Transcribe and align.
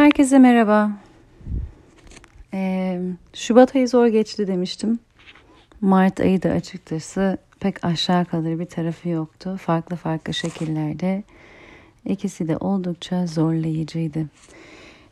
Herkese 0.00 0.38
merhaba. 0.38 0.90
Ee, 2.54 3.00
Şubat 3.34 3.76
ayı 3.76 3.88
zor 3.88 4.06
geçti 4.06 4.46
demiştim. 4.46 4.98
Mart 5.80 6.20
ayı 6.20 6.42
da 6.42 6.50
açıkçası 6.50 7.38
pek 7.60 7.84
aşağı 7.84 8.24
kalır 8.24 8.58
bir 8.58 8.66
tarafı 8.66 9.08
yoktu. 9.08 9.56
Farklı 9.60 9.96
farklı 9.96 10.34
şekillerde. 10.34 11.24
İkisi 12.06 12.48
de 12.48 12.56
oldukça 12.56 13.26
zorlayıcıydı. 13.26 14.26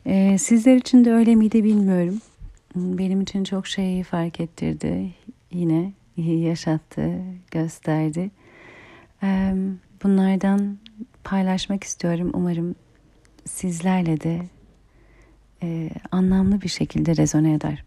Ee, 0.05 0.37
sizler 0.37 0.75
için 0.75 1.05
de 1.05 1.13
öyle 1.13 1.35
miydi 1.35 1.63
bilmiyorum. 1.63 2.21
Benim 2.75 3.21
için 3.21 3.43
çok 3.43 3.67
şeyi 3.67 4.03
fark 4.03 4.39
ettirdi. 4.39 5.11
Yine 5.51 5.93
yaşattı, 6.17 7.11
gösterdi. 7.51 8.31
Ee, 9.23 9.53
bunlardan 10.03 10.77
paylaşmak 11.23 11.83
istiyorum. 11.83 12.31
Umarım 12.33 12.75
sizlerle 13.45 14.21
de 14.21 14.41
e, 15.63 15.89
anlamlı 16.11 16.61
bir 16.61 16.69
şekilde 16.69 17.15
rezone 17.17 17.53
eder. 17.53 17.83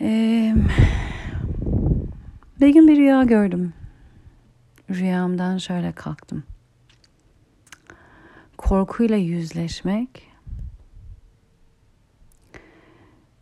E, 0.00 0.54
bir 2.60 2.68
gün 2.68 2.88
bir 2.88 2.96
rüya 2.96 3.22
gördüm. 3.22 3.72
Rüyamdan 4.90 5.58
şöyle 5.58 5.92
kalktım. 5.92 6.44
Korkuyla 8.56 9.16
yüzleşmek 9.16 10.34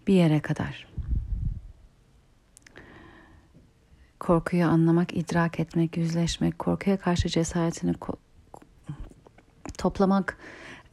bir 0.06 0.14
yere 0.14 0.40
kadar. 0.40 0.86
Korkuyu 4.20 4.66
anlamak, 4.66 5.16
idrak 5.16 5.60
etmek, 5.60 5.96
yüzleşmek, 5.96 6.58
korkuya 6.58 6.96
karşı 6.96 7.28
cesaretini 7.28 7.94
toplamak, 9.78 10.38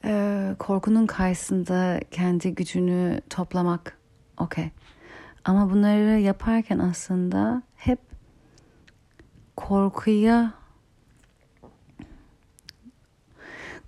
e, 0.06 0.56
korkunun 0.60 1.06
karşısında 1.06 2.00
kendi 2.12 2.56
gücünü 2.56 3.22
toplamak 3.30 3.98
okey. 4.38 4.70
Ama 5.46 5.70
bunları 5.70 6.20
yaparken 6.20 6.80
aslında 6.80 7.64
hep 7.76 8.00
korkuya 9.56 10.54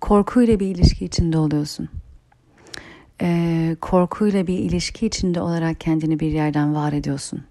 korkuyla 0.00 0.60
bir 0.60 0.66
ilişki 0.66 1.04
içinde 1.04 1.38
oluyorsun. 1.38 1.88
Ee, 3.22 3.76
korkuyla 3.80 4.46
bir 4.46 4.58
ilişki 4.58 5.06
içinde 5.06 5.40
olarak 5.40 5.80
kendini 5.80 6.20
bir 6.20 6.32
yerden 6.32 6.74
var 6.74 6.92
ediyorsun. 6.92 7.44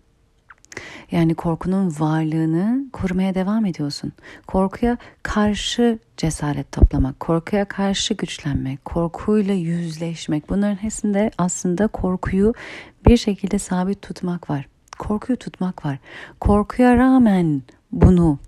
Yani 1.12 1.36
korkunun 1.36 1.94
varlığını 2.00 2.86
korumaya 2.94 3.36
devam 3.36 3.66
ediyorsun. 3.66 4.12
Korkuya 4.48 4.98
karşı 5.24 6.00
cesaret 6.18 6.72
toplamak, 6.72 7.20
korkuya 7.20 7.66
karşı 7.66 8.14
güçlenmek, 8.14 8.86
korkuyla 8.86 9.54
yüzleşmek. 9.54 10.50
Bunların 10.50 10.84
hepsinde 10.84 11.32
aslında 11.38 11.88
korkuyu 11.88 12.54
bir 13.06 13.18
şekilde 13.18 13.60
sabit 13.60 14.02
tutmak 14.02 14.50
var. 14.50 14.68
Korkuyu 15.00 15.38
tutmak 15.38 15.86
var. 15.86 15.98
Korkuya 16.40 16.98
rağmen 16.98 17.62
bunu 17.92 18.40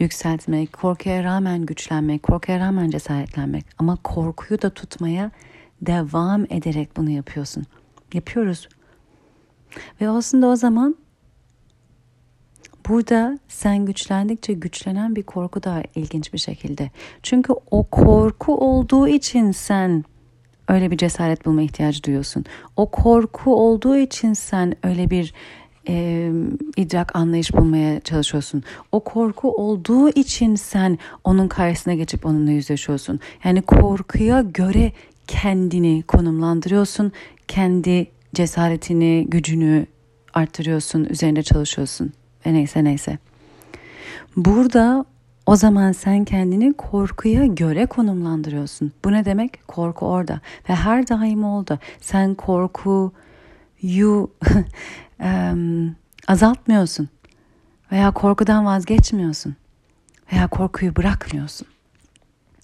yükseltmek, 0.00 0.72
korkuya 0.72 1.24
rağmen 1.24 1.66
güçlenmek, 1.66 2.22
korkuya 2.22 2.58
rağmen 2.58 2.90
cesaretlenmek. 2.90 3.66
Ama 3.78 3.96
korkuyu 3.96 4.62
da 4.62 4.70
tutmaya 4.70 5.30
devam 5.82 6.44
ederek 6.44 6.96
bunu 6.96 7.10
yapıyorsun. 7.10 7.64
Yapıyoruz. 8.14 8.68
Ve 10.00 10.08
aslında 10.08 10.46
o 10.46 10.56
zaman 10.56 10.96
Burada 12.88 13.38
sen 13.48 13.86
güçlendikçe 13.86 14.52
güçlenen 14.52 15.16
bir 15.16 15.22
korku 15.22 15.62
da 15.62 15.82
ilginç 15.94 16.32
bir 16.32 16.38
şekilde. 16.38 16.90
Çünkü 17.22 17.52
o 17.70 17.84
korku 17.84 18.56
olduğu 18.56 19.08
için 19.08 19.52
sen 19.52 20.04
öyle 20.68 20.90
bir 20.90 20.96
cesaret 20.96 21.46
bulma 21.46 21.62
ihtiyacı 21.62 22.02
duyuyorsun. 22.02 22.44
O 22.76 22.90
korku 22.90 23.54
olduğu 23.54 23.96
için 23.96 24.32
sen 24.32 24.74
öyle 24.82 25.10
bir 25.10 25.34
e, 25.88 26.30
idrak 26.76 27.16
anlayış 27.16 27.54
bulmaya 27.54 28.00
çalışıyorsun. 28.00 28.62
O 28.92 29.00
korku 29.00 29.50
olduğu 29.50 30.08
için 30.10 30.54
sen 30.54 30.98
onun 31.24 31.48
karşısına 31.48 31.94
geçip 31.94 32.26
onunla 32.26 32.50
yüzleşiyorsun. 32.50 33.20
Yani 33.44 33.62
korkuya 33.62 34.40
göre 34.40 34.92
kendini 35.26 36.02
konumlandırıyorsun. 36.02 37.12
Kendi 37.48 38.06
cesaretini, 38.34 39.26
gücünü 39.28 39.86
arttırıyorsun, 40.34 41.04
üzerinde 41.04 41.42
çalışıyorsun 41.42 42.12
ve 42.46 42.54
neyse 42.54 42.84
neyse. 42.84 43.18
Burada 44.36 45.04
o 45.46 45.56
zaman 45.56 45.92
sen 45.92 46.24
kendini 46.24 46.72
korkuya 46.72 47.46
göre 47.46 47.86
konumlandırıyorsun. 47.86 48.92
Bu 49.04 49.12
ne 49.12 49.24
demek? 49.24 49.68
Korku 49.68 50.06
orada 50.06 50.40
ve 50.68 50.74
her 50.74 51.08
daim 51.08 51.44
oldu. 51.44 51.78
Sen 52.00 52.34
korkuyu 52.34 53.10
um, 55.20 55.96
azaltmıyorsun 56.28 57.08
veya 57.92 58.10
korkudan 58.10 58.66
vazgeçmiyorsun 58.66 59.56
veya 60.32 60.48
korkuyu 60.48 60.96
bırakmıyorsun. 60.96 61.66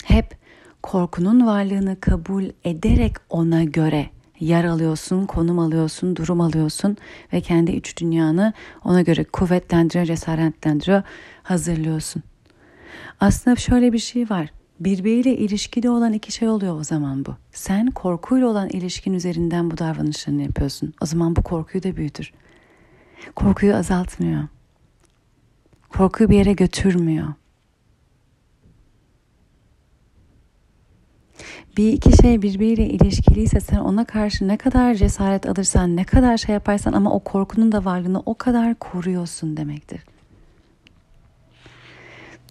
Hep 0.05 0.37
korkunun 0.83 1.47
varlığını 1.47 2.01
kabul 2.01 2.45
ederek 2.65 3.17
ona 3.31 3.65
göre 3.65 4.11
yer 4.41 4.65
alıyorsun, 4.65 5.27
konum 5.27 5.59
alıyorsun, 5.59 6.17
durum 6.17 6.41
alıyorsun 6.41 6.97
ve 7.33 7.41
kendi 7.41 7.73
iç 7.73 7.97
dünyanı 8.01 8.53
ona 8.85 9.03
göre 9.03 9.25
kuvvetlendiriyor, 9.25 10.05
cesaretlendiriyor, 10.05 11.03
hazırlıyorsun. 11.43 12.23
Aslında 13.21 13.57
şöyle 13.57 13.93
bir 13.93 13.99
şey 13.99 14.31
var. 14.31 14.51
Birbiriyle 14.81 15.37
ilişkide 15.37 15.91
olan 15.91 16.13
iki 16.13 16.33
şey 16.33 16.49
oluyor 16.49 16.81
o 16.81 16.85
zaman 16.85 17.27
bu. 17.27 17.35
Sen 17.53 17.91
korkuyla 17.91 18.47
olan 18.47 18.69
ilişkin 18.69 19.15
üzerinden 19.15 19.71
bu 19.71 19.79
davranışlarını 19.79 20.43
yapıyorsun. 20.43 20.95
O 21.01 21.07
zaman 21.07 21.37
bu 21.37 21.43
korkuyu 21.43 21.83
da 21.83 21.97
büyütür. 21.97 22.33
Korkuyu 23.37 23.75
azaltmıyor. 23.75 24.43
Korkuyu 25.89 26.31
bir 26.31 26.37
yere 26.37 26.53
götürmüyor. 26.53 27.27
Bir 31.77 31.93
iki 31.93 32.23
şey 32.23 32.43
birbiriyle 32.43 32.89
ilişkiliyse 32.89 33.61
sen 33.61 33.79
ona 33.79 34.05
karşı 34.05 34.49
ne 34.49 34.57
kadar 34.57 34.95
cesaret 34.95 35.47
alırsan, 35.47 35.97
ne 35.97 36.05
kadar 36.05 36.37
şey 36.37 36.53
yaparsan 36.53 36.93
ama 36.93 37.13
o 37.13 37.19
korkunun 37.19 37.73
da 37.73 37.85
varlığını 37.85 38.23
o 38.27 38.35
kadar 38.35 38.75
koruyorsun 38.75 39.57
demektir. 39.57 40.01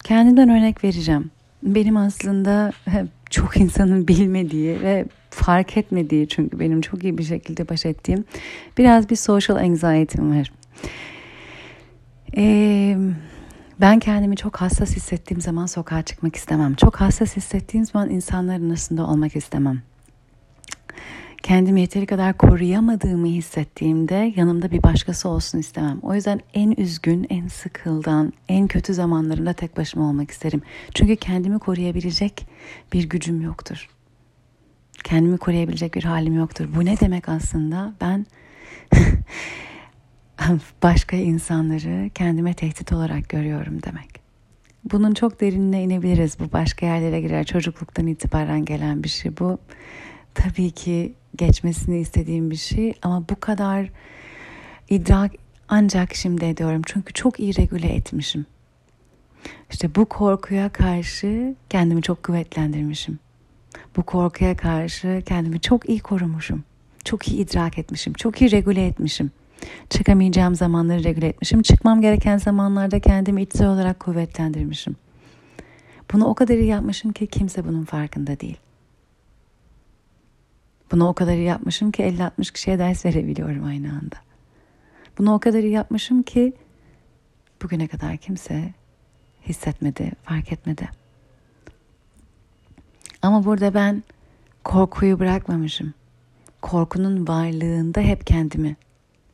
Kendimden 0.04 0.50
örnek 0.50 0.84
vereceğim. 0.84 1.32
Benim 1.64 1.98
aslında 1.98 2.72
çok 3.30 3.58
insanın 3.62 4.08
bilmediği 4.08 4.82
ve 4.82 5.06
fark 5.30 5.78
etmediği 5.78 6.28
çünkü 6.28 6.60
benim 6.60 6.82
çok 6.82 7.04
iyi 7.04 7.18
bir 7.18 7.24
şekilde 7.24 7.70
baş 7.70 7.86
ettiğim 7.86 8.26
biraz 8.78 9.10
bir 9.10 9.16
social 9.16 9.58
anxiety'm 9.58 10.40
var. 10.40 10.52
Eee 12.36 12.98
ben 13.82 14.00
kendimi 14.00 14.38
çok 14.38 14.62
hassas 14.62 14.96
hissettiğim 14.96 15.42
zaman 15.42 15.66
sokağa 15.66 16.02
çıkmak 16.02 16.36
istemem. 16.36 16.76
Çok 16.76 16.96
hassas 16.96 17.38
hissettiğim 17.38 17.86
zaman 17.86 18.10
insanların 18.10 18.70
arasında 18.70 19.08
olmak 19.08 19.36
istemem. 19.36 19.82
Kendimi 21.44 21.82
yeteri 21.82 22.06
kadar 22.06 22.38
koruyamadığımı 22.38 23.28
hissettiğimde 23.28 24.34
yanımda 24.36 24.72
bir 24.72 24.84
başkası 24.84 25.30
olsun 25.30 25.60
istemem. 25.60 26.00
O 26.02 26.16
yüzden 26.16 26.40
en 26.54 26.72
üzgün, 26.72 27.28
en 27.30 27.48
sıkıldan, 27.48 28.34
en 28.50 28.68
kötü 28.68 28.94
zamanlarımda 28.94 29.54
tek 29.54 29.78
başıma 29.78 30.10
olmak 30.10 30.32
isterim. 30.32 30.62
Çünkü 30.94 31.16
kendimi 31.16 31.60
koruyabilecek 31.60 32.48
bir 32.94 33.10
gücüm 33.10 33.42
yoktur. 33.42 33.90
Kendimi 35.04 35.38
koruyabilecek 35.38 35.96
bir 35.96 36.04
halim 36.04 36.36
yoktur. 36.36 36.68
Bu 36.76 36.86
ne 36.86 37.00
demek 37.00 37.30
aslında? 37.30 37.94
Ben 38.02 38.26
başka 40.84 41.18
insanları 41.18 42.10
kendime 42.10 42.54
tehdit 42.54 42.94
olarak 42.94 43.30
görüyorum 43.30 43.84
demek. 43.84 44.26
Bunun 44.92 45.14
çok 45.14 45.42
derinine 45.42 45.84
inebiliriz. 45.84 46.40
Bu 46.40 46.52
başka 46.52 46.86
yerlere 46.86 47.22
girer. 47.22 47.44
Çocukluktan 47.44 48.08
itibaren 48.08 48.66
gelen 48.66 49.04
bir 49.04 49.10
şey 49.10 49.38
bu. 49.38 49.58
Tabii 50.34 50.72
ki 50.72 51.14
geçmesini 51.36 52.00
istediğim 52.00 52.52
bir 52.52 52.56
şey 52.56 52.94
ama 53.02 53.30
bu 53.30 53.40
kadar 53.40 53.90
idrak 54.90 55.32
ancak 55.70 56.16
şimdi 56.16 56.46
ediyorum. 56.46 56.82
Çünkü 56.86 57.14
çok 57.14 57.40
iyi 57.40 57.58
regüle 57.58 57.88
etmişim. 57.88 58.46
İşte 59.72 59.96
bu 59.96 60.06
korkuya 60.06 60.70
karşı 60.70 61.56
kendimi 61.70 62.02
çok 62.02 62.24
kuvvetlendirmişim. 62.24 63.20
Bu 63.96 64.04
korkuya 64.04 64.58
karşı 64.58 65.24
kendimi 65.26 65.62
çok 65.62 65.90
iyi 65.90 66.00
korumuşum. 66.00 66.64
Çok 67.04 67.28
iyi 67.28 67.38
idrak 67.38 67.78
etmişim. 67.78 68.14
Çok 68.14 68.42
iyi 68.42 68.52
regüle 68.52 68.88
etmişim. 68.88 69.32
Çıkamayacağım 69.90 70.56
zamanları 70.56 71.04
regüle 71.04 71.28
etmişim. 71.28 71.62
Çıkmam 71.62 72.02
gereken 72.02 72.38
zamanlarda 72.38 73.00
kendimi 73.00 73.42
içsel 73.42 73.68
olarak 73.68 74.00
kuvvetlendirmişim. 74.00 74.96
Bunu 76.14 76.26
o 76.26 76.36
kadar 76.36 76.58
iyi 76.58 76.68
yapmışım 76.68 77.14
ki 77.14 77.28
kimse 77.28 77.68
bunun 77.68 77.86
farkında 77.86 78.40
değil. 78.40 78.58
Bunu 80.92 81.08
o 81.08 81.14
kadar 81.14 81.34
iyi 81.34 81.46
yapmışım 81.46 81.92
ki 81.92 82.04
50-60 82.04 82.54
kişiye 82.54 82.80
ders 82.80 83.06
verebiliyorum 83.06 83.64
aynı 83.64 83.90
anda. 83.90 84.16
Bunu 85.18 85.34
o 85.34 85.40
kadar 85.40 85.60
iyi 85.60 85.72
yapmışım 85.72 86.24
ki 86.24 86.54
bugüne 87.64 87.88
kadar 87.88 88.18
kimse 88.18 88.74
hissetmedi, 89.46 90.12
fark 90.24 90.52
etmedi. 90.52 90.90
Ama 93.22 93.46
burada 93.46 93.74
ben 93.74 94.04
korkuyu 94.64 95.20
bırakmamışım. 95.20 95.94
Korkunun 96.62 97.28
varlığında 97.28 98.02
hep 98.02 98.28
kendimi 98.28 98.76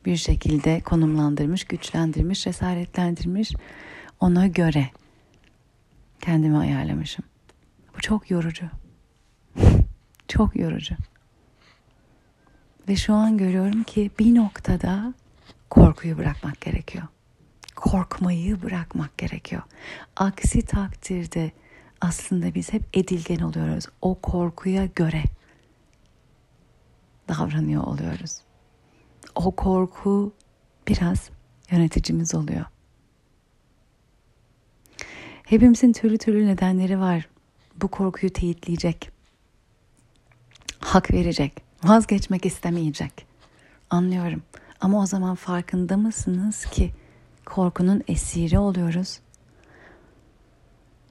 bir 0.04 0.16
şekilde 0.16 0.80
konumlandırmış, 0.80 1.64
güçlendirmiş, 1.64 2.42
cesaretlendirmiş. 2.42 3.52
Ona 4.20 4.46
göre 4.46 4.90
kendimi 6.20 6.58
ayarlamışım. 6.58 7.24
Bu 7.96 8.00
çok 8.00 8.30
yorucu. 8.30 8.66
çok 10.28 10.56
yorucu. 10.56 10.94
Ve 12.88 12.96
şu 12.96 13.14
an 13.14 13.38
görüyorum 13.38 13.82
ki 13.82 14.10
bir 14.18 14.34
noktada 14.34 15.14
korkuyu 15.70 16.18
bırakmak 16.18 16.60
gerekiyor. 16.60 17.04
Korkmayı 17.76 18.62
bırakmak 18.62 19.18
gerekiyor. 19.18 19.62
Aksi 20.16 20.62
takdirde 20.62 21.52
aslında 22.00 22.54
biz 22.54 22.72
hep 22.72 22.82
edilgen 22.94 23.38
oluyoruz. 23.38 23.84
O 24.02 24.14
korkuya 24.14 24.86
göre 24.86 25.22
davranıyor 27.28 27.84
oluyoruz. 27.84 28.40
O 29.34 29.50
korku 29.50 30.32
biraz 30.88 31.30
yöneticimiz 31.70 32.34
oluyor. 32.34 32.64
Hepimizin 35.42 35.92
türlü 35.92 36.18
türlü 36.18 36.46
nedenleri 36.46 37.00
var. 37.00 37.28
Bu 37.82 37.88
korkuyu 37.88 38.32
teyitleyecek. 38.32 39.10
Hak 40.80 41.10
verecek. 41.10 41.62
Vazgeçmek 41.84 42.46
istemeyecek. 42.46 43.26
Anlıyorum. 43.90 44.42
Ama 44.80 45.02
o 45.02 45.06
zaman 45.06 45.34
farkında 45.34 45.96
mısınız 45.96 46.64
ki 46.64 46.92
korkunun 47.44 48.02
esiri 48.08 48.58
oluyoruz? 48.58 49.20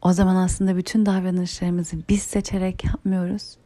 O 0.01 0.13
zaman 0.13 0.35
aslında 0.35 0.77
bütün 0.77 1.05
davranışlarımızı 1.05 1.97
biz 2.09 2.21
seçerek 2.21 2.85
yapmıyoruz. 2.85 3.57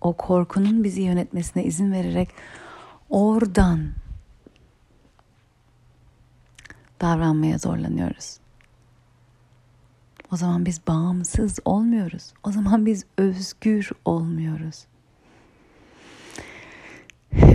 O 0.00 0.12
korkunun 0.12 0.84
bizi 0.84 1.02
yönetmesine 1.02 1.64
izin 1.64 1.92
vererek 1.92 2.28
oradan 3.10 3.92
davranmaya 7.00 7.58
zorlanıyoruz. 7.58 8.40
O 10.32 10.36
zaman 10.36 10.66
biz 10.66 10.86
bağımsız 10.86 11.58
olmuyoruz. 11.64 12.32
O 12.42 12.52
zaman 12.52 12.86
biz 12.86 13.04
özgür 13.18 13.90
olmuyoruz. 14.04 14.86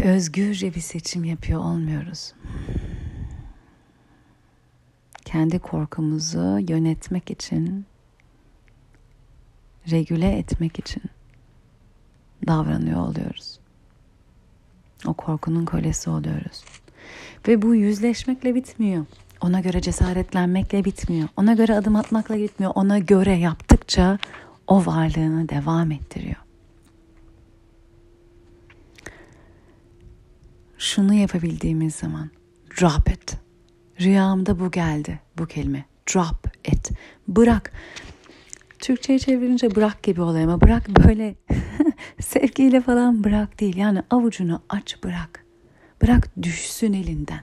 Özgürce 0.03 0.75
bir 0.75 0.81
seçim 0.81 1.23
yapıyor 1.23 1.59
olmuyoruz. 1.59 2.33
Kendi 5.25 5.59
korkumuzu 5.59 6.59
yönetmek 6.69 7.31
için, 7.31 7.85
regüle 9.91 10.37
etmek 10.37 10.79
için 10.79 11.03
davranıyor 12.47 12.99
oluyoruz. 12.99 13.59
O 15.07 15.13
korkunun 15.13 15.65
kölesi 15.65 16.09
oluyoruz. 16.09 16.63
Ve 17.47 17.61
bu 17.61 17.75
yüzleşmekle 17.75 18.55
bitmiyor. 18.55 19.05
Ona 19.41 19.59
göre 19.59 19.81
cesaretlenmekle 19.81 20.85
bitmiyor. 20.85 21.27
Ona 21.37 21.53
göre 21.53 21.75
adım 21.75 21.95
atmakla 21.95 22.37
bitmiyor. 22.37 22.71
Ona 22.75 22.99
göre 22.99 23.33
yaptıkça 23.35 24.19
o 24.67 24.85
varlığını 24.85 25.49
devam 25.49 25.91
ettiriyor. 25.91 26.35
Şunu 30.77 31.13
yapabildiğimiz 31.13 31.95
zaman 31.95 32.29
drop 32.81 33.09
it. 33.09 33.37
Rüyamda 34.01 34.59
bu 34.59 34.71
geldi 34.71 35.19
bu 35.37 35.45
kelime. 35.45 35.85
Drop 36.13 36.67
it. 36.67 36.91
Bırak. 37.27 37.71
Türkçe'ye 38.79 39.19
çevirince 39.19 39.75
bırak 39.75 40.03
gibi 40.03 40.21
oluyor 40.21 40.43
ama 40.43 40.61
bırak 40.61 40.89
böyle 40.89 41.35
sevgiyle 42.21 42.81
falan 42.81 43.23
bırak 43.23 43.59
değil. 43.59 43.75
Yani 43.77 44.03
avucunu 44.09 44.61
aç 44.69 45.03
bırak. 45.03 45.45
Bırak 46.01 46.29
düşsün 46.41 46.93
elinden. 46.93 47.41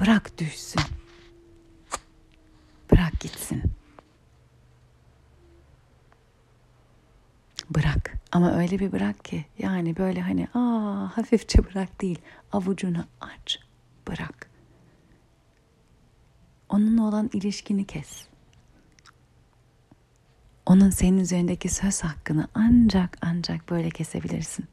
Bırak 0.00 0.38
düşsün. 0.38 0.82
Bırak 2.92 3.20
gitsin. 3.20 3.62
Bırak. 7.70 8.16
Ama 8.32 8.52
öyle 8.52 8.78
bir 8.78 8.92
bırak 8.92 9.24
ki 9.24 9.44
yani 9.58 9.96
böyle 9.96 10.20
hani 10.20 10.48
aa 10.54 11.16
hafifçe 11.16 11.64
bırak 11.64 12.00
değil. 12.00 12.18
Avucunu 12.52 13.04
aç. 13.20 13.58
Bırak. 14.08 14.50
Onunla 16.68 17.02
olan 17.02 17.30
ilişkini 17.32 17.86
kes. 17.86 18.29
Onun 20.66 20.90
senin 20.90 21.18
üzerindeki 21.18 21.68
söz 21.68 22.00
hakkını 22.00 22.48
ancak 22.54 23.18
ancak 23.22 23.70
böyle 23.70 23.90
kesebilirsin. 23.90 24.64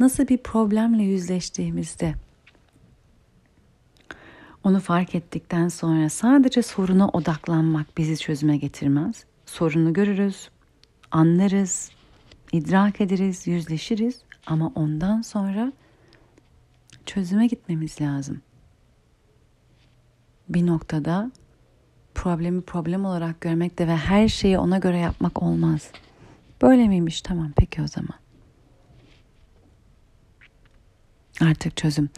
Nasıl 0.00 0.28
bir 0.28 0.38
problemle 0.38 1.02
yüzleştiğimizde 1.02 2.14
onu 4.64 4.80
fark 4.80 5.14
ettikten 5.14 5.68
sonra 5.68 6.08
sadece 6.08 6.62
soruna 6.62 7.08
odaklanmak 7.08 7.98
bizi 7.98 8.18
çözüme 8.18 8.56
getirmez. 8.56 9.24
Sorunu 9.46 9.92
görürüz, 9.92 10.48
anlarız, 11.10 11.90
idrak 12.52 13.00
ederiz, 13.00 13.46
yüzleşiriz 13.46 14.22
ama 14.46 14.72
ondan 14.74 15.22
sonra 15.22 15.72
çözüme 17.06 17.46
gitmemiz 17.46 18.00
lazım. 18.00 18.40
Bir 20.48 20.66
noktada 20.66 21.30
problemi 22.14 22.62
problem 22.62 23.04
olarak 23.04 23.40
görmek 23.40 23.78
de 23.78 23.88
ve 23.88 23.96
her 23.96 24.28
şeyi 24.28 24.58
ona 24.58 24.78
göre 24.78 24.98
yapmak 24.98 25.42
olmaz. 25.42 25.90
Böyle 26.62 26.88
miymiş? 26.88 27.22
Tamam 27.22 27.52
peki 27.56 27.82
o 27.82 27.86
zaman. 27.86 28.18
Artık 31.40 31.76
çözüm. 31.76 32.08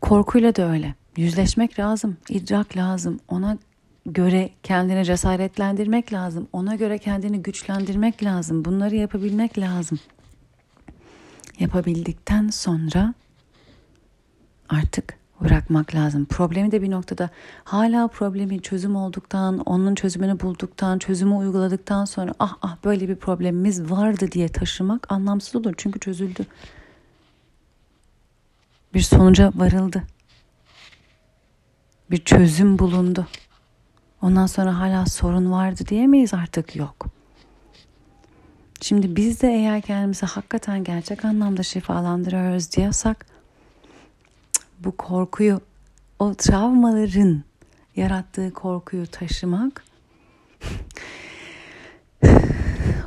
Korkuyla 0.00 0.56
da 0.56 0.70
öyle. 0.70 0.94
Yüzleşmek 1.16 1.78
lazım, 1.78 2.16
idrak 2.28 2.76
lazım. 2.76 3.20
Ona 3.28 3.58
göre 4.06 4.50
kendini 4.62 5.04
cesaretlendirmek 5.04 6.12
lazım. 6.12 6.48
Ona 6.52 6.74
göre 6.74 6.98
kendini 6.98 7.42
güçlendirmek 7.42 8.24
lazım. 8.24 8.64
Bunları 8.64 8.96
yapabilmek 8.96 9.58
lazım. 9.58 9.98
Yapabildikten 11.58 12.48
sonra 12.48 13.14
artık 14.68 15.18
bırakmak 15.40 15.94
lazım. 15.94 16.24
Problemi 16.24 16.72
de 16.72 16.82
bir 16.82 16.90
noktada 16.90 17.30
hala 17.64 18.08
problemi 18.08 18.62
çözüm 18.62 18.96
olduktan, 18.96 19.58
onun 19.58 19.94
çözümünü 19.94 20.40
bulduktan, 20.40 20.98
çözümü 20.98 21.34
uyguladıktan 21.34 22.04
sonra 22.04 22.34
ah 22.38 22.56
ah 22.62 22.76
böyle 22.84 23.08
bir 23.08 23.16
problemimiz 23.16 23.90
vardı 23.90 24.32
diye 24.32 24.48
taşımak 24.48 25.12
anlamsız 25.12 25.56
olur. 25.56 25.74
Çünkü 25.76 26.00
çözüldü. 26.00 26.46
Bir 28.94 29.00
sonuca 29.00 29.52
varıldı. 29.54 30.02
Bir 32.10 32.24
çözüm 32.24 32.78
bulundu. 32.78 33.26
Ondan 34.22 34.46
sonra 34.46 34.78
hala 34.78 35.06
sorun 35.06 35.52
vardı 35.52 35.82
diyemeyiz 35.88 36.34
artık 36.34 36.76
yok. 36.76 37.06
Şimdi 38.80 39.16
biz 39.16 39.42
de 39.42 39.48
eğer 39.48 39.80
kendimizi 39.80 40.26
hakikaten 40.26 40.84
gerçek 40.84 41.24
anlamda 41.24 41.62
şifalandırıyoruz 41.62 42.72
diyorsak 42.72 43.33
bu 44.84 44.96
korkuyu 44.96 45.60
o 46.18 46.34
travmaların 46.34 47.42
yarattığı 47.96 48.52
korkuyu 48.52 49.06
taşımak 49.06 49.84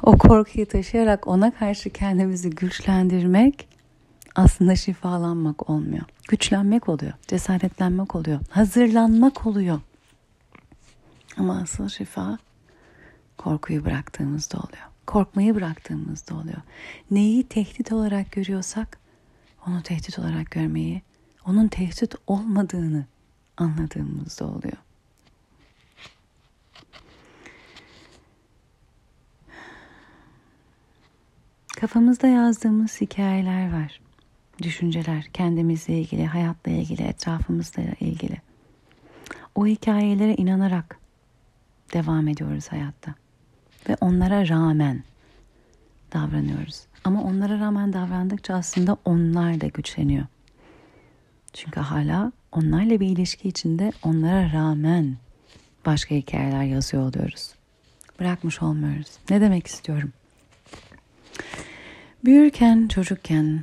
o 0.03 0.17
korkuyu 0.17 0.65
taşıyarak 0.65 1.27
ona 1.27 1.51
karşı 1.51 1.89
kendimizi 1.89 2.49
güçlendirmek 2.49 3.67
aslında 4.35 4.75
şifalanmak 4.75 5.69
olmuyor. 5.69 6.03
Güçlenmek 6.29 6.89
oluyor, 6.89 7.13
cesaretlenmek 7.27 8.15
oluyor, 8.15 8.39
hazırlanmak 8.49 9.45
oluyor. 9.45 9.81
Ama 11.37 11.61
asıl 11.61 11.89
şifa 11.89 12.37
korkuyu 13.37 13.85
bıraktığımızda 13.85 14.57
oluyor. 14.57 14.87
Korkmayı 15.07 15.55
bıraktığımızda 15.55 16.35
oluyor. 16.35 16.61
Neyi 17.11 17.43
tehdit 17.43 17.91
olarak 17.91 18.31
görüyorsak 18.31 18.97
onu 19.67 19.83
tehdit 19.83 20.19
olarak 20.19 20.51
görmeyi, 20.51 21.01
onun 21.47 21.67
tehdit 21.67 22.15
olmadığını 22.27 23.05
anladığımızda 23.57 24.45
oluyor. 24.45 24.77
Kafamızda 31.79 32.27
yazdığımız 32.27 33.01
hikayeler 33.01 33.73
var. 33.73 34.01
Düşünceler, 34.61 35.23
kendimizle 35.33 35.99
ilgili, 35.99 36.25
hayatla 36.25 36.71
ilgili, 36.71 37.03
etrafımızla 37.03 37.83
ilgili. 37.99 38.41
O 39.55 39.65
hikayelere 39.65 40.35
inanarak 40.35 40.99
devam 41.93 42.27
ediyoruz 42.27 42.67
hayatta. 42.67 43.15
Ve 43.89 43.97
onlara 44.01 44.47
rağmen 44.47 45.03
davranıyoruz. 46.13 46.85
Ama 47.03 47.23
onlara 47.23 47.59
rağmen 47.59 47.93
davrandıkça 47.93 48.53
aslında 48.55 48.97
onlar 49.05 49.61
da 49.61 49.67
güçleniyor. 49.67 50.25
Çünkü 51.57 51.79
hala 51.79 52.31
onlarla 52.51 52.99
bir 52.99 53.07
ilişki 53.07 53.47
içinde 53.47 53.91
onlara 54.03 54.53
rağmen 54.53 55.17
başka 55.85 56.15
hikayeler 56.15 56.63
yazıyor 56.63 57.03
oluyoruz. 57.03 57.53
bırakmış 58.19 58.61
olmuyoruz. 58.61 59.07
Ne 59.29 59.41
demek 59.41 59.67
istiyorum? 59.67 60.13
Büyürken, 62.25 62.87
çocukken 62.87 63.61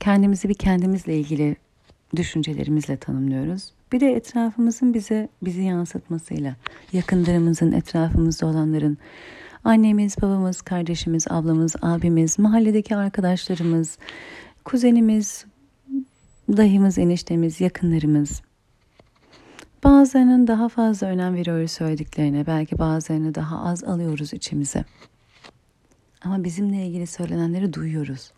kendimizi 0.00 0.48
bir 0.48 0.54
kendimizle 0.54 1.18
ilgili 1.18 1.56
düşüncelerimizle 2.16 2.96
tanımlıyoruz. 2.96 3.72
Bir 3.92 4.00
de 4.00 4.12
etrafımızın 4.12 4.94
bize 4.94 5.28
bizi 5.42 5.62
yansıtmasıyla, 5.62 6.56
yakınlarımızın, 6.92 7.72
etrafımızda 7.72 8.46
olanların, 8.46 8.98
annemiz, 9.64 10.16
babamız, 10.22 10.62
kardeşimiz, 10.62 11.26
ablamız, 11.30 11.76
abimiz, 11.82 12.38
mahalledeki 12.38 12.96
arkadaşlarımız, 12.96 13.98
kuzenimiz, 14.64 15.44
dayımız, 16.56 16.98
eniştemiz, 16.98 17.60
yakınlarımız. 17.60 18.42
Bazılarının 19.84 20.46
daha 20.46 20.68
fazla 20.68 21.06
önem 21.06 21.34
veriyoruz 21.34 21.70
söylediklerine, 21.70 22.46
belki 22.46 22.78
bazılarını 22.78 23.34
daha 23.34 23.64
az 23.64 23.84
alıyoruz 23.84 24.32
içimize. 24.32 24.84
Ama 26.24 26.44
bizimle 26.44 26.86
ilgili 26.86 27.06
söylenenleri 27.06 27.72
duyuyoruz. 27.72 28.32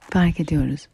Fark 0.00 0.40
ediyoruz. 0.40 0.88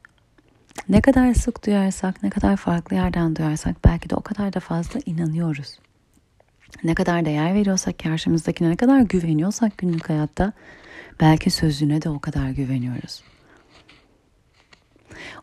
Ne 0.89 1.01
kadar 1.01 1.35
sık 1.35 1.67
duyarsak, 1.67 2.23
ne 2.23 2.31
kadar 2.31 2.57
farklı 2.57 2.97
yerden 2.97 3.37
duyarsak 3.37 3.85
belki 3.85 4.11
de 4.11 4.15
o 4.15 4.21
kadar 4.21 4.53
da 4.53 4.61
fazla 4.61 5.01
inanıyoruz. 5.07 5.79
Ne 6.85 6.95
kadar 6.95 7.25
değer 7.25 7.55
veriyorsak 7.55 7.99
karşımızdakine, 7.99 8.71
ne 8.71 8.77
kadar 8.77 9.01
güveniyorsak 9.01 9.79
günlük 9.79 10.09
hayatta 10.09 10.53
belki 11.21 11.51
sözüne 11.51 12.03
de 12.03 12.09
o 12.09 12.19
kadar 12.19 12.51
güveniyoruz. 12.51 13.23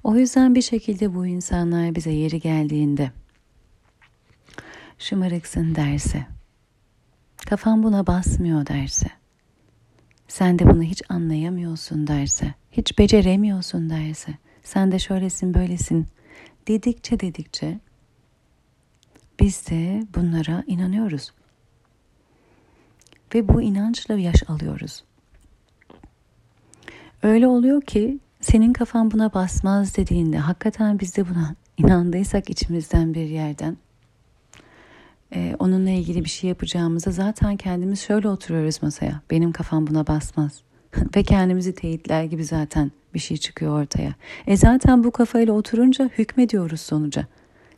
O 0.03 0.15
yüzden 0.15 0.55
bir 0.55 0.61
şekilde 0.61 1.15
bu 1.15 1.25
insanlar 1.25 1.95
bize 1.95 2.11
yeri 2.11 2.39
geldiğinde 2.39 3.11
şımarıksın 4.99 5.75
derse, 5.75 6.25
kafan 7.37 7.83
buna 7.83 8.07
basmıyor 8.07 8.67
derse, 8.67 9.07
sen 10.27 10.59
de 10.59 10.69
bunu 10.69 10.83
hiç 10.83 11.01
anlayamıyorsun 11.09 12.07
derse, 12.07 12.53
hiç 12.71 12.99
beceremiyorsun 12.99 13.89
derse, 13.89 14.33
sen 14.63 14.91
de 14.91 14.99
şöylesin 14.99 15.53
böylesin 15.53 16.07
dedikçe 16.67 17.19
dedikçe 17.19 17.79
biz 19.39 19.67
de 19.69 20.03
bunlara 20.15 20.63
inanıyoruz. 20.67 21.33
Ve 23.35 23.47
bu 23.49 23.61
inançla 23.61 24.13
yaş 24.13 24.43
alıyoruz. 24.47 25.03
Öyle 27.23 27.47
oluyor 27.47 27.81
ki 27.81 28.19
senin 28.45 28.73
kafan 28.73 29.11
buna 29.11 29.33
basmaz 29.33 29.97
dediğinde 29.97 30.37
hakikaten 30.37 30.99
biz 30.99 31.17
de 31.17 31.29
buna 31.29 31.55
inandıysak 31.77 32.49
içimizden 32.49 33.13
bir 33.13 33.25
yerden 33.25 33.77
e, 35.35 35.55
onunla 35.59 35.89
ilgili 35.89 36.23
bir 36.23 36.29
şey 36.29 36.47
yapacağımızda 36.47 37.11
zaten 37.11 37.57
kendimiz 37.57 37.99
şöyle 37.99 38.27
oturuyoruz 38.27 38.83
masaya. 38.83 39.21
Benim 39.31 39.51
kafam 39.51 39.87
buna 39.87 40.07
basmaz. 40.07 40.61
Ve 41.15 41.23
kendimizi 41.23 41.75
teyitler 41.75 42.23
gibi 42.23 42.45
zaten 42.45 42.91
bir 43.13 43.19
şey 43.19 43.37
çıkıyor 43.37 43.81
ortaya. 43.81 44.13
E 44.47 44.57
zaten 44.57 45.03
bu 45.03 45.11
kafayla 45.11 45.53
oturunca 45.53 46.09
hükmediyoruz 46.17 46.81
sonuca. 46.81 47.27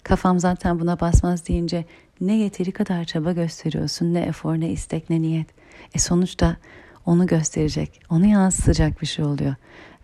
Kafam 0.03 0.39
zaten 0.39 0.79
buna 0.79 0.99
basmaz 0.99 1.47
deyince 1.47 1.85
ne 2.21 2.37
yeteri 2.37 2.71
kadar 2.71 3.05
çaba 3.05 3.31
gösteriyorsun, 3.31 4.13
ne 4.13 4.19
efor, 4.19 4.55
ne 4.55 4.69
istek, 4.69 5.09
ne 5.09 5.21
niyet. 5.21 5.47
E 5.93 5.99
sonuçta 5.99 6.57
onu 7.05 7.27
gösterecek, 7.27 8.01
onu 8.09 8.25
yansıtacak 8.25 9.01
bir 9.01 9.07
şey 9.07 9.25
oluyor. 9.25 9.55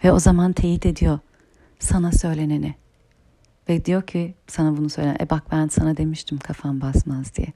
Ve 0.04 0.12
o 0.12 0.20
zaman 0.20 0.54
teyit 0.54 0.86
ediyor 0.86 1.20
sana 1.80 2.12
söyleneni. 2.12 2.76
Ve 3.70 3.86
diyor 3.86 4.02
ki 4.02 4.34
sana 4.48 4.78
bunu 4.78 4.90
söylen. 4.90 5.18
E 5.20 5.30
bak 5.30 5.44
ben 5.52 5.68
sana 5.68 5.98
demiştim 5.98 6.38
kafam 6.38 6.82
basmaz 6.82 7.36
diye. 7.36 7.48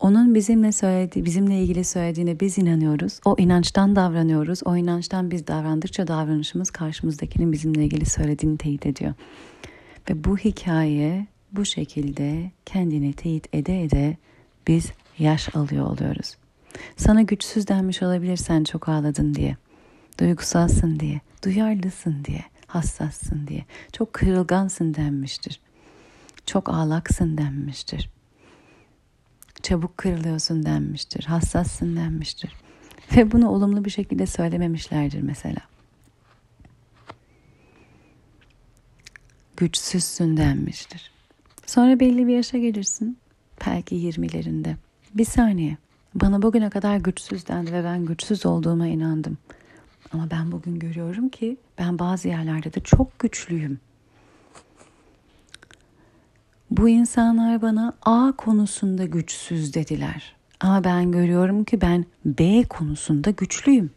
Onun 0.00 0.34
bizimle 0.34 0.72
söylediği, 0.72 1.24
bizimle 1.24 1.62
ilgili 1.62 1.84
söylediğine 1.84 2.40
biz 2.40 2.58
inanıyoruz. 2.58 3.20
O 3.24 3.36
inançtan 3.38 3.96
davranıyoruz. 3.96 4.60
O 4.64 4.76
inançtan 4.76 5.30
biz 5.30 5.46
davrandıkça 5.46 6.06
davranışımız 6.06 6.70
karşımızdakinin 6.70 7.52
bizimle 7.52 7.84
ilgili 7.84 8.06
söylediğini 8.06 8.58
teyit 8.58 8.86
ediyor. 8.86 9.14
Ve 10.10 10.24
bu 10.24 10.38
hikaye 10.38 11.26
bu 11.52 11.64
şekilde 11.64 12.50
kendini 12.66 13.12
teyit 13.12 13.48
ede 13.52 13.84
ede 13.84 14.16
biz 14.66 14.92
yaş 15.18 15.56
alıyor 15.56 15.86
oluyoruz. 15.86 16.36
Sana 16.96 17.22
güçsüz 17.22 17.68
denmiş 17.68 18.02
olabilir 18.02 18.36
sen 18.36 18.64
çok 18.64 18.88
ağladın 18.88 19.34
diye. 19.34 19.56
Duygusalsın 20.20 21.00
diye, 21.00 21.20
duyarlısın 21.44 22.24
diye, 22.24 22.44
hassassın 22.66 23.46
diye. 23.46 23.64
Çok 23.92 24.12
kırılgansın 24.12 24.94
denmiştir. 24.94 25.60
Çok 26.46 26.68
ağlaksın 26.68 27.38
denmiştir 27.38 28.10
çabuk 29.62 29.98
kırılıyorsun 29.98 30.64
denmiştir, 30.64 31.24
hassassın 31.24 31.96
denmiştir. 31.96 32.52
Ve 33.16 33.32
bunu 33.32 33.48
olumlu 33.48 33.84
bir 33.84 33.90
şekilde 33.90 34.26
söylememişlerdir 34.26 35.22
mesela. 35.22 35.60
Güçsüzsün 39.56 40.36
denmiştir. 40.36 41.10
Sonra 41.66 42.00
belli 42.00 42.26
bir 42.26 42.34
yaşa 42.34 42.58
gelirsin. 42.58 43.18
Belki 43.66 43.94
20'lerinde. 43.94 44.74
Bir 45.14 45.24
saniye. 45.24 45.76
Bana 46.14 46.42
bugüne 46.42 46.70
kadar 46.70 46.96
güçsüz 46.96 47.48
dendi 47.48 47.72
ve 47.72 47.84
ben 47.84 48.06
güçsüz 48.06 48.46
olduğuma 48.46 48.86
inandım. 48.86 49.38
Ama 50.12 50.30
ben 50.30 50.52
bugün 50.52 50.78
görüyorum 50.78 51.28
ki 51.28 51.56
ben 51.78 51.98
bazı 51.98 52.28
yerlerde 52.28 52.74
de 52.74 52.80
çok 52.80 53.18
güçlüyüm. 53.18 53.78
Bu 56.70 56.88
insanlar 56.88 57.62
bana 57.62 57.92
A 58.02 58.32
konusunda 58.36 59.04
güçsüz 59.04 59.74
dediler. 59.74 60.36
Ama 60.60 60.84
ben 60.84 61.12
görüyorum 61.12 61.64
ki 61.64 61.80
ben 61.80 62.04
B 62.24 62.64
konusunda 62.64 63.30
güçlüyüm. 63.30 63.90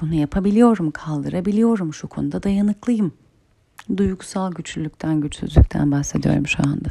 Bunu 0.00 0.14
yapabiliyorum, 0.14 0.90
kaldırabiliyorum, 0.90 1.94
şu 1.94 2.08
konuda 2.08 2.42
dayanıklıyım. 2.42 3.12
Duygusal 3.96 4.52
güçlülükten, 4.52 5.20
güçsüzlükten 5.20 5.92
bahsediyorum 5.92 6.46
şu 6.46 6.62
anda. 6.62 6.88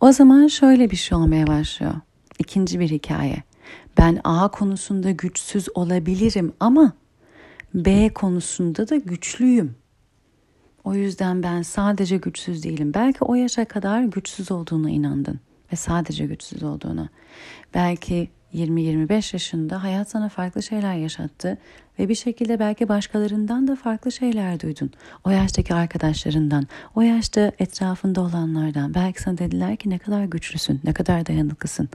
O 0.00 0.12
zaman 0.12 0.46
şöyle 0.46 0.90
bir 0.90 0.96
şey 0.96 1.18
olmaya 1.18 1.46
başlıyor. 1.46 1.94
İkinci 2.38 2.80
bir 2.80 2.90
hikaye. 2.90 3.42
Ben 3.98 4.20
A 4.24 4.48
konusunda 4.50 5.10
güçsüz 5.10 5.68
olabilirim 5.74 6.52
ama 6.60 6.92
B 7.74 8.08
konusunda 8.08 8.88
da 8.88 8.96
güçlüyüm. 8.96 9.74
O 10.84 10.94
yüzden 10.94 11.42
ben 11.42 11.62
sadece 11.62 12.16
güçsüz 12.16 12.64
değilim. 12.64 12.94
Belki 12.94 13.24
o 13.24 13.34
yaşa 13.34 13.64
kadar 13.64 14.02
güçsüz 14.02 14.52
olduğuna 14.52 14.90
inandın 14.90 15.40
ve 15.72 15.76
sadece 15.76 16.26
güçsüz 16.26 16.62
olduğuna. 16.62 17.08
Belki 17.74 18.30
20-25 18.54 19.34
yaşında 19.36 19.82
hayat 19.82 20.10
sana 20.10 20.28
farklı 20.28 20.62
şeyler 20.62 20.94
yaşattı 20.94 21.58
ve 21.98 22.08
bir 22.08 22.14
şekilde 22.14 22.58
belki 22.58 22.88
başkalarından 22.88 23.68
da 23.68 23.76
farklı 23.76 24.12
şeyler 24.12 24.60
duydun. 24.60 24.90
O 25.24 25.30
yaştaki 25.30 25.74
arkadaşlarından, 25.74 26.66
o 26.94 27.00
yaşta 27.00 27.52
etrafında 27.58 28.20
olanlardan. 28.20 28.94
Belki 28.94 29.22
sana 29.22 29.38
dediler 29.38 29.76
ki 29.76 29.90
ne 29.90 29.98
kadar 29.98 30.24
güçlüsün, 30.24 30.80
ne 30.84 30.92
kadar 30.92 31.26
dayanıklısın. 31.26 31.88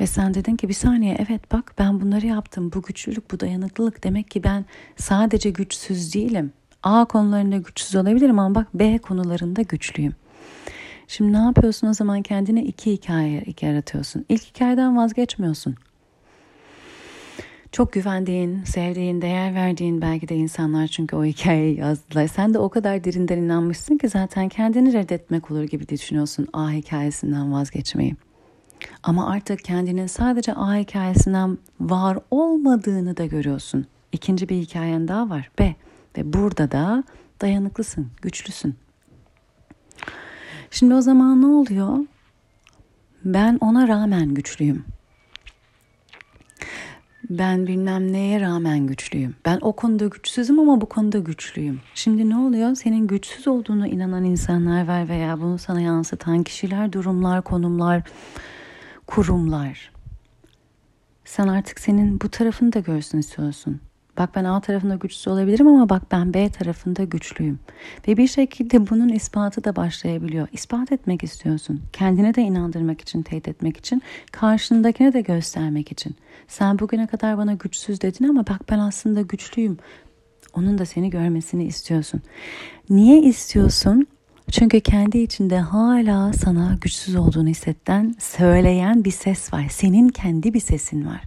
Ve 0.00 0.06
sen 0.06 0.34
dedin 0.34 0.56
ki 0.56 0.68
bir 0.68 0.74
saniye 0.74 1.16
evet 1.26 1.52
bak 1.52 1.72
ben 1.78 2.00
bunları 2.00 2.26
yaptım. 2.26 2.72
Bu 2.74 2.82
güçlülük, 2.82 3.30
bu 3.32 3.40
dayanıklılık 3.40 4.04
demek 4.04 4.30
ki 4.30 4.44
ben 4.44 4.64
sadece 4.96 5.50
güçsüz 5.50 6.14
değilim. 6.14 6.52
A 6.82 7.04
konularında 7.04 7.56
güçsüz 7.56 7.96
olabilirim 7.96 8.38
ama 8.38 8.54
bak 8.54 8.66
B 8.74 8.98
konularında 8.98 9.62
güçlüyüm. 9.62 10.12
Şimdi 11.08 11.32
ne 11.32 11.36
yapıyorsun 11.36 11.86
o 11.88 11.94
zaman 11.94 12.22
kendine 12.22 12.64
iki 12.64 12.92
hikaye 12.92 13.44
yaratıyorsun. 13.60 14.24
İlk 14.28 14.42
hikayeden 14.42 14.96
vazgeçmiyorsun. 14.96 15.74
Çok 17.72 17.92
güvendiğin, 17.92 18.64
sevdiğin, 18.64 19.22
değer 19.22 19.54
verdiğin 19.54 20.00
belki 20.02 20.28
de 20.28 20.36
insanlar 20.36 20.86
çünkü 20.86 21.16
o 21.16 21.24
hikayeyi 21.24 21.78
yazdılar. 21.78 22.26
Sen 22.26 22.54
de 22.54 22.58
o 22.58 22.68
kadar 22.68 23.04
derinden 23.04 23.38
inanmışsın 23.38 23.98
ki 23.98 24.08
zaten 24.08 24.48
kendini 24.48 24.92
reddetmek 24.92 25.50
olur 25.50 25.62
gibi 25.62 25.88
düşünüyorsun 25.88 26.48
A 26.52 26.70
hikayesinden 26.70 27.52
vazgeçmeyi. 27.52 28.16
Ama 29.02 29.30
artık 29.30 29.64
kendinin 29.64 30.06
sadece 30.06 30.54
A 30.54 30.74
hikayesinden 30.74 31.58
var 31.80 32.18
olmadığını 32.30 33.16
da 33.16 33.26
görüyorsun. 33.26 33.86
İkinci 34.12 34.48
bir 34.48 34.56
hikayen 34.56 35.08
daha 35.08 35.30
var 35.30 35.50
B 35.58 35.74
ve 36.18 36.32
burada 36.32 36.70
da 36.70 37.04
dayanıklısın, 37.40 38.10
güçlüsün. 38.22 38.74
Şimdi 40.70 40.94
o 40.94 41.00
zaman 41.00 41.42
ne 41.42 41.46
oluyor? 41.46 41.98
Ben 43.24 43.58
ona 43.60 43.88
rağmen 43.88 44.34
güçlüyüm. 44.34 44.84
Ben 47.30 47.66
bilmem 47.66 48.12
neye 48.12 48.40
rağmen 48.40 48.86
güçlüyüm. 48.86 49.36
Ben 49.44 49.58
o 49.62 49.72
konuda 49.72 50.06
güçsüzüm 50.06 50.58
ama 50.58 50.80
bu 50.80 50.86
konuda 50.86 51.18
güçlüyüm. 51.18 51.80
Şimdi 51.94 52.30
ne 52.30 52.36
oluyor? 52.36 52.74
Senin 52.74 53.06
güçsüz 53.06 53.48
olduğunu 53.48 53.86
inanan 53.86 54.24
insanlar 54.24 54.88
var 54.88 55.08
veya 55.08 55.40
bunu 55.40 55.58
sana 55.58 55.80
yansıtan 55.80 56.42
kişiler, 56.42 56.92
durumlar, 56.92 57.42
konumlar, 57.42 58.02
kurumlar. 59.06 59.92
Sen 61.24 61.48
artık 61.48 61.80
senin 61.80 62.20
bu 62.20 62.28
tarafını 62.28 62.72
da 62.72 62.80
görsün 62.80 63.18
istiyorsun. 63.18 63.80
Bak 64.18 64.30
ben 64.34 64.44
A 64.44 64.60
tarafında 64.60 64.94
güçsüz 64.94 65.28
olabilirim 65.28 65.66
ama 65.66 65.88
bak 65.88 66.02
ben 66.12 66.34
B 66.34 66.48
tarafında 66.48 67.04
güçlüyüm. 67.04 67.58
Ve 68.08 68.16
bir 68.16 68.26
şekilde 68.26 68.90
bunun 68.90 69.08
ispatı 69.08 69.64
da 69.64 69.76
başlayabiliyor. 69.76 70.48
İspat 70.52 70.92
etmek 70.92 71.24
istiyorsun. 71.24 71.82
Kendine 71.92 72.34
de 72.34 72.42
inandırmak 72.42 73.00
için, 73.00 73.22
teyit 73.22 73.48
etmek 73.48 73.76
için, 73.76 74.02
karşındakine 74.32 75.12
de 75.12 75.20
göstermek 75.20 75.92
için. 75.92 76.16
Sen 76.48 76.78
bugüne 76.78 77.06
kadar 77.06 77.38
bana 77.38 77.52
güçsüz 77.52 78.00
dedin 78.00 78.28
ama 78.28 78.46
bak 78.46 78.60
ben 78.70 78.78
aslında 78.78 79.20
güçlüyüm. 79.20 79.78
Onun 80.54 80.78
da 80.78 80.84
seni 80.86 81.10
görmesini 81.10 81.64
istiyorsun. 81.64 82.22
Niye 82.90 83.22
istiyorsun? 83.22 84.06
Çünkü 84.50 84.80
kendi 84.80 85.18
içinde 85.18 85.58
hala 85.58 86.32
sana 86.32 86.78
güçsüz 86.80 87.16
olduğunu 87.16 87.48
hissetten, 87.48 88.14
söyleyen 88.18 89.04
bir 89.04 89.10
ses 89.10 89.52
var. 89.52 89.66
Senin 89.70 90.08
kendi 90.08 90.54
bir 90.54 90.60
sesin 90.60 91.06
var. 91.06 91.20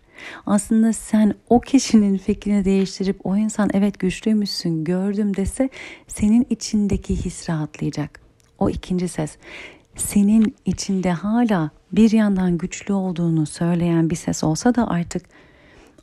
Aslında 0.45 0.93
sen 0.93 1.33
o 1.49 1.59
kişinin 1.59 2.17
fikrini 2.17 2.65
değiştirip 2.65 3.25
o 3.25 3.37
insan 3.37 3.69
evet 3.73 3.99
güçlüymüşsün 3.99 4.83
gördüm 4.83 5.35
dese 5.35 5.69
senin 6.07 6.47
içindeki 6.49 7.25
his 7.25 7.49
rahatlayacak. 7.49 8.19
O 8.59 8.69
ikinci 8.69 9.07
ses. 9.07 9.37
Senin 9.95 10.55
içinde 10.65 11.11
hala 11.11 11.69
bir 11.91 12.11
yandan 12.11 12.57
güçlü 12.57 12.93
olduğunu 12.93 13.45
söyleyen 13.45 14.09
bir 14.09 14.15
ses 14.15 14.43
olsa 14.43 14.75
da 14.75 14.87
artık 14.87 15.25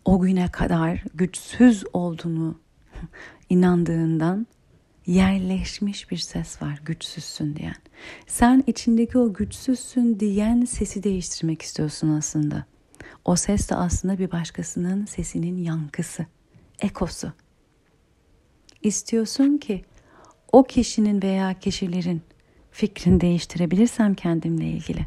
o 0.04 0.20
güne 0.20 0.48
kadar 0.48 1.04
güçsüz 1.14 1.84
olduğunu 1.92 2.58
inandığından 3.50 4.46
yerleşmiş 5.06 6.10
bir 6.10 6.16
ses 6.16 6.62
var 6.62 6.80
güçsüzsün 6.84 7.56
diyen. 7.56 7.76
Sen 8.26 8.64
içindeki 8.66 9.18
o 9.18 9.32
güçsüzsün 9.32 10.20
diyen 10.20 10.64
sesi 10.64 11.02
değiştirmek 11.02 11.62
istiyorsun 11.62 12.08
aslında. 12.08 12.64
O 13.24 13.36
ses 13.36 13.70
de 13.70 13.74
aslında 13.74 14.18
bir 14.18 14.30
başkasının 14.30 15.04
sesinin 15.04 15.56
yankısı, 15.56 16.26
ekosu. 16.78 17.32
İstiyorsun 18.82 19.58
ki 19.58 19.84
o 20.52 20.64
kişinin 20.64 21.22
veya 21.22 21.54
kişilerin 21.54 22.22
fikrini 22.70 23.20
değiştirebilirsem 23.20 24.14
kendimle 24.14 24.64
ilgili. 24.64 25.06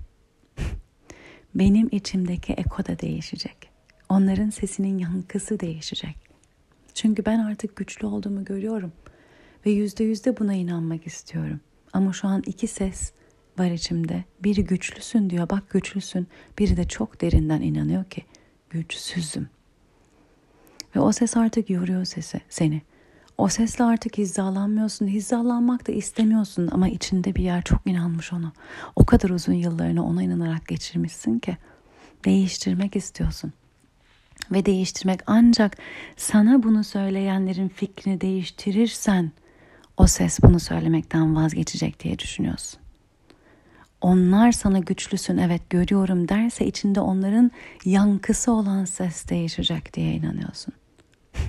Benim 1.56 1.89
içimdeki 1.91 2.53
eko 2.53 2.86
da 2.86 3.00
değişecek. 3.00 3.70
Onların 4.10 4.50
sesinin 4.50 4.98
yankısı 4.98 5.60
değişecek. 5.60 6.15
Çünkü 6.94 7.25
ben 7.25 7.39
artık 7.39 7.75
güçlü 7.75 8.08
olduğumu 8.08 8.46
görüyorum 8.46 8.91
ve 9.66 9.72
yüzde 9.72 10.04
yüzde 10.04 10.38
buna 10.38 10.54
inanmak 10.54 11.08
istiyorum. 11.08 11.60
Ama 11.94 12.13
şu 12.13 12.28
an 12.28 12.44
iki 12.46 12.68
ses 12.68 13.12
var 13.60 13.72
içimde. 13.72 14.24
Biri 14.44 14.63
güçlüsün 14.63 15.30
diyor 15.30 15.50
bak 15.50 15.70
güçlüsün. 15.70 16.28
Biri 16.60 16.78
de 16.78 16.88
çok 16.88 17.22
derinden 17.22 17.62
inanıyor 17.62 18.04
ki 18.04 18.25
güçsüzüm. 18.70 19.50
Ve 20.96 21.00
o 21.00 21.12
ses 21.12 21.38
artık 21.38 21.70
yoruyor 21.70 22.06
sesi, 22.06 22.42
seni. 22.50 22.82
O 23.38 23.48
sesle 23.48 23.84
artık 23.84 24.18
hizalanmıyorsun. 24.18 25.08
Hizalanmak 25.08 25.88
da 25.88 25.92
istemiyorsun 25.92 26.70
ama 26.72 26.89
içinde 26.89 27.36
bir 27.36 27.44
yer 27.44 27.63
çok 27.63 27.88
inanmış 27.88 28.34
ona. 28.34 28.51
O 28.96 29.06
kadar 29.06 29.30
uzun 29.30 29.54
yıllarını 29.54 30.06
ona 30.06 30.24
inanarak 30.24 30.68
geçirmişsin 30.68 31.39
ki 31.39 31.58
değiştirmek 32.25 32.96
istiyorsun. 32.96 33.54
Ve 34.51 34.66
değiştirmek 34.66 35.20
ancak 35.28 35.78
sana 36.18 36.63
bunu 36.63 36.84
söyleyenlerin 36.84 37.70
fikrini 37.70 38.22
değiştirirsen 38.22 39.32
o 40.00 40.08
ses 40.08 40.39
bunu 40.44 40.60
söylemekten 40.60 41.36
vazgeçecek 41.36 42.00
diye 42.00 42.20
düşünüyorsun 42.20 42.79
onlar 44.01 44.51
sana 44.51 44.79
güçlüsün 44.79 45.38
evet 45.38 45.70
görüyorum 45.70 46.29
derse 46.29 46.65
içinde 46.65 47.00
onların 47.00 47.51
yankısı 47.86 48.51
olan 48.51 48.86
ses 48.86 49.29
değişecek 49.29 49.94
diye 49.94 50.13
inanıyorsun. 50.13 50.74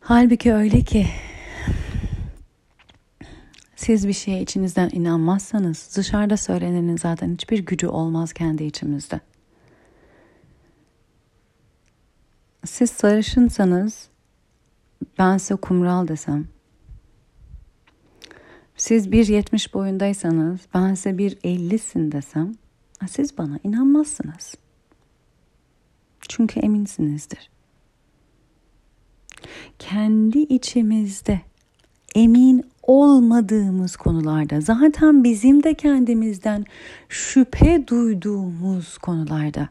Halbuki 0.00 0.54
öyle 0.54 0.82
ki 0.82 1.06
siz 3.76 4.08
bir 4.08 4.12
şeye 4.12 4.42
içinizden 4.42 4.90
inanmazsanız 4.92 5.96
dışarıda 5.96 6.36
söylenenin 6.36 6.96
zaten 6.96 7.32
hiçbir 7.32 7.58
gücü 7.58 7.86
olmaz 7.86 8.32
kendi 8.32 8.64
içimizde. 8.64 9.20
Siz 12.64 12.90
sarışınsanız 12.90 14.08
ben 15.18 15.38
size 15.38 15.54
kumral 15.54 16.08
desem 16.08 16.48
siz 18.76 19.06
1.70 19.06 19.74
boyundaysanız 19.74 20.60
ben 20.74 20.94
size 20.94 21.10
1.50'sin 21.10 22.12
desem 22.12 22.54
siz 23.08 23.38
bana 23.38 23.58
inanmazsınız. 23.64 24.54
Çünkü 26.28 26.60
eminsinizdir. 26.60 27.50
Kendi 29.78 30.38
içimizde 30.38 31.40
emin 32.14 32.64
olmadığımız 32.82 33.96
konularda 33.96 34.60
zaten 34.60 35.24
bizim 35.24 35.62
de 35.62 35.74
kendimizden 35.74 36.64
şüphe 37.08 37.86
duyduğumuz 37.88 38.98
konularda 38.98 39.68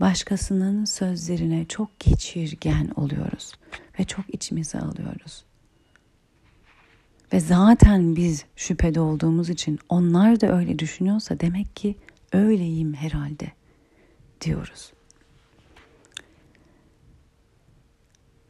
başkasının 0.00 0.84
sözlerine 0.84 1.64
çok 1.64 2.00
geçirgen 2.00 2.88
oluyoruz 2.96 3.52
ve 3.98 4.04
çok 4.04 4.31
içimize 4.52 4.78
alıyoruz. 4.78 5.44
Ve 7.32 7.40
zaten 7.40 8.16
biz 8.16 8.44
şüphede 8.56 9.00
olduğumuz 9.00 9.50
için 9.50 9.78
onlar 9.88 10.40
da 10.40 10.58
öyle 10.58 10.78
düşünüyorsa 10.78 11.40
demek 11.40 11.76
ki 11.76 11.96
öyleyim 12.32 12.94
herhalde 12.94 13.52
diyoruz. 14.40 14.92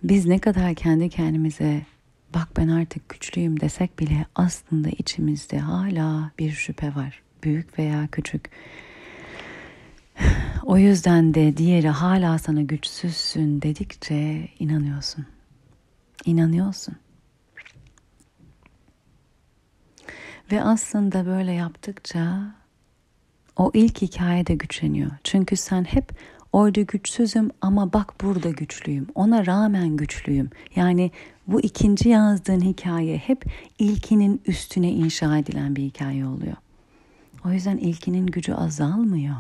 Biz 0.02 0.26
ne 0.26 0.38
kadar 0.38 0.74
kendi 0.74 1.08
kendimize 1.08 1.82
bak 2.34 2.48
ben 2.56 2.68
artık 2.68 3.08
güçlüyüm 3.08 3.60
desek 3.60 3.98
bile 3.98 4.26
aslında 4.34 4.88
içimizde 4.88 5.58
hala 5.58 6.30
bir 6.38 6.50
şüphe 6.50 6.94
var. 6.94 7.22
Büyük 7.44 7.78
veya 7.78 8.08
küçük. 8.12 8.50
O 10.64 10.78
yüzden 10.78 11.34
de 11.34 11.56
diğeri 11.56 11.88
hala 11.88 12.38
sana 12.38 12.62
güçsüzsün 12.62 13.62
dedikçe 13.62 14.48
inanıyorsun. 14.58 15.26
İnanıyorsun. 16.24 16.94
Ve 20.52 20.62
aslında 20.62 21.26
böyle 21.26 21.52
yaptıkça 21.52 22.54
o 23.56 23.70
ilk 23.74 24.02
hikaye 24.02 24.46
de 24.46 24.54
güçleniyor. 24.54 25.10
Çünkü 25.24 25.56
sen 25.56 25.84
hep 25.84 26.12
orada 26.52 26.80
güçsüzüm 26.80 27.50
ama 27.60 27.92
bak 27.92 28.20
burada 28.20 28.50
güçlüyüm. 28.50 29.06
Ona 29.14 29.46
rağmen 29.46 29.96
güçlüyüm. 29.96 30.50
Yani 30.76 31.10
bu 31.46 31.60
ikinci 31.60 32.08
yazdığın 32.08 32.60
hikaye 32.60 33.16
hep 33.18 33.44
ilkinin 33.78 34.40
üstüne 34.46 34.90
inşa 34.90 35.38
edilen 35.38 35.76
bir 35.76 35.82
hikaye 35.82 36.26
oluyor. 36.26 36.56
O 37.44 37.50
yüzden 37.50 37.76
ilkinin 37.76 38.26
gücü 38.26 38.52
azalmıyor. 38.52 39.36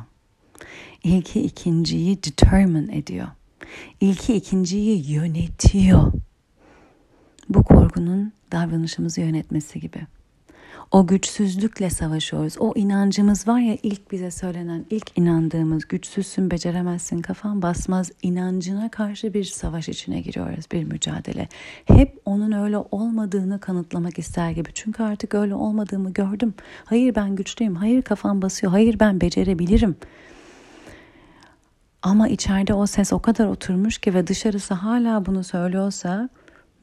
İlki 1.04 1.42
ikinciyi 1.42 2.16
determine 2.16 2.96
ediyor. 2.96 3.28
İlki 4.00 4.34
ikinciyi 4.34 5.12
yönetiyor. 5.12 6.12
Bu 7.54 7.62
korkunun 7.62 8.32
davranışımızı 8.52 9.20
yönetmesi 9.20 9.80
gibi 9.80 10.06
o 10.92 11.06
güçsüzlükle 11.06 11.90
savaşıyoruz. 11.90 12.54
O 12.58 12.72
inancımız 12.76 13.48
var 13.48 13.60
ya 13.60 13.76
ilk 13.82 14.12
bize 14.12 14.30
söylenen, 14.30 14.84
ilk 14.90 15.18
inandığımız 15.18 15.88
güçsüzsün, 15.88 16.50
beceremezsin, 16.50 17.22
kafan 17.22 17.62
basmaz 17.62 18.10
inancına 18.22 18.90
karşı 18.90 19.34
bir 19.34 19.44
savaş 19.44 19.88
içine 19.88 20.20
giriyoruz, 20.20 20.64
bir 20.72 20.84
mücadele. 20.84 21.48
Hep 21.84 22.20
onun 22.24 22.52
öyle 22.52 22.78
olmadığını 22.78 23.60
kanıtlamak 23.60 24.18
ister 24.18 24.50
gibi. 24.50 24.68
Çünkü 24.74 25.02
artık 25.02 25.34
öyle 25.34 25.54
olmadığımı 25.54 26.12
gördüm. 26.12 26.54
Hayır 26.84 27.14
ben 27.14 27.36
güçlüyüm, 27.36 27.74
hayır 27.74 28.02
kafam 28.02 28.42
basıyor, 28.42 28.72
hayır 28.72 29.00
ben 29.00 29.20
becerebilirim. 29.20 29.96
Ama 32.02 32.28
içeride 32.28 32.74
o 32.74 32.86
ses 32.86 33.12
o 33.12 33.18
kadar 33.18 33.46
oturmuş 33.46 33.98
ki 33.98 34.14
ve 34.14 34.26
dışarısı 34.26 34.74
hala 34.74 35.26
bunu 35.26 35.44
söylüyorsa 35.44 36.28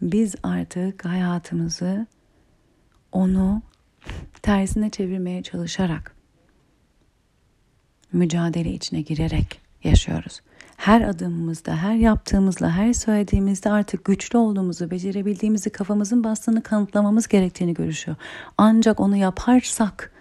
biz 0.01 0.35
artık 0.43 1.05
hayatımızı 1.05 2.07
onu 3.11 3.61
tersine 4.41 4.89
çevirmeye 4.89 5.43
çalışarak 5.43 6.15
mücadele 8.13 8.71
içine 8.71 9.01
girerek 9.01 9.61
yaşıyoruz. 9.83 10.41
Her 10.77 11.01
adımımızda, 11.01 11.75
her 11.75 11.95
yaptığımızla, 11.95 12.71
her 12.71 12.93
söylediğimizde 12.93 13.71
artık 13.71 14.05
güçlü 14.05 14.37
olduğumuzu, 14.37 14.91
becerebildiğimizi, 14.91 15.69
kafamızın 15.69 16.23
bastığını 16.23 16.63
kanıtlamamız 16.63 17.27
gerektiğini 17.27 17.73
görüşüyor. 17.73 18.17
Ancak 18.57 18.99
onu 18.99 19.15
yaparsak 19.15 20.11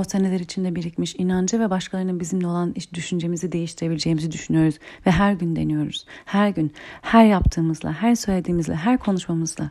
o 0.00 0.04
seneler 0.04 0.40
içinde 0.40 0.74
birikmiş 0.74 1.14
inancı 1.18 1.60
ve 1.60 1.70
başkalarının 1.70 2.20
bizimle 2.20 2.46
olan 2.46 2.74
düşüncemizi 2.94 3.52
değiştirebileceğimizi 3.52 4.32
düşünüyoruz 4.32 4.78
ve 5.06 5.10
her 5.10 5.32
gün 5.32 5.56
deniyoruz. 5.56 6.06
Her 6.24 6.48
gün, 6.48 6.72
her 7.02 7.24
yaptığımızla, 7.24 7.92
her 7.92 8.14
söylediğimizle, 8.14 8.74
her 8.74 8.98
konuşmamızla, 8.98 9.70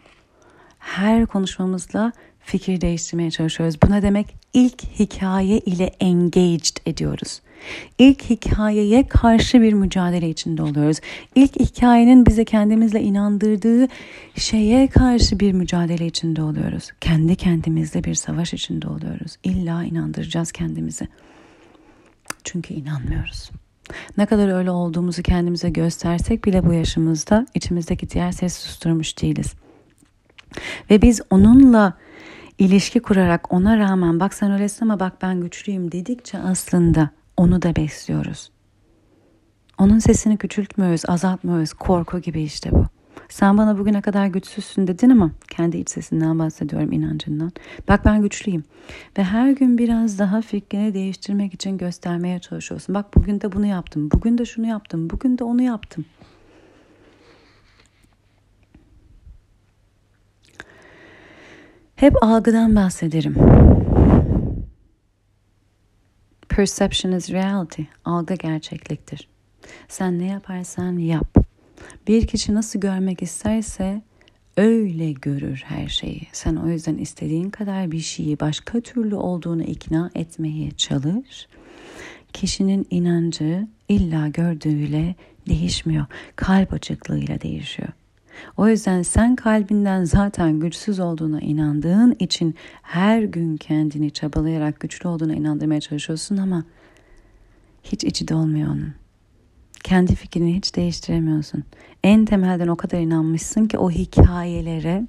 her 0.79 1.25
konuşmamızla 1.25 2.11
fikir 2.39 2.81
değiştirmeye 2.81 3.31
çalışıyoruz. 3.31 3.81
Bu 3.83 3.91
ne 3.91 4.01
demek? 4.01 4.35
İlk 4.53 4.83
hikaye 4.83 5.59
ile 5.59 5.85
engaged 5.99 6.77
ediyoruz. 6.85 7.41
İlk 7.97 8.29
hikayeye 8.29 9.07
karşı 9.07 9.61
bir 9.61 9.73
mücadele 9.73 10.29
içinde 10.29 10.63
oluyoruz. 10.63 10.97
İlk 11.35 11.59
hikayenin 11.59 12.25
bize 12.25 12.45
kendimizle 12.45 13.01
inandırdığı 13.01 13.87
şeye 14.35 14.87
karşı 14.87 15.39
bir 15.39 15.51
mücadele 15.51 16.05
içinde 16.05 16.41
oluyoruz. 16.41 16.91
Kendi 17.01 17.35
kendimizle 17.35 18.03
bir 18.03 18.15
savaş 18.15 18.53
içinde 18.53 18.87
oluyoruz. 18.87 19.37
İlla 19.43 19.83
inandıracağız 19.83 20.51
kendimizi. 20.51 21.07
Çünkü 22.43 22.73
inanmıyoruz. 22.73 23.49
Ne 24.17 24.25
kadar 24.25 24.57
öyle 24.57 24.71
olduğumuzu 24.71 25.23
kendimize 25.23 25.69
göstersek 25.69 26.45
bile 26.45 26.65
bu 26.65 26.73
yaşımızda 26.73 27.45
içimizdeki 27.53 28.09
diğer 28.09 28.31
sesi 28.31 28.61
susturmuş 28.61 29.21
değiliz. 29.21 29.53
Ve 30.89 31.01
biz 31.01 31.21
onunla 31.29 31.97
ilişki 32.59 32.99
kurarak 32.99 33.53
ona 33.53 33.77
rağmen 33.77 34.19
bak 34.19 34.33
sen 34.33 34.51
öylesin 34.51 34.85
ama 34.85 34.99
bak 34.99 35.21
ben 35.21 35.41
güçlüyüm 35.41 35.91
dedikçe 35.91 36.37
aslında 36.37 37.09
onu 37.39 37.61
da 37.61 37.75
besliyoruz. 37.75 38.51
Onun 39.77 39.99
sesini 39.99 40.37
küçültmüyoruz, 40.37 41.01
azaltmıyoruz. 41.07 41.73
Korku 41.73 42.19
gibi 42.19 42.41
işte 42.41 42.71
bu. 42.71 42.85
Sen 43.29 43.57
bana 43.57 43.77
bugüne 43.77 44.01
kadar 44.01 44.27
güçsüzsün 44.27 44.87
dedin 44.87 45.09
ama 45.09 45.31
kendi 45.47 45.77
iç 45.77 45.89
sesinden 45.89 46.39
bahsediyorum 46.39 46.91
inancından. 46.91 47.51
Bak 47.87 48.05
ben 48.05 48.21
güçlüyüm. 48.21 48.63
Ve 49.17 49.23
her 49.23 49.51
gün 49.51 49.77
biraz 49.77 50.19
daha 50.19 50.41
fikrini 50.41 50.93
değiştirmek 50.93 51.53
için 51.53 51.77
göstermeye 51.77 52.39
çalışıyorsun. 52.39 52.95
Bak 52.95 53.15
bugün 53.15 53.41
de 53.41 53.51
bunu 53.51 53.65
yaptım. 53.65 54.11
Bugün 54.11 54.37
de 54.37 54.45
şunu 54.45 54.67
yaptım. 54.67 55.09
Bugün 55.09 55.37
de 55.37 55.43
onu 55.43 55.61
yaptım. 55.61 56.05
Hep 61.95 62.23
algıdan 62.23 62.75
bahsederim. 62.75 63.35
Perception 66.49 67.11
is 67.11 67.29
reality. 67.29 67.83
Algı 68.05 68.33
gerçekliktir. 68.33 69.27
Sen 69.87 70.19
ne 70.19 70.25
yaparsan 70.25 70.97
yap. 70.97 71.37
Bir 72.07 72.27
kişi 72.27 72.53
nasıl 72.53 72.79
görmek 72.79 73.21
isterse 73.21 74.01
öyle 74.57 75.11
görür 75.11 75.63
her 75.65 75.87
şeyi. 75.87 76.21
Sen 76.31 76.55
o 76.55 76.69
yüzden 76.69 76.97
istediğin 76.97 77.49
kadar 77.49 77.91
bir 77.91 77.99
şeyi 77.99 78.39
başka 78.39 78.81
türlü 78.81 79.15
olduğunu 79.15 79.63
ikna 79.63 80.11
etmeye 80.15 80.71
çalış. 80.71 81.47
Kişinin 82.33 82.87
inancı 82.89 83.67
illa 83.89 84.27
gördüğüyle 84.27 85.15
değişmiyor. 85.47 86.05
Kalp 86.35 86.73
açıklığıyla 86.73 87.41
değişiyor. 87.41 87.89
O 88.57 88.67
yüzden 88.67 89.01
sen 89.01 89.35
kalbinden 89.35 90.03
zaten 90.03 90.59
güçsüz 90.59 90.99
olduğuna 90.99 91.39
inandığın 91.39 92.15
için 92.19 92.55
her 92.81 93.21
gün 93.21 93.57
kendini 93.57 94.11
çabalayarak 94.11 94.79
güçlü 94.79 95.09
olduğuna 95.09 95.33
inandırmaya 95.33 95.81
çalışıyorsun 95.81 96.37
ama 96.37 96.63
hiç 97.83 98.03
içi 98.03 98.27
dolmuyor 98.27 98.67
onun. 98.67 98.93
Kendi 99.83 100.15
fikrini 100.15 100.55
hiç 100.55 100.75
değiştiremiyorsun. 100.75 101.63
En 102.03 102.25
temelden 102.25 102.67
o 102.67 102.75
kadar 102.75 102.99
inanmışsın 102.99 103.65
ki 103.65 103.77
o 103.77 103.91
hikayelere 103.91 105.07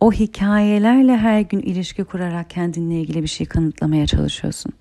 o 0.00 0.12
hikayelerle 0.12 1.16
her 1.16 1.40
gün 1.40 1.60
ilişki 1.60 2.04
kurarak 2.04 2.50
kendinle 2.50 3.00
ilgili 3.00 3.22
bir 3.22 3.28
şey 3.28 3.46
kanıtlamaya 3.46 4.06
çalışıyorsun. 4.06 4.72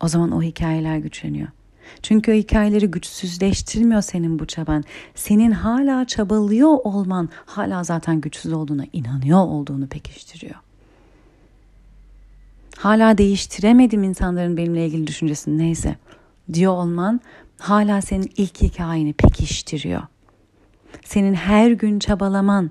O 0.00 0.08
zaman 0.08 0.32
o 0.32 0.42
hikayeler 0.42 0.98
güçleniyor. 0.98 1.48
Çünkü 2.02 2.32
o 2.32 2.34
hikayeleri 2.34 2.90
güçsüzleştirmiyor 2.90 4.02
senin 4.02 4.38
bu 4.38 4.46
çaban. 4.46 4.84
Senin 5.14 5.50
hala 5.50 6.04
çabalıyor 6.04 6.78
olman 6.84 7.28
hala 7.46 7.84
zaten 7.84 8.20
güçsüz 8.20 8.52
olduğuna 8.52 8.84
inanıyor 8.92 9.38
olduğunu 9.38 9.86
pekiştiriyor. 9.86 10.54
Hala 12.78 13.18
değiştiremedim 13.18 14.02
insanların 14.02 14.56
benimle 14.56 14.86
ilgili 14.86 15.06
düşüncesini 15.06 15.58
neyse 15.58 15.96
diyor 16.52 16.72
olman 16.72 17.20
hala 17.58 18.02
senin 18.02 18.32
ilk 18.36 18.62
hikayeni 18.62 19.12
pekiştiriyor. 19.12 20.02
Senin 21.04 21.34
her 21.34 21.70
gün 21.70 21.98
çabalaman 21.98 22.70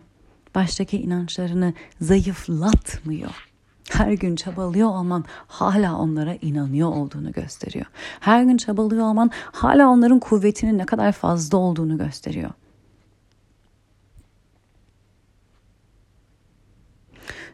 baştaki 0.55 1.01
inançlarını 1.01 1.73
zayıflatmıyor 2.01 3.50
her 3.89 4.11
gün 4.11 4.35
çabalıyor 4.35 4.89
olman 4.89 5.25
hala 5.47 5.97
onlara 5.97 6.35
inanıyor 6.35 6.89
olduğunu 6.89 7.31
gösteriyor. 7.31 7.85
Her 8.19 8.43
gün 8.43 8.57
çabalıyor 8.57 9.05
olman 9.05 9.31
hala 9.51 9.89
onların 9.89 10.19
kuvvetinin 10.19 10.77
ne 10.77 10.85
kadar 10.85 11.11
fazla 11.11 11.57
olduğunu 11.57 11.97
gösteriyor. 11.97 12.51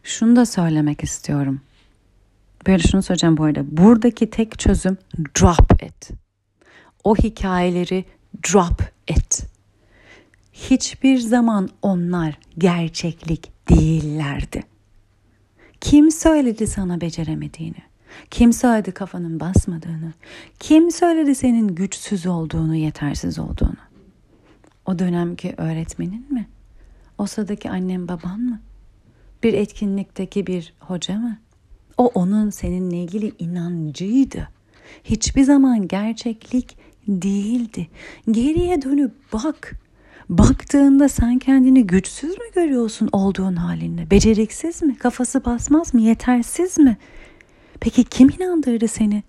Şunu 0.04 0.36
da 0.36 0.46
söylemek 0.46 1.04
istiyorum. 1.04 1.62
Böyle 2.68 2.84
şunu 2.84 3.02
söyleyeceğim 3.02 3.38
bu 3.38 3.44
arada. 3.44 3.78
Buradaki 3.78 4.30
tek 4.30 4.60
çözüm 4.60 4.98
drop 5.18 5.84
it. 5.84 6.10
O 7.04 7.16
hikayeleri 7.16 8.06
drop 8.54 8.82
it. 9.08 9.44
Hiçbir 10.54 11.18
zaman 11.18 11.70
onlar 11.82 12.40
gerçeklik 12.58 13.70
değillerdi. 13.70 14.64
Kim 15.90 16.12
söyledi 16.12 16.68
sana 16.68 17.02
beceremediğini? 17.02 17.84
Kim 18.32 18.54
söyledi 18.54 18.92
kafanın 18.92 19.40
basmadığını? 19.40 20.14
Kim 20.60 20.92
söyledi 20.92 21.36
senin 21.36 21.68
güçsüz 21.68 22.26
olduğunu, 22.26 22.76
yetersiz 22.76 23.40
olduğunu? 23.40 23.78
O 24.86 25.00
dönemki 25.00 25.54
öğretmenin 25.58 26.34
mi? 26.34 26.48
O 27.18 27.26
sıradaki 27.26 27.70
annem 27.70 28.08
baban 28.08 28.40
mı? 28.40 28.60
Bir 29.44 29.54
etkinlikteki 29.54 30.48
bir 30.48 30.74
hoca 30.80 31.16
mı? 31.16 31.38
O 31.98 32.08
onun 32.08 32.50
seninle 32.50 32.98
ilgili 33.04 33.34
inancıydı. 33.40 34.48
Hiçbir 35.04 35.44
zaman 35.44 35.88
gerçeklik 35.88 36.78
değildi. 37.08 37.88
Geriye 38.32 38.82
dönüp 38.82 39.12
bak. 39.34 39.80
Baktığında 40.30 41.10
sen 41.10 41.40
kendini 41.40 41.88
güçsüz 41.88 42.30
mü 42.30 42.46
görüyorsun 42.56 43.10
olduğun 43.12 43.56
halinde? 43.56 44.12
Beceriksiz 44.12 44.82
mi? 44.82 44.98
Kafası 44.98 45.46
basmaz 45.46 45.94
mı? 45.94 46.02
Yetersiz 46.02 46.78
mi? 46.78 46.98
Peki 47.80 48.04
kim 48.04 48.30
inandırdı 48.30 48.88
seni 48.88 49.24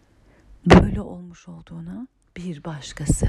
böyle 0.67 1.01
olmuş 1.01 1.49
olduğuna? 1.49 2.07
Bir 2.37 2.65
başkası. 2.65 3.27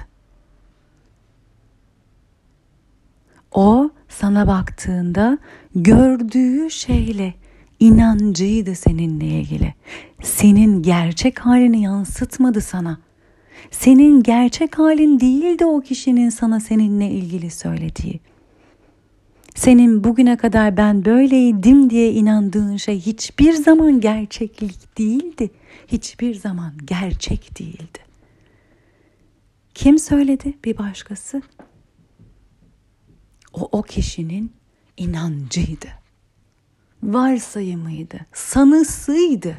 O 3.52 3.90
sana 4.10 4.48
baktığında 4.48 5.38
gördüğü 5.76 6.70
şeyle 6.72 7.34
inancıydı 7.80 8.76
seninle 8.76 9.26
ilgili. 9.26 9.74
Senin 10.24 10.82
gerçek 10.84 11.40
halini 11.40 11.82
yansıtmadı 11.82 12.62
sana. 12.62 12.98
Senin 13.72 14.24
gerçek 14.24 14.80
halin 14.80 15.20
değildi 15.20 15.66
o 15.66 15.82
kişinin 15.82 16.30
sana 16.30 16.60
seninle 16.60 17.10
ilgili 17.10 17.52
söylediği. 17.52 18.20
Senin 19.56 20.04
bugüne 20.04 20.38
kadar 20.38 20.78
ben 20.78 21.06
böyleydim 21.06 21.90
diye 21.90 22.12
inandığın 22.12 22.78
şey 22.78 23.00
hiçbir 23.00 23.54
zaman 23.54 24.02
gerçeklik 24.02 24.98
değildi. 24.98 25.52
Hiçbir 25.88 26.36
zaman 26.36 26.74
gerçek 26.86 27.60
değildi. 27.60 28.00
Kim 29.74 30.00
söyledi? 30.00 30.54
Bir 30.66 30.78
başkası. 30.78 31.42
O 33.54 33.70
o 33.72 33.82
kişinin 33.82 34.54
inancıydı. 34.98 35.88
Varsayımıydı, 37.04 38.20
sanısıydı. 38.34 39.56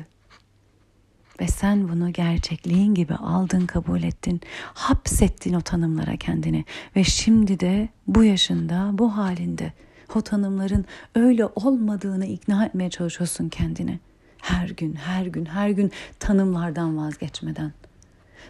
Ve 1.40 1.48
sen 1.48 1.88
bunu 1.88 2.12
gerçekliğin 2.12 2.94
gibi 2.94 3.14
aldın, 3.14 3.66
kabul 3.66 4.02
ettin, 4.02 4.40
hapsettin 4.74 5.54
o 5.54 5.60
tanımlara 5.60 6.16
kendini. 6.16 6.64
Ve 6.96 7.04
şimdi 7.04 7.60
de 7.60 7.88
bu 8.06 8.24
yaşında, 8.24 8.90
bu 8.92 9.16
halinde 9.16 9.72
o 10.14 10.20
tanımların 10.20 10.84
öyle 11.14 11.46
olmadığını 11.46 12.26
ikna 12.26 12.64
etmeye 12.64 12.90
çalışıyorsun 12.90 13.48
kendini. 13.48 14.00
Her 14.38 14.68
gün, 14.68 14.94
her 14.94 15.26
gün, 15.26 15.46
her 15.46 15.70
gün 15.70 15.92
tanımlardan 16.18 16.96
vazgeçmeden. 16.96 17.72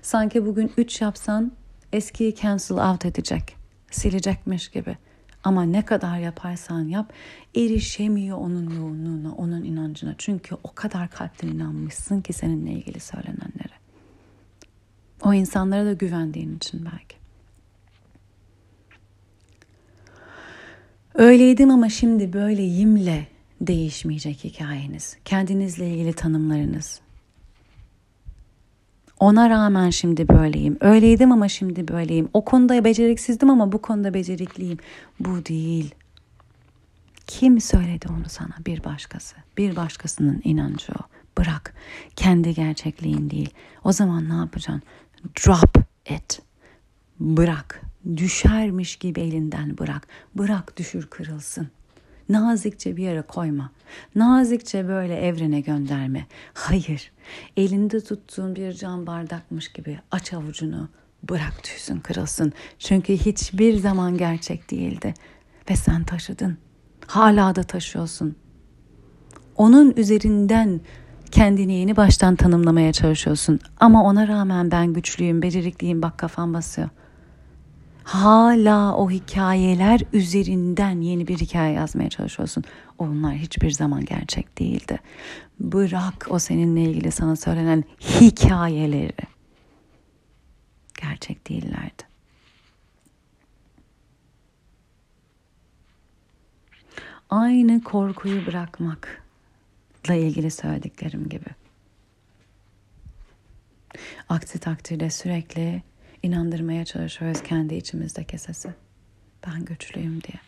Sanki 0.02 0.46
bugün 0.46 0.72
üç 0.76 1.00
yapsan 1.00 1.52
eskiyi 1.92 2.34
cancel 2.34 2.90
out 2.90 3.04
edecek, 3.04 3.56
silecekmiş 3.90 4.68
gibi.'' 4.68 5.09
Ama 5.44 5.62
ne 5.62 5.84
kadar 5.84 6.18
yaparsan 6.18 6.80
yap 6.88 7.12
erişemiyor 7.56 8.38
onun 8.38 8.70
yoğunluğuna, 8.70 9.34
onun 9.34 9.64
inancına. 9.64 10.14
Çünkü 10.18 10.56
o 10.64 10.74
kadar 10.74 11.10
kalpten 11.10 11.48
inanmışsın 11.48 12.20
ki 12.20 12.32
seninle 12.32 12.72
ilgili 12.72 13.00
söylenenlere. 13.00 13.80
O 15.24 15.34
insanlara 15.34 15.86
da 15.86 15.92
güvendiğin 15.92 16.56
için 16.56 16.84
belki. 16.84 17.16
Öyleydim 21.14 21.70
ama 21.70 21.88
şimdi 21.88 22.32
böyleyimle 22.32 23.26
değişmeyecek 23.60 24.44
hikayeniz. 24.44 25.16
Kendinizle 25.24 25.90
ilgili 25.90 26.12
tanımlarınız, 26.12 27.00
ona 29.20 29.50
rağmen 29.50 29.90
şimdi 29.90 30.28
böyleyim. 30.28 30.76
Öyleydim 30.80 31.32
ama 31.32 31.48
şimdi 31.48 31.88
böyleyim. 31.88 32.28
O 32.34 32.44
konuda 32.44 32.84
beceriksizdim 32.84 33.50
ama 33.50 33.72
bu 33.72 33.82
konuda 33.82 34.14
becerikliyim. 34.14 34.78
Bu 35.20 35.46
değil. 35.46 35.94
Kim 37.26 37.60
söyledi 37.60 38.06
onu 38.10 38.28
sana? 38.28 38.54
Bir 38.66 38.84
başkası. 38.84 39.36
Bir 39.56 39.76
başkasının 39.76 40.40
inancı 40.44 40.92
o. 40.92 41.02
Bırak. 41.38 41.74
Kendi 42.16 42.54
gerçekliğin 42.54 43.30
değil. 43.30 43.50
O 43.84 43.92
zaman 43.92 44.28
ne 44.28 44.34
yapacaksın? 44.34 44.82
Drop 45.24 45.76
it. 46.10 46.42
Bırak. 47.20 47.80
Düşermiş 48.16 48.96
gibi 48.96 49.20
elinden 49.20 49.78
bırak. 49.78 50.08
Bırak 50.34 50.76
düşür 50.76 51.06
kırılsın. 51.06 51.68
Nazikçe 52.30 52.96
bir 52.96 53.02
yere 53.02 53.22
koyma. 53.22 53.70
Nazikçe 54.14 54.88
böyle 54.88 55.14
evrene 55.14 55.60
gönderme. 55.60 56.26
Hayır. 56.54 57.12
Elinde 57.56 58.00
tuttuğun 58.00 58.56
bir 58.56 58.72
cam 58.72 59.06
bardakmış 59.06 59.72
gibi 59.72 59.98
aç 60.10 60.32
avucunu. 60.32 60.88
Bırak 61.28 61.52
düşsün 61.64 62.00
kırılsın. 62.00 62.52
Çünkü 62.78 63.12
hiçbir 63.12 63.76
zaman 63.76 64.18
gerçek 64.18 64.70
değildi. 64.70 65.14
Ve 65.70 65.76
sen 65.76 66.04
taşıdın. 66.04 66.58
Hala 67.06 67.54
da 67.54 67.62
taşıyorsun. 67.62 68.36
Onun 69.56 69.92
üzerinden 69.96 70.80
kendini 71.30 71.72
yeni 71.72 71.96
baştan 71.96 72.36
tanımlamaya 72.36 72.92
çalışıyorsun. 72.92 73.60
Ama 73.80 74.04
ona 74.04 74.28
rağmen 74.28 74.70
ben 74.70 74.92
güçlüyüm, 74.92 75.42
becerikliyim 75.42 76.02
bak 76.02 76.18
kafam 76.18 76.54
basıyor. 76.54 76.88
Hala 78.04 78.96
o 78.96 79.10
hikayeler 79.10 80.00
üzerinden 80.12 81.00
yeni 81.00 81.28
bir 81.28 81.38
hikaye 81.38 81.72
yazmaya 81.72 82.10
çalışıyorsun. 82.10 82.64
Onlar 82.98 83.34
hiçbir 83.34 83.70
zaman 83.70 84.04
gerçek 84.04 84.58
değildi. 84.58 84.98
Bırak 85.60 86.26
o 86.30 86.38
seninle 86.38 86.82
ilgili 86.82 87.12
sana 87.12 87.36
söylenen 87.36 87.84
hikayeleri. 88.00 89.12
Gerçek 91.00 91.48
değillerdi. 91.48 92.02
Aynı 97.30 97.82
korkuyu 97.82 98.46
bırakmakla 98.46 100.14
ilgili 100.14 100.50
söylediklerim 100.50 101.28
gibi. 101.28 101.48
Aksi 104.28 104.58
takdirde 104.58 105.10
sürekli 105.10 105.82
inandırmaya 106.22 106.84
çalışıyoruz 106.84 107.42
kendi 107.42 107.74
içimizdeki 107.74 108.38
sesi. 108.38 108.74
Ben 109.46 109.64
güçlüyüm 109.64 110.22
diye. 110.22 110.40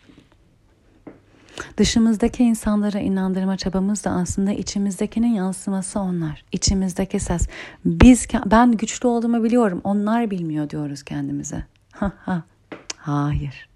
Dışımızdaki 1.77 2.43
insanlara 2.43 2.99
inandırma 2.99 3.57
çabamız 3.57 4.03
da 4.03 4.11
aslında 4.11 4.51
içimizdekinin 4.51 5.33
yansıması 5.33 5.99
onlar. 5.99 6.45
İçimizdeki 6.51 7.19
ses. 7.19 7.47
Biz 7.85 8.27
ben 8.45 8.71
güçlü 8.71 9.07
olduğumu 9.07 9.43
biliyorum. 9.43 9.81
Onlar 9.83 10.31
bilmiyor 10.31 10.69
diyoruz 10.69 11.03
kendimize. 11.03 11.63
Hayır. 12.97 13.69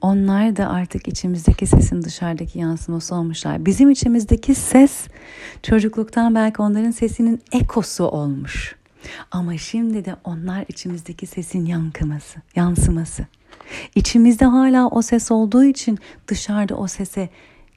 Onlar 0.00 0.56
da 0.56 0.68
artık 0.68 1.08
içimizdeki 1.08 1.66
sesin 1.66 2.02
dışarıdaki 2.02 2.58
yansıması 2.58 3.14
olmuşlar. 3.14 3.66
Bizim 3.66 3.90
içimizdeki 3.90 4.54
ses 4.54 5.08
çocukluktan 5.62 6.34
belki 6.34 6.62
onların 6.62 6.90
sesinin 6.90 7.42
ekosu 7.52 8.04
olmuş. 8.04 8.75
Ama 9.30 9.58
şimdi 9.58 10.04
de 10.04 10.16
onlar 10.24 10.64
içimizdeki 10.68 11.26
sesin 11.26 11.66
yankıması, 11.66 12.38
yansıması. 12.56 13.26
İçimizde 13.94 14.44
hala 14.44 14.88
o 14.88 15.02
ses 15.02 15.30
olduğu 15.30 15.64
için 15.64 15.98
dışarıda 16.28 16.74
o 16.74 16.86
sese 16.86 17.28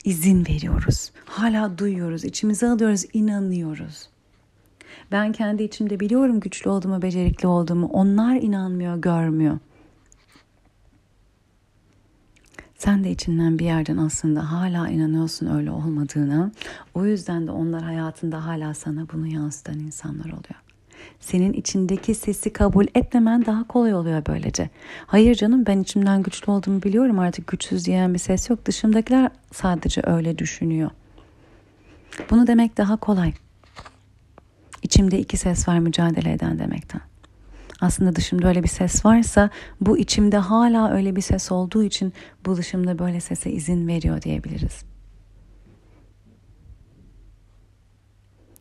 izin 0.03 0.45
veriyoruz. 0.45 1.11
Hala 1.25 1.77
duyuyoruz, 1.77 2.25
içimize 2.25 2.67
alıyoruz, 2.67 3.05
inanıyoruz. 3.13 4.09
Ben 5.11 5.31
kendi 5.31 5.63
içimde 5.63 5.99
biliyorum 5.99 6.39
güçlü 6.39 6.69
olduğumu, 6.69 7.01
becerikli 7.01 7.47
olduğumu. 7.47 7.87
Onlar 7.87 8.35
inanmıyor, 8.35 8.97
görmüyor. 8.97 9.59
Sen 12.77 13.03
de 13.03 13.11
içinden 13.11 13.59
bir 13.59 13.65
yerden 13.65 13.97
aslında 13.97 14.51
hala 14.51 14.89
inanıyorsun 14.89 15.57
öyle 15.57 15.71
olmadığına. 15.71 16.51
O 16.93 17.05
yüzden 17.05 17.47
de 17.47 17.51
onlar 17.51 17.83
hayatında 17.83 18.45
hala 18.45 18.73
sana 18.73 19.07
bunu 19.13 19.27
yansıtan 19.27 19.79
insanlar 19.79 20.25
oluyor. 20.25 20.68
Senin 21.19 21.53
içindeki 21.53 22.15
sesi 22.15 22.53
kabul 22.53 22.85
etmemen 22.95 23.45
daha 23.45 23.67
kolay 23.67 23.93
oluyor 23.93 24.23
böylece. 24.27 24.69
Hayır 25.07 25.35
canım 25.35 25.65
ben 25.65 25.79
içimden 25.79 26.23
güçlü 26.23 26.51
olduğumu 26.51 26.83
biliyorum 26.83 27.19
artık 27.19 27.47
güçsüz 27.47 27.85
diyen 27.85 28.13
bir 28.13 28.19
ses 28.19 28.49
yok. 28.49 28.65
Dışımdakiler 28.65 29.29
sadece 29.53 30.01
öyle 30.05 30.37
düşünüyor. 30.37 30.89
Bunu 32.29 32.47
demek 32.47 32.77
daha 32.77 32.97
kolay. 32.97 33.33
İçimde 34.83 35.19
iki 35.19 35.37
ses 35.37 35.67
var 35.67 35.79
mücadele 35.79 36.31
eden 36.31 36.59
demekten. 36.59 37.01
Aslında 37.81 38.15
dışımda 38.15 38.47
öyle 38.47 38.63
bir 38.63 38.67
ses 38.67 39.05
varsa 39.05 39.49
bu 39.81 39.97
içimde 39.97 40.37
hala 40.37 40.91
öyle 40.91 41.15
bir 41.15 41.21
ses 41.21 41.51
olduğu 41.51 41.83
için 41.83 42.13
bu 42.45 42.57
dışımda 42.57 42.99
böyle 42.99 43.19
sese 43.19 43.51
izin 43.51 43.87
veriyor 43.87 44.21
diyebiliriz. 44.21 44.83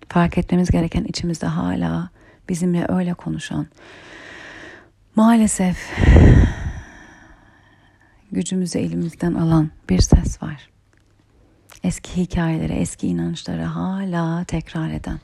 Fark 0.09 0.39
etmemiz 0.39 0.71
gereken 0.71 1.05
içimizde 1.05 1.47
hala 1.47 2.11
bizimle 2.49 2.87
öyle 2.89 3.15
konuşan. 3.15 3.67
Maalesef 5.17 5.79
gücümüzü 8.33 8.79
elimizden 8.79 9.35
alan 9.35 9.71
bir 9.89 10.01
ses 10.01 10.43
var. 10.43 10.71
Eski 11.85 12.17
hikayeleri, 12.17 12.73
eski 12.73 13.07
inançları 13.07 13.63
hala 13.63 14.45
tekrar 14.45 14.91
eden. 14.91 15.21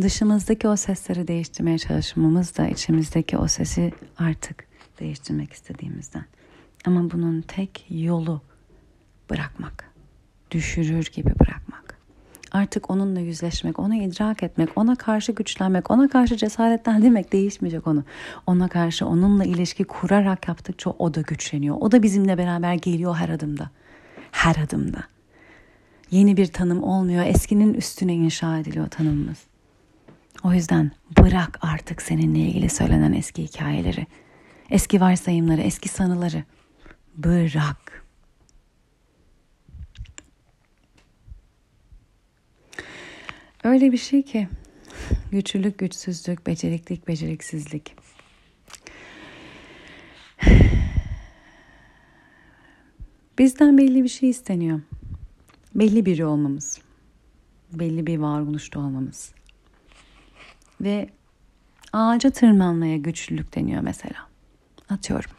Dışımızdaki 0.00 0.68
o 0.68 0.76
sesleri 0.76 1.28
değiştirmeye 1.28 1.78
çalışmamız 1.78 2.56
da 2.56 2.68
içimizdeki 2.68 3.38
o 3.38 3.48
sesi 3.48 3.92
artık 4.18 4.64
değiştirmek 5.00 5.52
istediğimizden. 5.52 6.24
Ama 6.84 7.10
bunun 7.10 7.40
tek 7.40 7.86
yolu 7.90 8.42
bırakmak. 9.30 9.90
Düşürür 10.50 11.10
gibi 11.12 11.38
bırakmak. 11.40 11.67
Artık 12.52 12.90
onunla 12.90 13.20
yüzleşmek, 13.20 13.78
onu 13.78 13.94
idrak 13.94 14.42
etmek, 14.42 14.78
ona 14.78 14.96
karşı 14.96 15.32
güçlenmek, 15.32 15.90
ona 15.90 16.08
karşı 16.08 16.36
cesaretlendirmek 16.36 17.32
değişmeyecek 17.32 17.86
onu. 17.86 18.04
Ona 18.46 18.68
karşı 18.68 19.06
onunla 19.06 19.44
ilişki 19.44 19.84
kurarak 19.84 20.48
yaptıkça 20.48 20.90
o 20.90 21.14
da 21.14 21.20
güçleniyor. 21.20 21.76
O 21.80 21.92
da 21.92 22.02
bizimle 22.02 22.38
beraber 22.38 22.74
geliyor 22.74 23.16
her 23.16 23.28
adımda. 23.28 23.70
Her 24.32 24.56
adımda. 24.56 24.98
Yeni 26.10 26.36
bir 26.36 26.46
tanım 26.46 26.82
olmuyor. 26.82 27.24
Eskinin 27.26 27.74
üstüne 27.74 28.14
inşa 28.14 28.58
ediliyor 28.58 28.88
tanımımız. 28.88 29.38
O 30.44 30.52
yüzden 30.52 30.90
bırak 31.18 31.58
artık 31.62 32.02
seninle 32.02 32.38
ilgili 32.38 32.68
söylenen 32.68 33.12
eski 33.12 33.42
hikayeleri. 33.42 34.06
Eski 34.70 35.00
varsayımları, 35.00 35.60
eski 35.60 35.88
sanıları. 35.88 36.44
Bırak. 37.16 38.07
Öyle 43.64 43.92
bir 43.92 43.98
şey 43.98 44.22
ki 44.22 44.48
güçlülük, 45.32 45.78
güçsüzlük, 45.78 46.46
beceriklik, 46.46 47.08
beceriksizlik. 47.08 47.96
Bizden 53.38 53.78
belli 53.78 54.04
bir 54.04 54.08
şey 54.08 54.30
isteniyor. 54.30 54.80
Belli 55.74 56.06
biri 56.06 56.24
olmamız. 56.24 56.78
Belli 57.72 58.06
bir 58.06 58.18
varoluşta 58.18 58.80
olmamız. 58.80 59.32
Ve 60.80 61.08
ağaca 61.92 62.30
tırmanmaya 62.30 62.96
güçlülük 62.96 63.54
deniyor 63.54 63.82
mesela. 63.82 64.28
Atıyorum. 64.88 65.30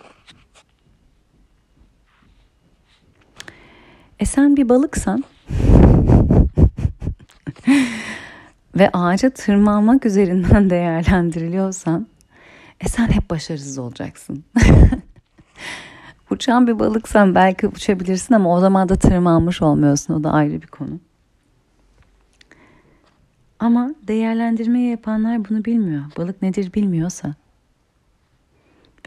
E 4.20 4.26
sen 4.26 4.58
bir 4.58 4.70
balıksan 4.70 5.24
ve 8.80 8.89
ağaca 8.94 9.30
tırmanmak 9.30 10.06
üzerinden 10.06 10.70
değerlendiriliyorsan 10.70 12.08
e 12.80 12.88
sen 12.88 13.08
hep 13.08 13.30
başarısız 13.30 13.78
olacaksın. 13.78 14.44
Uçan 16.32 16.68
bir 16.68 16.80
balıksan 16.80 17.36
belki 17.36 17.68
uçabilirsin 17.68 18.34
ama 18.34 18.56
o 18.56 18.60
zaman 18.60 18.89
da 18.89 18.96
tırmanmış 18.96 19.62
olmuyorsun. 19.62 20.13
O 20.13 20.24
da 20.24 20.32
ayrı 20.32 20.62
bir 20.62 20.68
konu. 20.68 21.00
Ama 23.60 23.96
değerlendirmeyi 24.08 24.89
yapanlar 24.89 25.50
bunu 25.50 25.65
bilmiyor. 25.65 26.04
Balık 26.18 26.42
nedir 26.42 26.74
bilmiyorsa. 26.74 27.36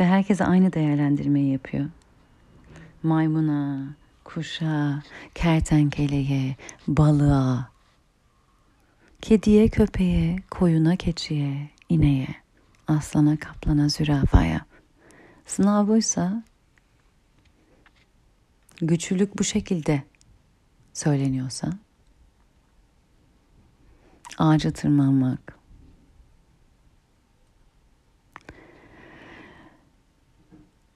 Ve 0.01 0.07
herkese 0.07 0.45
aynı 0.45 0.73
değerlendirmeyi 0.73 1.53
yapıyor. 1.53 1.87
Maymuna, 3.03 3.87
kuşa, 4.25 5.03
kertenkeleye, 5.35 6.57
balığa, 6.89 7.72
Kediye, 9.23 9.69
köpeğe, 9.69 10.37
koyuna, 10.51 10.97
keçiye, 10.97 11.71
ineğe, 11.89 12.29
aslana, 12.89 13.37
kaplana, 13.37 13.89
zürafaya. 13.89 14.67
Sınav 15.47 15.89
buysa 15.89 16.43
güçlülük 18.81 19.39
bu 19.39 19.45
şekilde 19.45 20.03
söyleniyorsa 20.93 21.71
ağaca 24.39 24.71
tırmanmak 24.71 25.59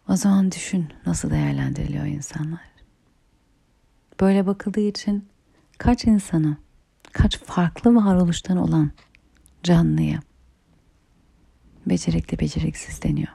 o 0.09 0.17
zaman 0.17 0.53
düşün 0.53 0.93
nasıl 1.07 1.31
değerlendiriliyor 1.31 2.07
insanlar. 2.07 2.71
Böyle 4.21 4.47
bakıldığı 4.47 4.81
için 4.89 5.29
kaç 5.79 6.05
insana 6.05 6.66
birkaç 7.17 7.39
farklı 7.39 7.95
varoluştan 7.95 8.57
olan 8.57 8.91
canlıya 9.63 10.21
becerikli 11.87 12.39
beceriksiz 12.39 13.03
deniyor. 13.03 13.29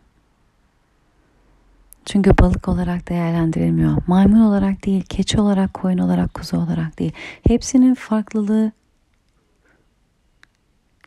Çünkü 2.06 2.38
balık 2.38 2.67
olarak 2.67 3.10
değerlendirilmiyor. 3.10 3.98
Maymun 4.08 4.39
olarak 4.39 4.86
değil, 4.86 5.04
keçi 5.10 5.41
olarak, 5.41 5.74
koyun 5.74 5.98
olarak, 5.98 6.34
kuzu 6.34 6.58
olarak 6.58 7.00
değil. 7.00 7.12
Hepsinin 7.48 7.94
farklılığı 7.94 8.72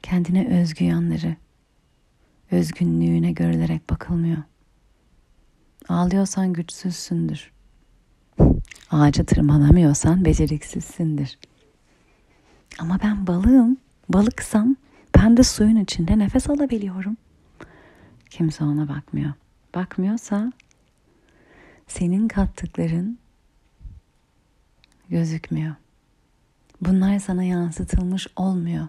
kendine 0.02 0.60
özgü 0.60 0.84
yanları, 0.84 1.36
özgünlüğüne 2.50 3.32
görülerek 3.32 3.90
bakılmıyor. 3.90 4.42
Ağlıyorsan 5.88 6.52
güçsüzsündür. 6.52 7.52
Ağaca 8.90 9.24
tırmanamıyorsan 9.24 10.24
beceriksizsindir. 10.24 11.38
Ama 12.78 12.98
ben 13.02 13.26
balığım. 13.26 13.76
Balıksam 14.08 14.76
ben 15.16 15.36
de 15.36 15.42
suyun 15.42 15.76
içinde 15.76 16.18
nefes 16.18 16.50
alabiliyorum. 16.50 17.16
Kimse 18.30 18.64
ona 18.64 18.88
bakmıyor. 18.88 19.32
Bakmıyorsa 19.74 20.52
senin 21.86 22.28
kattıkların 22.28 23.18
gözükmüyor. 25.08 25.74
Bunlar 26.80 27.18
sana 27.18 27.44
yansıtılmış 27.44 28.26
olmuyor. 28.36 28.88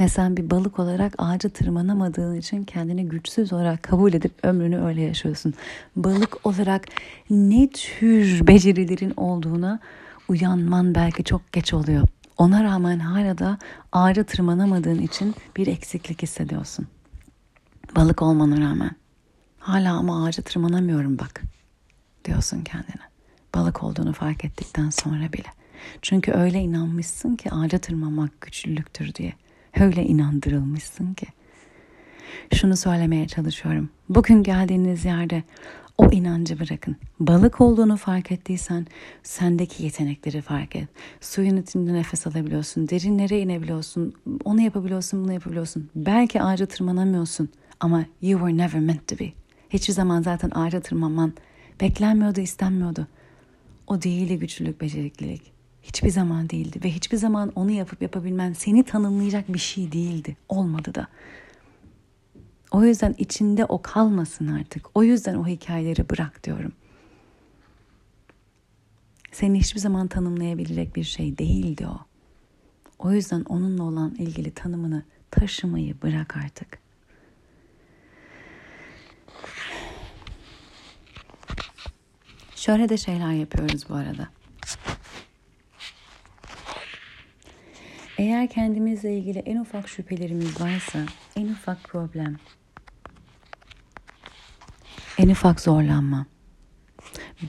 Ve 0.00 0.08
sen 0.08 0.36
bir 0.36 0.50
balık 0.50 0.78
olarak 0.78 1.14
ağaca 1.18 1.48
tırmanamadığın 1.48 2.36
için 2.36 2.64
kendini 2.64 3.08
güçsüz 3.08 3.52
olarak 3.52 3.82
kabul 3.82 4.12
edip 4.12 4.32
ömrünü 4.42 4.80
öyle 4.80 5.02
yaşıyorsun. 5.02 5.54
Balık 5.96 6.46
olarak 6.46 6.84
ne 7.30 7.70
tür 7.70 8.46
becerilerin 8.46 9.12
olduğuna 9.16 9.80
uyanman 10.28 10.94
belki 10.94 11.24
çok 11.24 11.52
geç 11.52 11.74
oluyor. 11.74 12.08
Ona 12.36 12.64
rağmen 12.64 12.98
hala 12.98 13.38
da 13.38 13.58
ağaca 13.92 14.24
tırmanamadığın 14.24 14.98
için 14.98 15.34
bir 15.56 15.66
eksiklik 15.66 16.22
hissediyorsun. 16.22 16.86
Balık 17.96 18.22
olmana 18.22 18.60
rağmen. 18.60 18.90
Hala 19.58 19.92
ama 19.94 20.24
ağaca 20.24 20.42
tırmanamıyorum 20.42 21.18
bak 21.18 21.42
diyorsun 22.24 22.64
kendine. 22.64 23.02
Balık 23.54 23.82
olduğunu 23.82 24.12
fark 24.12 24.44
ettikten 24.44 24.90
sonra 24.90 25.32
bile. 25.32 25.48
Çünkü 26.02 26.32
öyle 26.32 26.60
inanmışsın 26.60 27.36
ki 27.36 27.50
ağaca 27.52 27.78
tırmanmak 27.78 28.40
güçlülüktür 28.40 29.14
diye. 29.14 29.32
Öyle 29.80 30.02
inandırılmışsın 30.02 31.14
ki. 31.14 31.26
Şunu 32.54 32.76
söylemeye 32.76 33.28
çalışıyorum. 33.28 33.90
Bugün 34.08 34.42
geldiğiniz 34.42 35.04
yerde 35.04 35.42
o 35.98 36.10
inancı 36.10 36.60
bırakın. 36.60 36.96
Balık 37.20 37.60
olduğunu 37.60 37.96
fark 37.96 38.32
ettiysen 38.32 38.86
sendeki 39.22 39.84
yetenekleri 39.84 40.40
fark 40.40 40.76
et. 40.76 40.88
Suyun 41.20 41.56
içinde 41.56 41.94
nefes 41.94 42.26
alabiliyorsun. 42.26 42.88
Derinlere 42.88 43.40
inebiliyorsun. 43.40 44.12
Onu 44.44 44.60
yapabiliyorsun, 44.60 45.24
bunu 45.24 45.32
yapabiliyorsun. 45.32 45.90
Belki 45.94 46.42
ağaca 46.42 46.66
tırmanamıyorsun 46.66 47.48
ama 47.80 48.04
you 48.22 48.40
were 48.40 48.56
never 48.56 48.80
meant 48.80 49.08
to 49.08 49.18
be. 49.18 49.32
Hiçbir 49.70 49.94
zaman 49.94 50.22
zaten 50.22 50.50
ağaca 50.54 50.80
tırmanman 50.80 51.32
beklenmiyordu, 51.80 52.40
istenmiyordu. 52.40 53.06
O 53.86 54.02
değildi 54.02 54.38
güçlülük, 54.38 54.80
beceriklilik. 54.80 55.42
Hiçbir 55.82 56.10
zaman 56.10 56.50
değildi 56.50 56.80
ve 56.84 56.90
hiçbir 56.90 57.16
zaman 57.16 57.52
onu 57.56 57.70
yapıp 57.70 58.02
yapabilmen 58.02 58.52
seni 58.52 58.84
tanımlayacak 58.84 59.52
bir 59.52 59.58
şey 59.58 59.92
değildi. 59.92 60.36
Olmadı 60.48 60.94
da. 60.94 61.08
O 62.70 62.84
yüzden 62.84 63.14
içinde 63.18 63.64
o 63.64 63.82
kalmasın 63.82 64.46
artık. 64.46 64.86
O 64.94 65.02
yüzden 65.02 65.34
o 65.34 65.46
hikayeleri 65.46 66.10
bırak 66.10 66.44
diyorum. 66.44 66.72
Seni 69.32 69.60
hiçbir 69.60 69.80
zaman 69.80 70.08
tanımlayabilecek 70.08 70.96
bir 70.96 71.04
şey 71.04 71.38
değildi 71.38 71.86
o. 71.86 71.98
O 72.98 73.12
yüzden 73.12 73.42
onunla 73.42 73.82
olan 73.82 74.14
ilgili 74.14 74.50
tanımını 74.50 75.02
taşımayı 75.30 76.02
bırak 76.02 76.36
artık. 76.36 76.78
Şöyle 82.54 82.88
de 82.88 82.96
şeyler 82.96 83.32
yapıyoruz 83.32 83.88
bu 83.88 83.94
arada. 83.94 84.28
Eğer 88.18 88.48
kendimizle 88.48 89.18
ilgili 89.18 89.38
en 89.38 89.56
ufak 89.56 89.88
şüphelerimiz 89.88 90.60
varsa, 90.60 90.98
en 91.36 91.48
ufak 91.48 91.84
problem, 91.84 92.36
en 95.18 95.28
ufak 95.28 95.60
zorlanma. 95.60 96.26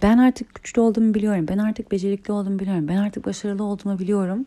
Ben 0.03 0.17
artık 0.17 0.55
güçlü 0.55 0.81
olduğumu 0.81 1.13
biliyorum. 1.13 1.45
Ben 1.47 1.57
artık 1.57 1.91
becerikli 1.91 2.31
olduğumu 2.31 2.59
biliyorum. 2.59 2.87
Ben 2.87 2.97
artık 2.97 3.25
başarılı 3.25 3.63
olduğumu 3.63 3.99
biliyorum. 3.99 4.45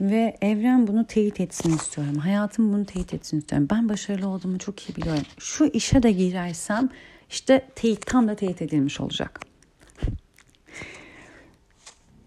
Ve 0.00 0.36
evren 0.40 0.86
bunu 0.86 1.06
teyit 1.06 1.40
etsin 1.40 1.76
istiyorum. 1.76 2.16
Hayatım 2.16 2.72
bunu 2.72 2.84
teyit 2.84 3.14
etsin 3.14 3.38
istiyorum. 3.38 3.68
Ben 3.70 3.88
başarılı 3.88 4.28
olduğumu 4.28 4.58
çok 4.58 4.90
iyi 4.90 4.96
biliyorum. 4.96 5.22
Şu 5.38 5.64
işe 5.64 6.02
de 6.02 6.12
girersem 6.12 6.88
işte 7.30 7.68
teyit 7.74 8.06
tam 8.06 8.28
da 8.28 8.34
teyit 8.34 8.62
edilmiş 8.62 9.00
olacak. 9.00 9.40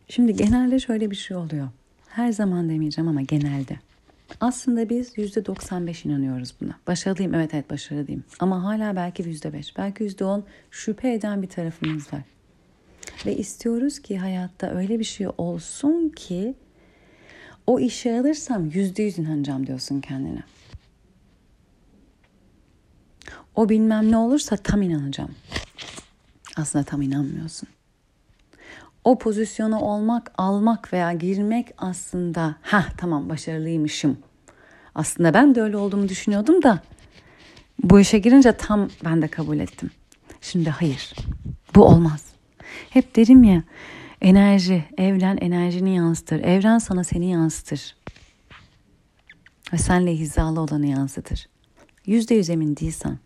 Şimdi 0.10 0.36
genelde 0.36 0.80
şöyle 0.80 1.12
bir 1.12 1.16
şey 1.16 1.38
oluyor. 1.38 1.68
Her 2.10 2.32
zaman 2.32 2.70
demeyeceğim 2.70 3.08
ama 3.08 3.22
genelde. 3.22 3.80
Aslında 4.40 4.90
biz 4.90 5.18
yüzde 5.18 5.46
95 5.46 6.06
inanıyoruz 6.06 6.54
buna. 6.62 6.80
Başarılıyım 6.88 7.34
evet 7.34 7.54
evet 7.54 7.70
başarılıyım. 7.70 8.24
Ama 8.40 8.64
hala 8.64 8.96
belki 8.96 9.24
yüzde 9.24 9.54
5 9.54 9.78
belki 9.78 10.04
yüzde 10.04 10.26
10 10.26 10.44
şüphe 10.72 11.14
eden 11.14 11.42
bir 11.42 11.50
tarafımız 11.50 12.14
var. 12.14 12.22
Ve 13.26 13.38
istiyoruz 13.38 14.00
ki 14.00 14.18
hayatta 14.18 14.68
öyle 14.68 15.00
bir 15.00 15.04
şey 15.04 15.28
olsun 15.38 16.10
ki 16.10 16.56
o 17.68 17.80
işe 17.80 18.20
alırsam 18.20 18.70
yüzde 18.70 19.04
yüz 19.04 19.18
inanacağım 19.18 19.68
diyorsun 19.68 20.02
kendine. 20.02 20.44
O 23.56 23.70
bilmem 23.70 24.12
ne 24.12 24.18
olursa 24.18 24.58
tam 24.58 24.82
inanacağım. 24.82 25.36
Aslında 26.58 26.86
tam 26.86 27.02
inanmıyorsun 27.02 27.70
o 29.04 29.18
pozisyona 29.18 29.82
olmak, 29.82 30.32
almak 30.38 30.94
veya 30.94 31.14
girmek 31.14 31.68
aslında 31.78 32.56
ha 32.62 32.86
tamam 32.98 33.30
başarılıymışım. 33.30 34.18
Aslında 34.96 35.34
ben 35.34 35.56
de 35.56 35.62
öyle 35.62 35.78
olduğumu 35.78 36.10
düşünüyordum 36.10 36.64
da 36.64 36.80
bu 37.84 38.00
işe 38.00 38.20
girince 38.20 38.52
tam 38.52 38.90
ben 39.06 39.22
de 39.22 39.28
kabul 39.28 39.60
ettim. 39.60 39.92
Şimdi 40.42 40.70
hayır. 40.70 41.14
Bu 41.76 41.86
olmaz. 41.86 42.26
Hep 42.90 43.16
derim 43.16 43.44
ya 43.44 43.64
enerji, 44.22 44.86
evren 44.98 45.38
enerjini 45.42 45.96
yansıtır. 45.96 46.40
Evren 46.40 46.78
sana 46.78 47.04
seni 47.04 47.32
yansıtır. 47.32 47.96
Ve 49.74 49.78
senle 49.78 50.16
hizalı 50.16 50.62
olanı 50.62 50.86
yansıtır. 50.86 51.48
Yüzde 52.06 52.36
yüz 52.36 52.50
emin 52.50 52.78
değilsen 52.78 53.20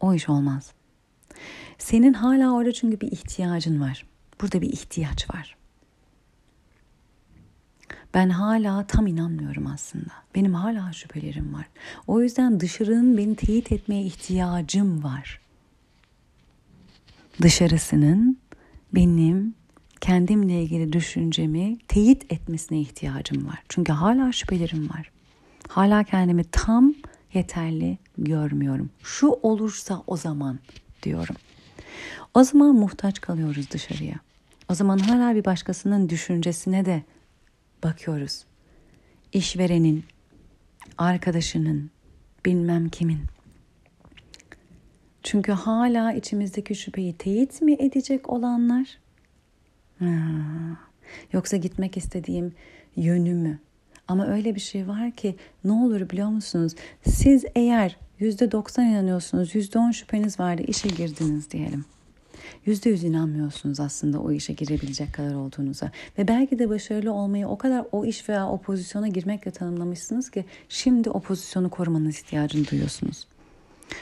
o 0.00 0.14
iş 0.14 0.28
olmaz. 0.28 0.72
Senin 1.78 2.12
hala 2.12 2.52
orada 2.52 2.72
çünkü 2.72 3.00
bir 3.00 3.12
ihtiyacın 3.12 3.80
var. 3.80 4.04
Burada 4.40 4.60
bir 4.60 4.72
ihtiyaç 4.72 5.30
var. 5.30 5.56
Ben 8.14 8.28
hala 8.28 8.86
tam 8.86 9.06
inanmıyorum 9.06 9.66
aslında. 9.66 10.12
Benim 10.34 10.54
hala 10.54 10.92
şüphelerim 10.92 11.54
var. 11.54 11.66
O 12.06 12.22
yüzden 12.22 12.60
dışarının 12.60 13.16
beni 13.18 13.36
teyit 13.36 13.72
etmeye 13.72 14.02
ihtiyacım 14.02 15.04
var. 15.04 15.40
Dışarısının 17.42 18.38
benim 18.94 19.54
kendimle 20.00 20.62
ilgili 20.62 20.92
düşüncemi 20.92 21.78
teyit 21.88 22.32
etmesine 22.32 22.80
ihtiyacım 22.80 23.46
var. 23.46 23.62
Çünkü 23.68 23.92
hala 23.92 24.32
şüphelerim 24.32 24.90
var. 24.90 25.10
Hala 25.68 26.04
kendimi 26.04 26.44
tam 26.44 26.94
yeterli 27.34 27.98
görmüyorum. 28.18 28.90
Şu 29.02 29.28
olursa 29.28 30.02
o 30.06 30.16
zaman 30.16 30.58
diyorum. 31.02 31.36
O 32.34 32.44
zaman 32.44 32.74
muhtaç 32.74 33.20
kalıyoruz 33.20 33.70
dışarıya. 33.70 34.14
O 34.68 34.74
zaman 34.74 34.98
hala 34.98 35.34
bir 35.34 35.44
başkasının 35.44 36.08
düşüncesine 36.08 36.84
de 36.84 37.02
bakıyoruz. 37.84 38.44
İşverenin, 39.32 40.04
arkadaşının, 40.98 41.90
bilmem 42.46 42.88
kimin. 42.88 43.20
Çünkü 45.22 45.52
hala 45.52 46.12
içimizdeki 46.12 46.74
şüpheyi 46.74 47.12
teyit 47.12 47.62
mi 47.62 47.72
edecek 47.72 48.30
olanlar? 48.30 48.98
Ha. 49.98 50.06
Yoksa 51.32 51.56
gitmek 51.56 51.96
istediğim 51.96 52.54
yönü 52.96 53.34
mü? 53.34 53.58
Ama 54.08 54.26
öyle 54.26 54.54
bir 54.54 54.60
şey 54.60 54.88
var 54.88 55.10
ki 55.10 55.36
ne 55.64 55.72
olur 55.72 56.10
biliyor 56.10 56.28
musunuz? 56.28 56.74
Siz 57.08 57.44
eğer 57.54 57.96
%90 58.20 58.82
inanıyorsunuz, 58.82 59.54
%10 59.54 59.92
şüpheniz 59.92 60.40
vardı, 60.40 60.62
işe 60.66 60.88
girdiniz 60.88 61.50
diyelim. 61.50 61.84
Yüzde 62.66 62.90
yüz 62.90 63.04
inanmıyorsunuz 63.04 63.80
aslında 63.80 64.20
o 64.20 64.32
işe 64.32 64.52
girebilecek 64.52 65.12
kadar 65.12 65.34
olduğunuza. 65.34 65.90
Ve 66.18 66.28
belki 66.28 66.58
de 66.58 66.68
başarılı 66.68 67.12
olmayı 67.12 67.48
o 67.48 67.58
kadar 67.58 67.84
o 67.92 68.04
iş 68.04 68.28
veya 68.28 68.48
o 68.48 68.58
pozisyona 68.58 69.08
girmekle 69.08 69.50
tanımlamışsınız 69.50 70.30
ki 70.30 70.44
şimdi 70.68 71.10
o 71.10 71.20
pozisyonu 71.20 71.70
korumanız 71.70 72.18
ihtiyacını 72.18 72.66
duyuyorsunuz. 72.70 73.26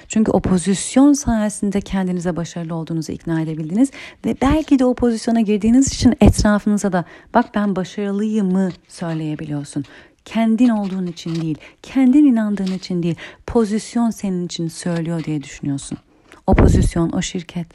Çünkü 0.08 0.30
o 0.30 0.40
pozisyon 0.40 1.12
sayesinde 1.12 1.80
kendinize 1.80 2.36
başarılı 2.36 2.74
olduğunuzu 2.74 3.12
ikna 3.12 3.40
edebildiniz 3.40 3.90
ve 4.26 4.36
belki 4.42 4.78
de 4.78 4.84
o 4.84 4.94
pozisyona 4.94 5.40
girdiğiniz 5.40 5.94
için 5.94 6.14
etrafınıza 6.20 6.92
da 6.92 7.04
bak 7.34 7.54
ben 7.54 7.76
başarılıyım 7.76 8.52
mı 8.52 8.70
söyleyebiliyorsun. 8.88 9.84
Kendin 10.24 10.68
olduğun 10.68 11.06
için 11.06 11.42
değil, 11.42 11.58
kendin 11.82 12.24
inandığın 12.24 12.72
için 12.72 13.02
değil, 13.02 13.16
pozisyon 13.46 14.10
senin 14.10 14.46
için 14.46 14.68
söylüyor 14.68 15.24
diye 15.24 15.42
düşünüyorsun. 15.42 15.98
O 16.46 16.54
pozisyon, 16.54 17.10
o 17.10 17.22
şirket, 17.22 17.66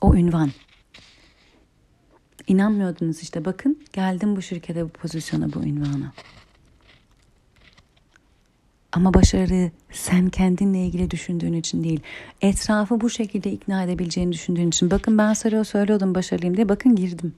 o 0.00 0.14
ünvan. 0.14 0.50
İnanmıyordunuz 2.46 3.22
işte 3.22 3.44
bakın 3.44 3.78
geldim 3.92 4.36
bu 4.36 4.42
şirkete 4.42 4.84
bu 4.84 4.88
pozisyona 4.88 5.52
bu 5.52 5.62
ünvana. 5.62 6.12
Ama 8.92 9.14
başarı 9.14 9.70
sen 9.90 10.28
kendinle 10.28 10.86
ilgili 10.86 11.10
düşündüğün 11.10 11.52
için 11.52 11.84
değil. 11.84 12.00
Etrafı 12.40 13.00
bu 13.00 13.10
şekilde 13.10 13.52
ikna 13.52 13.82
edebileceğini 13.82 14.32
düşündüğün 14.32 14.68
için. 14.68 14.90
Bakın 14.90 15.18
ben 15.18 15.32
sarıyor 15.32 15.64
söylüyordum 15.64 16.14
başarılıyım 16.14 16.56
diye. 16.56 16.68
Bakın 16.68 16.96
girdim. 16.96 17.34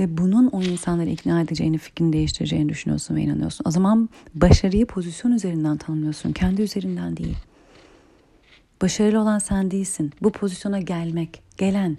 Ve 0.00 0.18
bunun 0.18 0.46
o 0.46 0.62
insanları 0.62 1.10
ikna 1.10 1.40
edeceğini, 1.40 1.78
fikrini 1.78 2.12
değiştireceğini 2.12 2.68
düşünüyorsun 2.68 3.16
ve 3.16 3.22
inanıyorsun. 3.22 3.64
O 3.68 3.70
zaman 3.70 4.08
başarıyı 4.34 4.86
pozisyon 4.86 5.32
üzerinden 5.32 5.76
tanımlıyorsun. 5.76 6.32
Kendi 6.32 6.62
üzerinden 6.62 7.16
değil. 7.16 7.36
Başarılı 8.82 9.20
olan 9.20 9.38
sen 9.38 9.70
değilsin. 9.70 10.12
Bu 10.22 10.32
pozisyona 10.32 10.80
gelmek, 10.80 11.42
gelen 11.58 11.98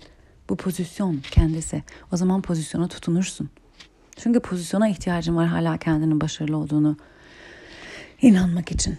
bu 0.49 0.55
pozisyon 0.55 1.19
kendisi. 1.31 1.83
O 2.11 2.17
zaman 2.17 2.41
pozisyona 2.41 2.87
tutunursun. 2.87 3.49
Çünkü 4.17 4.39
pozisyona 4.39 4.87
ihtiyacın 4.87 5.35
var 5.35 5.47
hala 5.47 5.77
kendinin 5.77 6.21
başarılı 6.21 6.57
olduğunu 6.57 6.97
inanmak 8.21 8.71
için. 8.71 8.97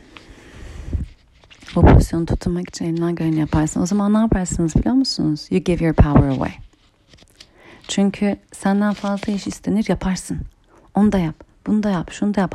Bu 1.75 1.83
pozisyonu 1.83 2.27
tutunmak 2.27 2.69
için 2.69 2.85
elinden 2.85 3.15
geleni 3.15 3.41
yaparsın. 3.41 3.81
O 3.81 3.87
zaman 3.87 4.15
ne 4.15 4.19
yaparsınız 4.19 4.77
biliyor 4.77 4.95
musunuz? 4.95 5.47
You 5.51 5.65
give 5.65 5.85
your 5.85 5.95
power 5.95 6.29
away. 6.29 6.72
Çünkü 7.93 8.37
senden 8.53 8.93
fazla 8.93 9.33
iş 9.33 9.47
istenir 9.47 9.85
yaparsın. 9.89 10.39
Onu 10.95 11.13
da 11.13 11.19
yap. 11.19 11.45
Bunu 11.67 11.83
da 11.83 11.91
yap, 11.91 12.11
şunu 12.13 12.35
da 12.35 12.41
yap. 12.41 12.55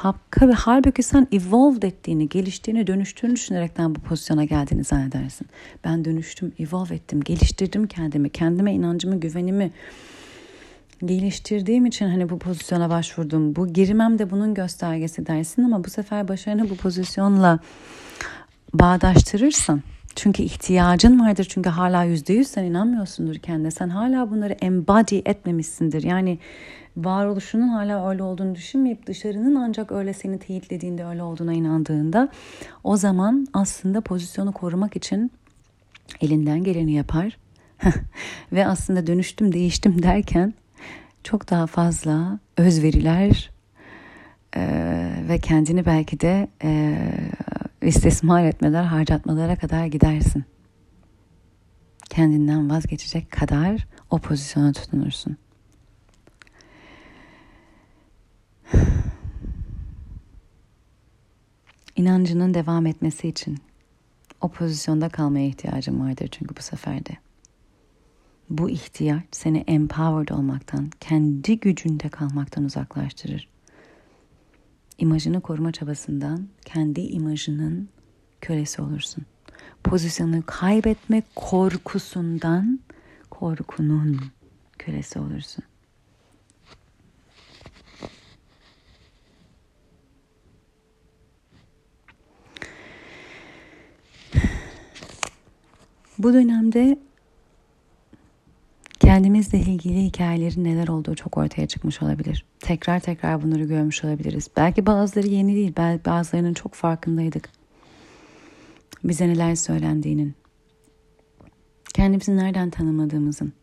Halbuki 0.56 1.04
sen 1.04 1.28
evolved 1.32 1.84
ettiğini, 1.84 2.30
geliştiğini, 2.30 2.88
dönüştüğünü 2.88 3.36
düşünerekten 3.36 3.96
bu 3.96 4.00
pozisyona 4.00 4.44
geldiğini 4.44 4.84
zannedersin. 4.84 5.48
Ben 5.84 6.06
dönüştüm, 6.06 6.54
evolve 6.60 6.96
ettim, 6.96 7.22
geliştirdim 7.22 7.88
kendimi, 7.88 8.30
kendime 8.30 8.74
inancımı, 8.74 9.20
güvenimi 9.20 9.72
geliştirdiğim 11.06 11.86
için 11.86 12.10
hani 12.10 12.30
bu 12.30 12.40
pozisyona 12.40 12.90
başvurdum. 12.90 13.56
Bu 13.56 13.68
girmem 13.74 14.20
de 14.20 14.32
bunun 14.32 14.54
göstergesi 14.54 15.28
dersin 15.28 15.64
ama 15.64 15.84
bu 15.84 15.90
sefer 15.90 16.28
başarını 16.28 16.70
bu 16.70 16.76
pozisyonla 16.76 17.60
bağdaştırırsan 18.74 19.82
çünkü 20.18 20.44
ihtiyacın 20.44 21.20
vardır. 21.20 21.48
Çünkü 21.50 21.70
hala 21.70 22.04
yüzde 22.04 22.34
yüz 22.34 22.48
sen 22.48 22.64
inanmıyorsundur 22.64 23.36
kendine. 23.36 23.72
Sen 23.72 23.90
hala 23.90 24.32
bunları 24.32 24.54
embody 24.54 25.22
etmemişsindir. 25.26 26.04
Yani 26.04 26.40
varoluşunun 26.98 27.68
hala 27.68 28.10
öyle 28.10 28.24
olduğunu 28.24 28.56
düşünmeyip 28.56 29.08
dışarının 29.08 29.56
ancak 29.56 29.92
öyle 29.92 30.14
seni 30.14 30.40
teyitlediğinde 30.40 31.06
öyle 31.06 31.24
olduğuna 31.24 31.54
inandığında 31.54 32.30
o 32.84 32.98
zaman 32.98 33.48
aslında 33.54 34.02
pozisyonu 34.02 34.52
korumak 34.52 34.96
için 34.96 35.32
elinden 36.22 36.64
geleni 36.64 36.92
yapar. 36.92 37.38
Ve 38.52 38.68
aslında 38.68 39.08
dönüştüm, 39.08 39.54
değiştim 39.54 40.04
derken 40.04 40.54
çok 41.24 41.50
daha 41.50 41.68
fazla 41.68 42.40
özveriler 42.58 43.52
e, 44.56 44.62
ve 45.30 45.40
kendini 45.40 45.86
belki 45.86 46.20
de 46.20 46.48
e, 46.64 46.98
istismar 47.82 48.44
etmeler, 48.44 48.84
harcatmalara 48.84 49.56
kadar 49.56 49.86
gidersin. 49.86 50.46
Kendinden 52.10 52.70
vazgeçecek 52.70 53.32
kadar 53.32 53.88
o 54.10 54.20
pozisyona 54.20 54.74
tutunursun. 54.74 55.38
İnancının 61.96 62.54
devam 62.54 62.86
etmesi 62.86 63.28
için 63.28 63.58
o 64.42 64.50
pozisyonda 64.50 65.10
kalmaya 65.10 65.48
ihtiyacın 65.48 66.00
vardır 66.00 66.28
çünkü 66.32 66.58
bu 66.58 66.62
sefer 66.62 67.06
de. 67.06 67.18
Bu 68.50 68.70
ihtiyaç 68.70 69.24
seni 69.32 69.58
empowered 69.58 70.30
olmaktan, 70.38 70.90
kendi 71.00 71.60
gücünde 71.60 72.10
kalmaktan 72.10 72.64
uzaklaştırır. 72.64 73.48
İmajını 74.98 75.42
koruma 75.42 75.72
çabasından 75.72 76.48
kendi 76.66 77.02
imajının 77.02 77.90
kölesi 78.42 78.82
olursun. 78.82 79.26
Pozisyonu 79.84 80.44
kaybetme 80.46 81.24
korkusundan 81.36 82.80
korkunun 83.30 84.22
kölesi 84.80 85.20
olursun. 85.20 85.64
Bu 96.18 96.34
dönemde 96.34 97.00
kendimizle 99.08 99.60
ilgili 99.60 100.04
hikayelerin 100.04 100.64
neler 100.64 100.88
olduğu 100.88 101.16
çok 101.16 101.38
ortaya 101.38 101.68
çıkmış 101.68 102.02
olabilir. 102.02 102.46
Tekrar 102.60 103.00
tekrar 103.00 103.44
bunları 103.44 103.64
görmüş 103.64 104.04
olabiliriz. 104.04 104.48
Belki 104.58 104.86
bazıları 104.86 105.28
yeni 105.28 105.56
değil, 105.56 105.76
bazılarının 106.06 106.54
çok 106.54 106.74
farkındaydık. 106.74 107.50
Bize 109.04 109.28
neler 109.28 109.56
söylendiğinin, 109.56 110.36
kendimizi 111.94 112.38
nereden 112.38 112.70
tanımadığımızın, 112.70 113.54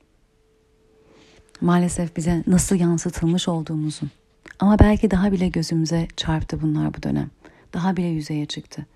maalesef 1.61 2.17
bize 2.17 2.45
nasıl 2.47 2.77
yansıtılmış 2.77 3.49
olduğumuzun. 3.49 4.11
Ama 4.61 4.79
belki 4.79 5.11
daha 5.11 5.33
bile 5.33 5.49
gözümüze 5.49 6.09
çarptı 6.17 6.63
bunlar 6.63 6.95
bu 6.95 7.03
dönem. 7.03 7.31
Daha 7.73 7.97
bile 7.97 8.07
yüzeye 8.07 8.47
çıktı. 8.47 8.87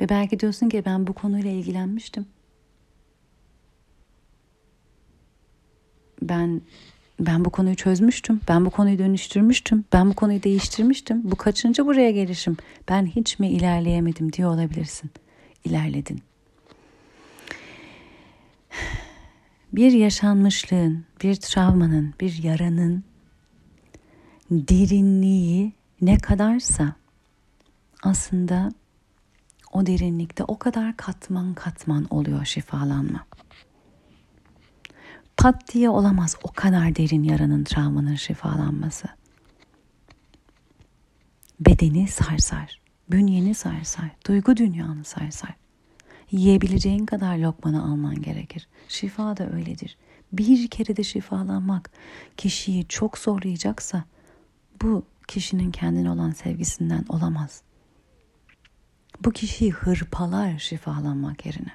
Ve 0.00 0.08
belki 0.08 0.40
diyorsun 0.40 0.68
ki 0.68 0.82
ben 0.86 1.06
bu 1.06 1.12
konuyla 1.12 1.50
ilgilenmiştim. 1.50 2.26
Ben 6.22 6.60
ben 7.20 7.44
bu 7.44 7.50
konuyu 7.50 7.76
çözmüştüm. 7.76 8.40
Ben 8.48 8.64
bu 8.64 8.70
konuyu 8.70 8.98
dönüştürmüştüm. 8.98 9.84
Ben 9.92 10.10
bu 10.10 10.14
konuyu 10.14 10.42
değiştirmiştim. 10.42 11.30
Bu 11.30 11.36
kaçıncı 11.36 11.86
buraya 11.86 12.10
gelişim? 12.10 12.56
Ben 12.88 13.06
hiç 13.06 13.38
mi 13.38 13.50
ilerleyemedim 13.50 14.32
diye 14.32 14.46
olabilirsin. 14.46 15.10
İlerledin. 15.64 16.22
Bir 19.72 19.92
yaşanmışlığın, 19.92 21.04
bir 21.22 21.34
travmanın, 21.34 22.14
bir 22.20 22.42
yaranın 22.42 23.04
derinliği 24.50 25.72
ne 26.00 26.18
kadarsa 26.18 26.94
aslında 28.02 28.72
o 29.72 29.86
derinlikte 29.86 30.44
o 30.44 30.58
kadar 30.58 30.96
katman 30.96 31.54
katman 31.54 32.06
oluyor 32.10 32.44
şifalanma 32.44 33.26
pat 35.40 35.74
diye 35.74 35.90
olamaz 35.90 36.36
o 36.42 36.52
kadar 36.52 36.96
derin 36.96 37.22
yaranın, 37.22 37.64
travmanın 37.64 38.14
şifalanması. 38.14 39.08
Bedeni 41.60 42.08
sarsar, 42.08 42.80
bünyeni 43.10 43.54
sarsar, 43.54 44.10
duygu 44.26 44.56
dünyanı 44.56 45.04
sarsar. 45.04 45.56
Yiyebileceğin 46.30 47.06
kadar 47.06 47.38
lokmanı 47.38 47.82
alman 47.82 48.22
gerekir. 48.22 48.68
Şifa 48.88 49.36
da 49.36 49.52
öyledir. 49.52 49.96
Bir 50.32 50.68
kere 50.68 50.96
de 50.96 51.04
şifalanmak 51.04 51.90
kişiyi 52.36 52.88
çok 52.88 53.18
zorlayacaksa 53.18 54.04
bu 54.82 55.04
kişinin 55.28 55.70
kendine 55.70 56.10
olan 56.10 56.30
sevgisinden 56.30 57.04
olamaz. 57.08 57.62
Bu 59.24 59.30
kişiyi 59.30 59.72
hırpalar 59.72 60.58
şifalanmak 60.58 61.46
yerine. 61.46 61.72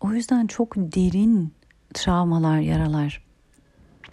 O 0.00 0.12
yüzden 0.12 0.46
çok 0.46 0.76
derin 0.76 1.52
travmalar, 1.92 2.58
yaralar 2.58 3.22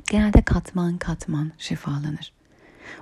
genelde 0.10 0.42
katman 0.42 0.98
katman 0.98 1.52
şifalanır. 1.58 2.34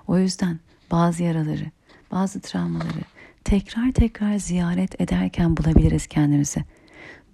O 0.07 0.17
yüzden 0.17 0.59
bazı 0.91 1.23
yaraları, 1.23 1.71
bazı 2.11 2.41
travmaları 2.41 3.01
tekrar 3.43 3.91
tekrar 3.91 4.37
ziyaret 4.37 5.01
ederken 5.01 5.57
bulabiliriz 5.57 6.07
kendimizi. 6.07 6.63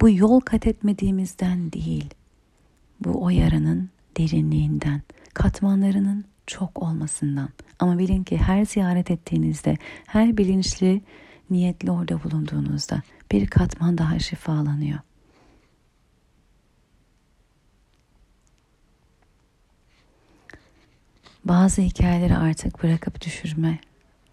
Bu 0.00 0.10
yol 0.10 0.40
kat 0.40 0.66
etmediğimizden 0.66 1.72
değil. 1.72 2.14
Bu 3.00 3.24
o 3.24 3.30
yaranın 3.30 3.90
derinliğinden, 4.18 5.02
katmanlarının 5.34 6.24
çok 6.46 6.82
olmasından. 6.82 7.48
Ama 7.78 7.98
bilin 7.98 8.24
ki 8.24 8.36
her 8.36 8.64
ziyaret 8.64 9.10
ettiğinizde, 9.10 9.76
her 10.06 10.36
bilinçli, 10.36 11.02
niyetli 11.50 11.90
orada 11.90 12.24
bulunduğunuzda 12.24 13.02
bir 13.32 13.46
katman 13.46 13.98
daha 13.98 14.18
şifalanıyor. 14.18 14.98
Bazı 21.44 21.82
hikayeleri 21.82 22.36
artık 22.36 22.82
bırakıp 22.82 23.20
düşürme 23.20 23.78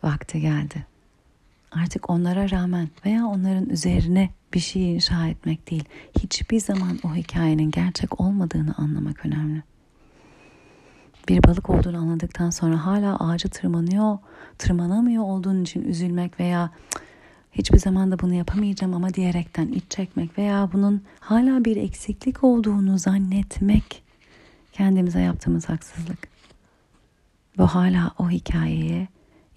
vakti 0.03 0.41
geldi. 0.41 0.86
artık 1.72 2.09
onlara 2.09 2.49
rağmen 2.49 2.89
veya 3.05 3.26
onların 3.26 3.70
üzerine 3.70 4.30
bir 4.53 4.59
şey 4.59 4.95
inşa 4.95 5.28
etmek 5.28 5.72
değil. 5.72 5.84
Hiçbir 6.20 6.59
zaman 6.59 6.99
o 7.03 7.16
hikayenin 7.16 7.72
gerçek 7.72 8.22
olmadığını 8.22 8.76
anlamak 8.78 9.26
önemli. 9.26 9.64
Bir 11.30 11.43
balık 11.43 11.70
olduğunu 11.70 11.97
anladıktan 11.97 12.49
sonra 12.49 12.86
hala 12.86 13.20
ağacı 13.20 13.49
tırmanıyor, 13.49 14.18
tırmanamıyor 14.57 15.24
olduğun 15.24 15.64
için 15.64 15.82
üzülmek 15.84 16.39
veya 16.39 16.70
hiçbir 17.51 17.78
zaman 17.78 18.12
da 18.12 18.20
bunu 18.20 18.34
yapamayacağım 18.34 18.93
ama 18.93 19.14
diyerekten 19.14 19.68
iç 19.68 19.84
çekmek 19.89 20.38
veya 20.38 20.70
bunun 20.74 21.01
hala 21.20 21.66
bir 21.66 21.76
eksiklik 21.76 22.43
olduğunu 22.43 22.97
zannetmek 22.97 24.03
kendimize 24.74 25.22
yaptığımız 25.22 25.70
haksızlık. 25.70 26.31
Bu 27.58 27.68
hala 27.68 28.12
o 28.18 28.30
hikayeye 28.30 29.08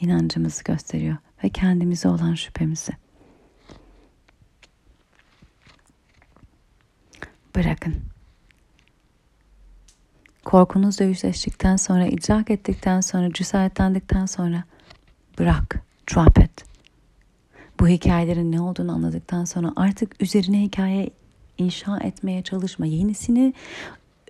inancımızı 0.00 0.64
gösteriyor 0.64 1.16
ve 1.44 1.48
kendimize 1.48 2.08
olan 2.08 2.34
şüphemizi. 2.34 2.92
Bırakın. 7.56 7.94
Korkunuzla 10.44 11.04
yüzleştikten 11.04 11.76
sonra, 11.76 12.06
idrak 12.06 12.50
ettikten 12.50 13.00
sonra, 13.00 13.32
cesaretlendikten 13.32 14.26
sonra 14.26 14.64
bırak, 15.38 15.82
drop 16.14 16.38
it. 16.38 16.64
Bu 17.80 17.88
hikayelerin 17.88 18.52
ne 18.52 18.60
olduğunu 18.60 18.92
anladıktan 18.92 19.44
sonra 19.44 19.72
artık 19.76 20.22
üzerine 20.22 20.62
hikaye 20.62 21.10
inşa 21.58 21.98
etmeye 21.98 22.42
çalışma. 22.42 22.86
Yenisini 22.86 23.54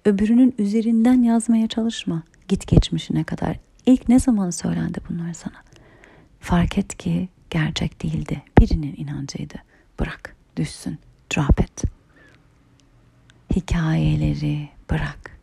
öbürünün 0.05 0.55
üzerinden 0.59 1.23
yazmaya 1.23 1.67
çalışma. 1.67 2.23
Git 2.49 2.67
geçmişine 2.67 3.25
kadar. 3.25 3.57
İlk 3.87 4.09
ne 4.09 4.19
zaman 4.21 4.51
söylendi 4.51 4.99
bunlar 5.09 5.33
sana? 5.33 5.63
Fark 6.41 6.79
et 6.79 6.97
ki 6.99 7.29
gerçek 7.51 8.03
değildi. 8.03 8.43
Birinin 8.61 8.95
inancıydı. 8.97 9.55
Bırak, 10.01 10.37
düşsün, 10.57 10.99
drop 11.37 11.61
it. 11.61 11.85
Hikayeleri 13.57 14.69
bırak. 14.91 15.39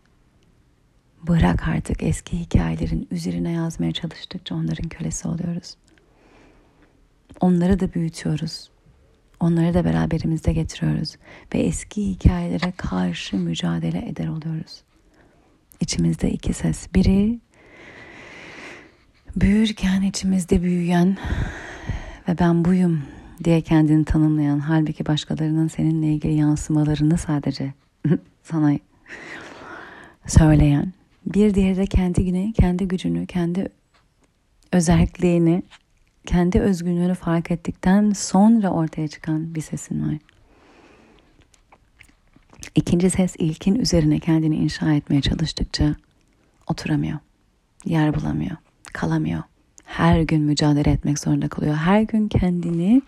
Bırak 1.28 1.68
artık 1.68 2.04
eski 2.04 2.40
hikayelerin 2.40 3.08
üzerine 3.12 3.52
yazmaya 3.52 3.92
çalıştıkça 3.92 4.56
onların 4.56 4.90
kölesi 4.90 5.28
oluyoruz. 5.28 5.76
Onları 7.42 7.80
da 7.80 7.94
büyütüyoruz. 7.94 8.70
Onları 9.40 9.74
da 9.74 9.86
beraberimizde 9.86 10.54
getiriyoruz 10.54 11.16
ve 11.54 11.60
eski 11.60 12.10
hikayelere 12.10 12.72
karşı 12.78 13.38
mücadele 13.38 14.10
eder 14.10 14.28
oluyoruz. 14.28 14.84
İçimizde 15.82 16.32
iki 16.32 16.54
ses. 16.54 16.88
Biri 16.96 17.40
büyürken 19.36 20.02
içimizde 20.02 20.62
büyüyen 20.62 21.18
ve 22.28 22.40
ben 22.40 22.66
buyum 22.66 23.04
diye 23.44 23.62
kendini 23.62 24.06
tanımlayan 24.06 24.60
halbuki 24.60 25.06
başkalarının 25.06 25.68
seninle 25.68 26.08
ilgili 26.14 26.34
yansımalarını 26.34 27.18
sadece 27.18 27.74
sana 28.44 28.78
söyleyen 30.28 30.94
bir 31.26 31.54
diğeri 31.54 31.78
de 31.78 31.86
kendi 31.86 32.26
güne, 32.26 32.52
kendi 32.52 32.88
gücünü, 32.88 33.28
kendi 33.28 33.70
özelliğini, 34.72 35.64
kendi 36.26 36.60
özgünlüğünü 36.60 37.16
fark 37.16 37.52
ettikten 37.52 38.12
sonra 38.12 38.70
ortaya 38.70 39.08
çıkan 39.08 39.56
bir 39.56 39.62
sesin 39.62 40.08
var. 40.08 40.18
İkinci 42.76 43.10
ses 43.10 43.36
ilkin 43.40 43.76
üzerine 43.76 44.20
kendini 44.20 44.56
inşa 44.56 44.94
etmeye 44.94 45.22
çalıştıkça 45.22 45.96
oturamıyor, 46.68 47.20
yer 47.86 48.16
bulamıyor 48.16 48.58
kalamıyor. 48.94 49.44
Her 49.86 50.22
gün 50.22 50.42
mücadele 50.42 50.92
etmek 50.92 51.20
zorunda 51.20 51.48
kalıyor. 51.48 51.76
Her 51.76 52.02
gün 52.02 52.28
kendini 52.28 53.02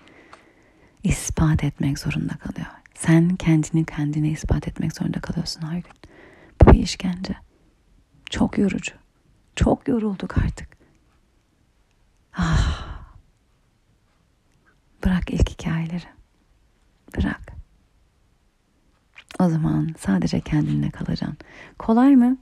ispat 1.03 1.63
etmek 1.63 1.99
zorunda 1.99 2.33
kalıyor. 2.33 2.67
Sen 2.95 3.35
kendini 3.35 3.85
kendine 3.85 4.29
ispat 4.29 4.67
etmek 4.67 4.95
zorunda 4.95 5.19
kalıyorsun 5.21 5.61
her 5.61 5.75
gün. 5.75 5.93
Bu 6.61 6.71
bir 6.71 6.79
işkence. 6.79 7.35
Çok 8.29 8.57
yorucu. 8.57 8.93
Çok 9.55 9.87
yorulduk 9.87 10.37
artık. 10.37 10.67
Ah. 12.37 12.93
Bırak 15.05 15.29
ilk 15.29 15.49
hikayeleri. 15.49 16.05
Bırak. 17.17 17.53
O 19.43 19.49
zaman 19.49 19.89
sadece 19.99 20.41
kendinle 20.41 20.89
kalacaksın. 20.89 21.37
Kolay 21.79 22.15
mı? 22.15 22.37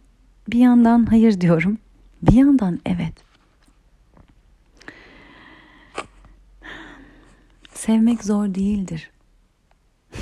Bir 0.48 0.60
yandan 0.60 1.06
hayır 1.06 1.42
diyorum. 1.42 1.78
Bir 2.22 2.34
yandan 2.34 2.80
evet. 2.86 3.14
Sevmek 7.74 8.24
zor 8.24 8.56
değildir. 8.56 9.12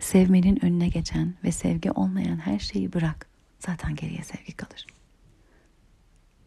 Sevmenin 0.00 0.64
önüne 0.64 0.88
geçen 0.88 1.34
ve 1.44 1.52
sevgi 1.52 1.90
olmayan 1.90 2.36
her 2.36 2.58
şeyi 2.58 2.92
bırak. 2.92 3.26
Zaten 3.58 3.94
geriye 3.94 4.22
sevgi 4.22 4.52
kalır. 4.52 4.86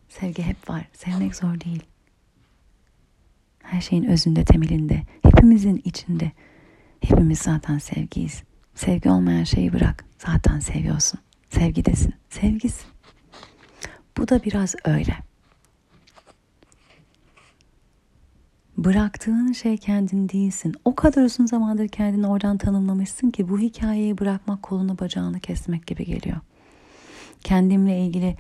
Sevgi 0.10 0.43
hep 0.43 0.70
var. 0.70 0.89
Sevmek 0.93 1.36
zor 1.36 1.62
değil. 1.62 1.84
Her 3.64 3.82
şeyin 3.82 4.04
özünde, 4.04 4.45
temelinde, 4.45 5.04
hepimizin 5.24 5.82
içinde. 5.86 6.32
Hepimiz 7.02 7.39
zaten 7.39 7.78
sevgiyiz. 7.78 8.43
Sevgi 8.76 9.10
olmayan 9.10 9.43
şeyi 9.43 9.74
bırak. 9.74 10.06
Zaten 10.18 10.60
seviyorsun. 10.60 11.20
Sevgidesin. 11.50 12.14
Sevgisin. 12.30 12.88
Bu 14.18 14.28
da 14.28 14.43
biraz 14.43 14.76
öyle. 14.86 15.28
bıraktığın 18.78 19.52
şey 19.52 19.78
kendin 19.78 20.30
değilsin. 20.30 20.76
O 20.86 20.95
kadar 20.95 21.24
uzun 21.24 21.45
zamandır 21.45 21.88
kendini 21.88 22.28
oradan 22.28 22.58
tanımlamışsın 22.58 23.30
ki 23.30 23.50
bu 23.50 23.60
hikayeyi 23.60 24.18
bırakmak 24.18 24.64
kolunu 24.64 25.00
bacağını 25.00 25.39
kesmek 25.39 25.88
gibi 25.88 26.06
geliyor. 26.06 26.38
Kendimle 27.43 28.06
ilgili 28.06 28.38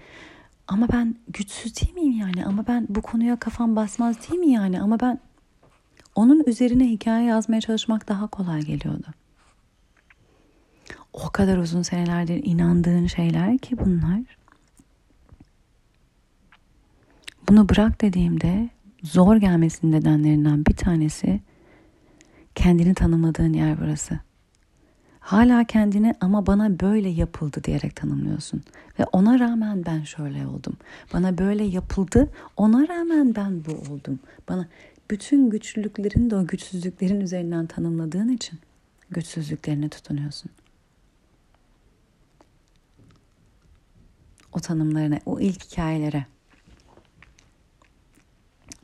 ama 0.67 0.87
ben 0.93 1.15
güçsüz 1.27 1.81
değil 1.81 1.93
miyim 1.93 2.19
yani? 2.19 2.45
Ama 2.45 2.67
ben 2.67 2.85
bu 2.89 3.01
konuya 3.01 3.35
kafam 3.35 3.75
basmaz 3.75 4.29
değil 4.29 4.39
mi 4.39 4.51
yani? 4.51 4.81
Ama 4.81 4.99
ben 4.99 5.19
onun 6.17 6.43
üzerine 6.47 6.89
hikaye 6.89 7.25
yazmaya 7.25 7.61
çalışmak 7.61 8.07
daha 8.07 8.27
kolay 8.27 8.61
geliyordu. 8.61 9.07
O 11.13 11.29
kadar 11.29 11.57
uzun 11.57 11.81
senelerdir 11.81 12.41
inandığın 12.43 13.07
şeyler 13.07 13.57
ki 13.57 13.77
bunlar. 13.77 14.21
Bunu 17.49 17.69
bırak 17.69 18.01
dediğimde 18.01 18.69
zor 19.03 19.35
gelmesinin 19.35 19.91
nedenlerinden 19.91 20.65
bir 20.65 20.75
tanesi 20.75 21.41
kendini 22.55 22.93
tanımladığın 22.93 23.53
yer 23.53 23.79
burası. 23.81 24.19
Hala 25.19 25.63
kendini 25.63 26.15
ama 26.21 26.45
bana 26.45 26.79
böyle 26.79 27.09
yapıldı 27.09 27.63
diyerek 27.63 27.95
tanımlıyorsun. 27.95 28.63
Ve 28.99 29.05
ona 29.11 29.39
rağmen 29.39 29.85
ben 29.85 30.03
şöyle 30.03 30.47
oldum. 30.47 30.77
Bana 31.13 31.37
böyle 31.37 31.63
yapıldı, 31.63 32.29
ona 32.57 32.87
rağmen 32.87 33.35
ben 33.35 33.65
bu 33.65 33.71
oldum. 33.71 34.19
Bana 34.49 34.67
bütün 35.11 35.49
güçlülüklerin 35.49 36.29
de 36.29 36.35
o 36.35 36.47
güçsüzlüklerin 36.47 37.21
üzerinden 37.21 37.67
tanımladığın 37.67 38.29
için 38.29 38.59
güçsüzlüklerine 39.09 39.89
tutunuyorsun. 39.89 40.51
O 44.53 44.59
tanımlarına, 44.59 45.19
o 45.25 45.39
ilk 45.39 45.63
hikayelere. 45.63 46.25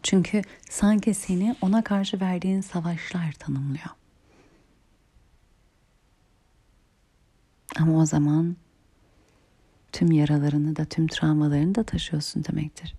Çünkü 0.03 0.41
sanki 0.69 1.13
seni 1.13 1.55
ona 1.61 1.83
karşı 1.83 2.21
verdiğin 2.21 2.61
savaşlar 2.61 3.31
tanımlıyor. 3.31 3.89
Ama 7.79 8.01
o 8.01 8.05
zaman 8.05 8.55
tüm 9.91 10.11
yaralarını 10.11 10.75
da 10.75 10.85
tüm 10.85 11.07
travmalarını 11.07 11.75
da 11.75 11.83
taşıyorsun 11.83 12.43
demektir. 12.43 12.95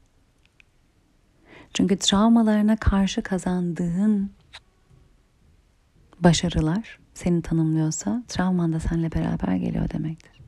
Çünkü 1.74 1.96
travmalarına 1.96 2.76
karşı 2.76 3.22
kazandığın 3.22 4.30
başarılar 6.20 6.98
seni 7.14 7.42
tanımlıyorsa 7.42 8.22
travman 8.28 8.72
da 8.72 8.80
seninle 8.80 9.12
beraber 9.12 9.56
geliyor 9.56 9.90
demektir. 9.90 10.40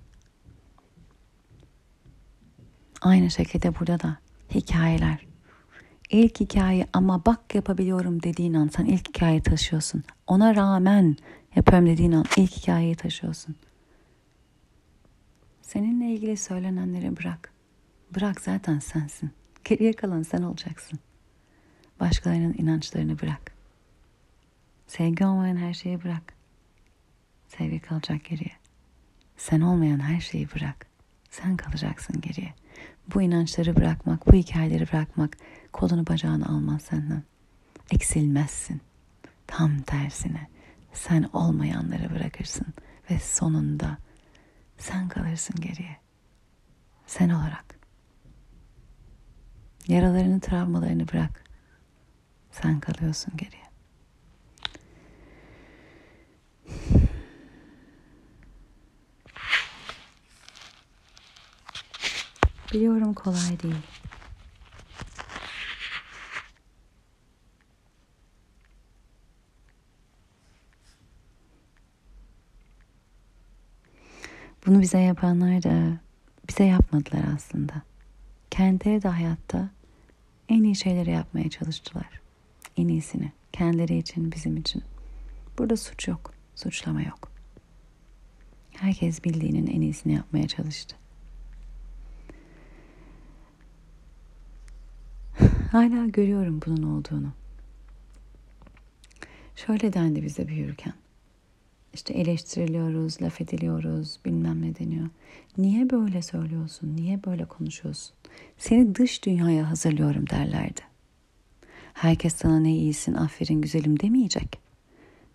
Aynı 3.00 3.30
şekilde 3.30 3.78
burada 3.80 4.00
da 4.00 4.16
hikayeler 4.54 5.26
ilk 6.10 6.40
hikaye 6.40 6.86
ama 6.92 7.24
bak 7.26 7.54
yapabiliyorum 7.54 8.22
dediğin 8.22 8.54
an 8.54 8.68
sen 8.68 8.84
ilk 8.84 9.08
hikayeyi 9.08 9.42
taşıyorsun. 9.42 10.04
Ona 10.26 10.56
rağmen 10.56 11.16
yapıyorum 11.56 11.86
dediğin 11.88 12.12
an 12.12 12.24
ilk 12.36 12.50
hikayeyi 12.50 12.96
taşıyorsun. 12.96 13.56
Seninle 15.62 16.12
ilgili 16.12 16.36
söylenenleri 16.36 17.16
bırak. 17.16 17.52
Bırak 18.14 18.40
zaten 18.40 18.78
sensin. 18.78 19.30
Geriye 19.64 19.92
kalan 19.92 20.22
sen 20.22 20.42
olacaksın. 20.42 20.98
Başkalarının 22.00 22.54
inançlarını 22.58 23.20
bırak. 23.20 23.52
Sevgi 24.86 25.26
olmayan 25.26 25.56
her 25.56 25.74
şeyi 25.74 26.04
bırak. 26.04 26.34
Sevgi 27.48 27.80
kalacak 27.80 28.24
geriye. 28.24 28.52
Sen 29.36 29.60
olmayan 29.60 30.00
her 30.00 30.20
şeyi 30.20 30.48
bırak. 30.50 30.86
Sen 31.30 31.56
kalacaksın 31.56 32.20
geriye. 32.20 32.54
Bu 33.14 33.22
inançları 33.22 33.76
bırakmak, 33.76 34.26
bu 34.26 34.32
hikayeleri 34.32 34.92
bırakmak 34.92 35.36
kolunu 35.72 36.06
bacağını 36.06 36.48
almaz 36.48 36.82
senden. 36.82 37.22
eksilmezsin. 37.90 38.80
Tam 39.46 39.80
tersine 39.82 40.48
sen 40.92 41.22
olmayanları 41.32 42.14
bırakırsın 42.14 42.66
ve 43.10 43.18
sonunda 43.18 43.98
sen 44.78 45.08
kalırsın 45.08 45.56
geriye. 45.60 45.96
Sen 47.06 47.28
olarak. 47.28 47.78
Yaralarını, 49.88 50.40
travmalarını 50.40 51.08
bırak. 51.08 51.45
Sen 52.62 52.80
kalıyorsun 52.80 53.34
geriye. 53.36 53.62
Biliyorum 62.72 63.14
kolay 63.14 63.60
değil. 63.62 63.74
Bunu 74.66 74.80
bize 74.80 74.98
yapanlar 74.98 75.62
da 75.62 75.98
bize 76.48 76.64
yapmadılar 76.64 77.24
aslında. 77.36 77.72
Kendileri 78.50 79.02
de 79.02 79.08
hayatta 79.08 79.70
en 80.48 80.62
iyi 80.62 80.76
şeyleri 80.76 81.10
yapmaya 81.10 81.50
çalıştılar. 81.50 82.25
En 82.76 82.88
iyisini. 82.88 83.32
Kendileri 83.52 83.98
için, 83.98 84.32
bizim 84.32 84.56
için. 84.56 84.82
Burada 85.58 85.76
suç 85.76 86.08
yok. 86.08 86.34
Suçlama 86.54 87.02
yok. 87.02 87.30
Herkes 88.72 89.24
bildiğinin 89.24 89.66
en 89.66 89.80
iyisini 89.80 90.12
yapmaya 90.12 90.48
çalıştı. 90.48 90.96
Hala 95.72 96.06
görüyorum 96.06 96.60
bunun 96.66 96.82
olduğunu. 96.82 97.32
Şöyle 99.56 99.92
dendi 99.92 100.22
bize 100.22 100.48
büyürken. 100.48 100.92
İşte 101.94 102.14
eleştiriliyoruz, 102.14 103.22
laf 103.22 103.40
ediliyoruz, 103.40 104.18
bilmem 104.24 104.62
ne 104.62 104.78
deniyor. 104.78 105.08
Niye 105.58 105.90
böyle 105.90 106.22
söylüyorsun, 106.22 106.96
niye 106.96 107.24
böyle 107.24 107.44
konuşuyorsun? 107.44 108.16
Seni 108.58 108.94
dış 108.94 109.24
dünyaya 109.24 109.70
hazırlıyorum 109.70 110.30
derlerdi. 110.30 110.80
Herkes 111.96 112.34
sana 112.34 112.60
ne 112.60 112.72
iyisin, 112.72 113.14
aferin 113.14 113.60
güzelim 113.60 114.00
demeyecek. 114.00 114.58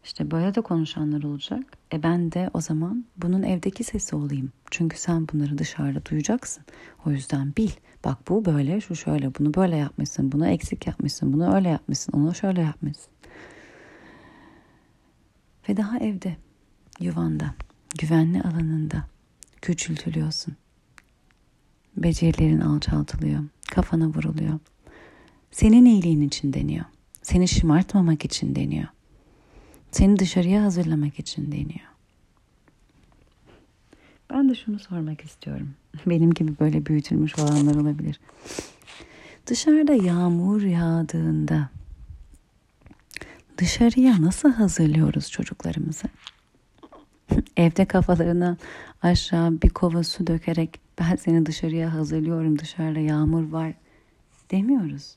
İşte 0.03 0.32
böyle 0.32 0.55
de 0.55 0.62
konuşanlar 0.62 1.24
olacak. 1.24 1.64
E 1.93 2.03
ben 2.03 2.32
de 2.32 2.49
o 2.53 2.62
zaman 2.62 3.05
bunun 3.18 3.43
evdeki 3.43 3.84
sesi 3.84 4.16
olayım. 4.16 4.51
Çünkü 4.72 4.99
sen 4.99 5.28
bunları 5.28 5.57
dışarıda 5.57 6.05
duyacaksın. 6.05 6.64
O 7.05 7.12
yüzden 7.12 7.53
bil. 7.57 7.70
Bak 8.05 8.18
bu 8.30 8.45
böyle, 8.45 8.82
şu 8.82 8.95
şöyle. 8.95 9.36
Bunu 9.36 9.53
böyle 9.53 9.78
yapmışsın, 9.78 10.32
bunu 10.32 10.47
eksik 10.47 10.88
yapmışsın, 10.88 11.34
bunu 11.34 11.55
öyle 11.55 11.70
yapmışsın, 11.70 12.14
onu 12.14 12.36
şöyle 12.36 12.62
yapmışsın. 12.62 13.12
Ve 15.70 15.78
daha 15.78 15.99
evde, 15.99 16.38
yuvanda, 16.99 17.53
güvenli 17.99 18.41
alanında 18.41 19.05
küçültülüyorsun. 19.62 20.55
Becerilerin 21.97 22.62
alçaltılıyor, 22.62 23.43
kafana 23.72 24.07
vuruluyor. 24.07 24.59
Senin 25.52 25.86
iyiliğin 25.86 26.22
için 26.22 26.54
deniyor. 26.54 26.86
Seni 27.22 27.47
şımartmamak 27.47 28.26
için 28.26 28.56
deniyor. 28.56 28.88
Seni 29.91 30.20
dışarıya 30.20 30.64
hazırlamak 30.64 31.20
için 31.20 31.52
deniyor. 31.52 31.91
Ben 34.30 34.49
de 34.49 34.56
şunu 34.56 34.80
sormak 34.80 35.22
istiyorum. 35.22 35.74
Benim 36.06 36.34
gibi 36.34 36.60
böyle 36.60 36.86
büyütülmüş 36.86 37.39
olanlar 37.39 37.76
olabilir. 37.76 38.20
Dışarıda 39.47 39.93
yağmur 39.93 40.62
yağdığında 40.62 41.70
dışarıya 43.58 44.22
nasıl 44.22 44.52
hazırlıyoruz 44.52 45.32
çocuklarımızı? 45.32 46.08
Evde 47.58 47.86
kafalarına 47.86 48.58
aşağı 49.02 49.62
bir 49.62 49.70
kova 49.70 50.04
su 50.04 50.28
dökerek 50.28 50.80
ben 50.99 51.16
seni 51.16 51.45
dışarıya 51.45 51.93
hazırlıyorum 51.93 52.60
dışarıda 52.60 52.99
yağmur 52.99 53.49
var 53.49 53.74
demiyoruz. 54.52 55.16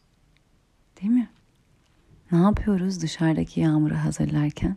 Değil 1.04 1.14
mi? 1.14 1.28
Ne 2.32 2.38
yapıyoruz 2.38 3.02
dışarıdaki 3.02 3.60
yağmuru 3.60 3.94
hazırlarken? 3.94 4.76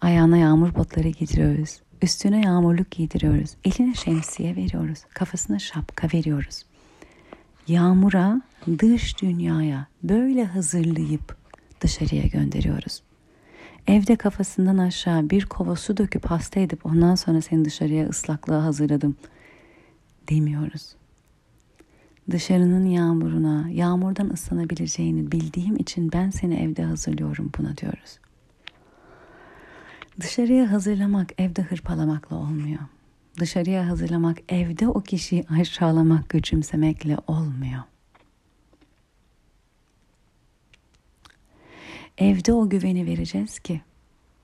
Ayağına 0.00 0.36
yağmur 0.36 0.74
botları 0.74 1.08
giydiriyoruz. 1.08 1.80
Üstüne 2.02 2.40
yağmurluk 2.40 2.90
giydiriyoruz. 2.90 3.56
Eline 3.64 3.94
şemsiye 3.94 4.56
veriyoruz. 4.56 4.98
Kafasına 5.14 5.58
şapka 5.58 6.08
veriyoruz. 6.14 6.62
Yağmura, 7.68 8.42
dış 8.78 9.22
dünyaya 9.22 9.86
böyle 10.02 10.44
hazırlayıp 10.44 11.36
dışarıya 11.80 12.26
gönderiyoruz. 12.26 13.02
Evde 13.86 14.16
kafasından 14.16 14.78
aşağı 14.78 15.30
bir 15.30 15.46
kova 15.46 15.76
su 15.76 15.96
döküp 15.96 16.26
hasta 16.26 16.60
edip 16.60 16.86
ondan 16.86 17.14
sonra 17.14 17.40
seni 17.40 17.64
dışarıya 17.64 18.08
ıslaklığa 18.08 18.64
hazırladım 18.64 19.16
demiyoruz. 20.28 20.94
Dışarının 22.30 22.86
yağmuruna, 22.86 23.68
yağmurdan 23.70 24.30
ıslanabileceğini 24.30 25.32
bildiğim 25.32 25.76
için 25.76 26.12
ben 26.12 26.30
seni 26.30 26.54
evde 26.54 26.82
hazırlıyorum 26.82 27.52
buna 27.58 27.76
diyoruz. 27.76 28.18
Dışarıya 30.20 30.72
hazırlamak 30.72 31.40
evde 31.40 31.62
hırpalamakla 31.62 32.36
olmuyor. 32.36 32.80
Dışarıya 33.40 33.88
hazırlamak 33.88 34.38
evde 34.48 34.88
o 34.88 35.00
kişiyi 35.00 35.44
aşağılamak, 35.48 36.28
küçümsemekle 36.28 37.16
olmuyor. 37.26 37.82
Evde 42.18 42.52
o 42.52 42.68
güveni 42.68 43.06
vereceğiz 43.06 43.58
ki 43.58 43.80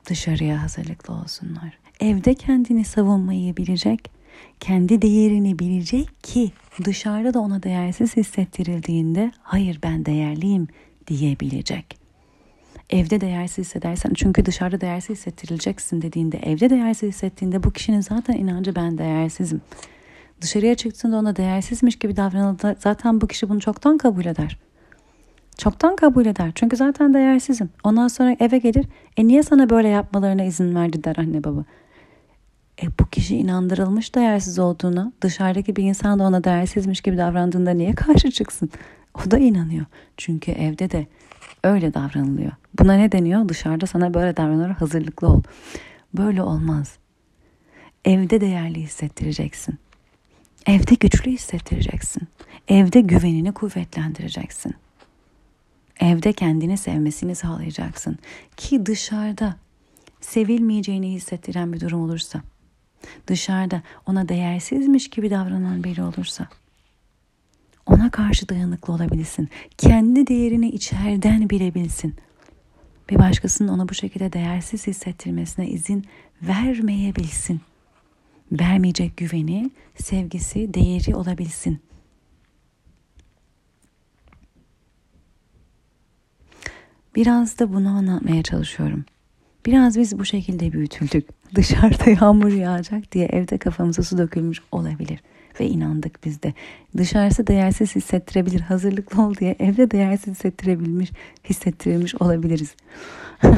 dışarıya 0.08 0.62
hazırlıklı 0.62 1.14
olsunlar. 1.14 1.78
Evde 2.00 2.34
kendini 2.34 2.84
savunmayı 2.84 3.56
bilecek, 3.56 4.10
kendi 4.60 5.02
değerini 5.02 5.58
bilecek 5.58 6.24
ki 6.24 6.52
dışarıda 6.84 7.34
da 7.34 7.40
ona 7.40 7.62
değersiz 7.62 8.16
hissettirildiğinde 8.16 9.32
hayır 9.42 9.78
ben 9.82 10.04
değerliyim 10.04 10.68
diyebilecek. 11.06 11.98
Evde 12.90 13.20
değersiz 13.20 13.66
hissedersen 13.66 14.12
çünkü 14.14 14.46
dışarıda 14.46 14.80
değersiz 14.80 15.16
hissettirileceksin 15.16 16.02
dediğinde 16.02 16.38
evde 16.38 16.70
değersiz 16.70 17.08
hissettiğinde 17.08 17.62
bu 17.62 17.70
kişinin 17.70 18.00
zaten 18.00 18.34
inancı 18.34 18.76
ben 18.76 18.98
değersizim. 18.98 19.60
Dışarıya 20.40 20.74
çıktığında 20.74 21.16
ona 21.16 21.36
değersizmiş 21.36 21.96
gibi 21.96 22.16
davranıldığında 22.16 22.76
zaten 22.78 23.20
bu 23.20 23.26
kişi 23.26 23.48
bunu 23.48 23.60
çoktan 23.60 23.98
kabul 23.98 24.24
eder. 24.24 24.58
Çoktan 25.58 25.96
kabul 25.96 26.26
eder. 26.26 26.52
Çünkü 26.54 26.76
zaten 26.76 27.14
değersizim. 27.14 27.70
Ondan 27.84 28.08
sonra 28.08 28.36
eve 28.40 28.58
gelir. 28.58 28.86
E 29.16 29.26
niye 29.26 29.42
sana 29.42 29.70
böyle 29.70 29.88
yapmalarına 29.88 30.44
izin 30.44 30.74
verdi 30.74 31.04
der 31.04 31.16
anne 31.18 31.44
baba. 31.44 31.64
E 32.82 32.86
bu 33.00 33.06
kişi 33.06 33.36
inandırılmış 33.36 34.14
değersiz 34.14 34.58
olduğuna, 34.58 35.12
dışarıdaki 35.20 35.76
bir 35.76 35.84
insan 35.84 36.18
da 36.18 36.22
ona 36.22 36.44
değersizmiş 36.44 37.00
gibi 37.00 37.16
davrandığında 37.18 37.70
niye 37.70 37.94
karşı 37.94 38.30
çıksın? 38.30 38.70
O 39.14 39.30
da 39.30 39.38
inanıyor. 39.38 39.86
Çünkü 40.16 40.50
evde 40.50 40.90
de 40.90 41.06
öyle 41.64 41.94
davranılıyor. 41.94 42.52
Buna 42.78 42.94
ne 42.94 43.12
deniyor? 43.12 43.48
Dışarıda 43.48 43.86
sana 43.86 44.14
böyle 44.14 44.36
davranır 44.36 44.70
hazırlıklı 44.70 45.28
ol. 45.28 45.42
Böyle 46.16 46.42
olmaz. 46.42 46.96
Evde 48.04 48.40
değerli 48.40 48.82
hissettireceksin. 48.82 49.78
Evde 50.66 50.94
güçlü 50.94 51.30
hissettireceksin. 51.30 52.22
Evde 52.68 53.00
güvenini 53.00 53.52
kuvvetlendireceksin. 53.52 54.74
Evde 56.00 56.32
kendini 56.32 56.78
sevmesini 56.78 57.34
sağlayacaksın. 57.34 58.18
Ki 58.56 58.86
dışarıda 58.86 59.56
sevilmeyeceğini 60.20 61.12
hissettiren 61.12 61.72
bir 61.72 61.80
durum 61.80 62.00
olursa, 62.00 62.42
dışarıda 63.26 63.82
ona 64.06 64.28
değersizmiş 64.28 65.10
gibi 65.10 65.30
davranan 65.30 65.84
biri 65.84 66.02
olursa, 66.02 66.48
ona 67.86 68.10
karşı 68.10 68.48
dayanıklı 68.48 68.92
olabilirsin. 68.92 69.48
Kendi 69.78 70.26
değerini 70.26 70.68
içeriden 70.68 71.50
bilebilsin. 71.50 72.14
Bir 73.10 73.18
başkasının 73.18 73.68
ona 73.68 73.88
bu 73.88 73.94
şekilde 73.94 74.32
değersiz 74.32 74.86
hissettirmesine 74.86 75.68
izin 75.68 76.04
vermeyebilsin. 76.42 77.60
Vermeyecek 78.52 79.16
güveni, 79.16 79.70
sevgisi, 79.96 80.74
değeri 80.74 81.16
olabilsin. 81.16 81.80
Biraz 87.14 87.58
da 87.58 87.72
bunu 87.72 87.88
anlatmaya 87.88 88.42
çalışıyorum. 88.42 89.04
Biraz 89.68 89.98
biz 89.98 90.18
bu 90.18 90.24
şekilde 90.24 90.72
büyütüldük. 90.72 91.28
Dışarıda 91.54 92.10
yağmur 92.20 92.52
yağacak 92.52 93.12
diye 93.12 93.26
evde 93.26 93.58
kafamıza 93.58 94.02
su 94.02 94.18
dökülmüş 94.18 94.60
olabilir. 94.72 95.20
Ve 95.60 95.66
inandık 95.66 96.24
biz 96.24 96.42
de. 96.42 96.54
Dışarısı 96.96 97.46
değersiz 97.46 97.96
hissettirebilir. 97.96 98.60
Hazırlıklı 98.60 99.22
ol 99.22 99.34
diye 99.34 99.56
evde 99.58 99.90
değersiz 99.90 100.34
hissettirebilmiş, 100.34 101.12
hissettirilmiş 101.44 102.14
olabiliriz. 102.14 102.74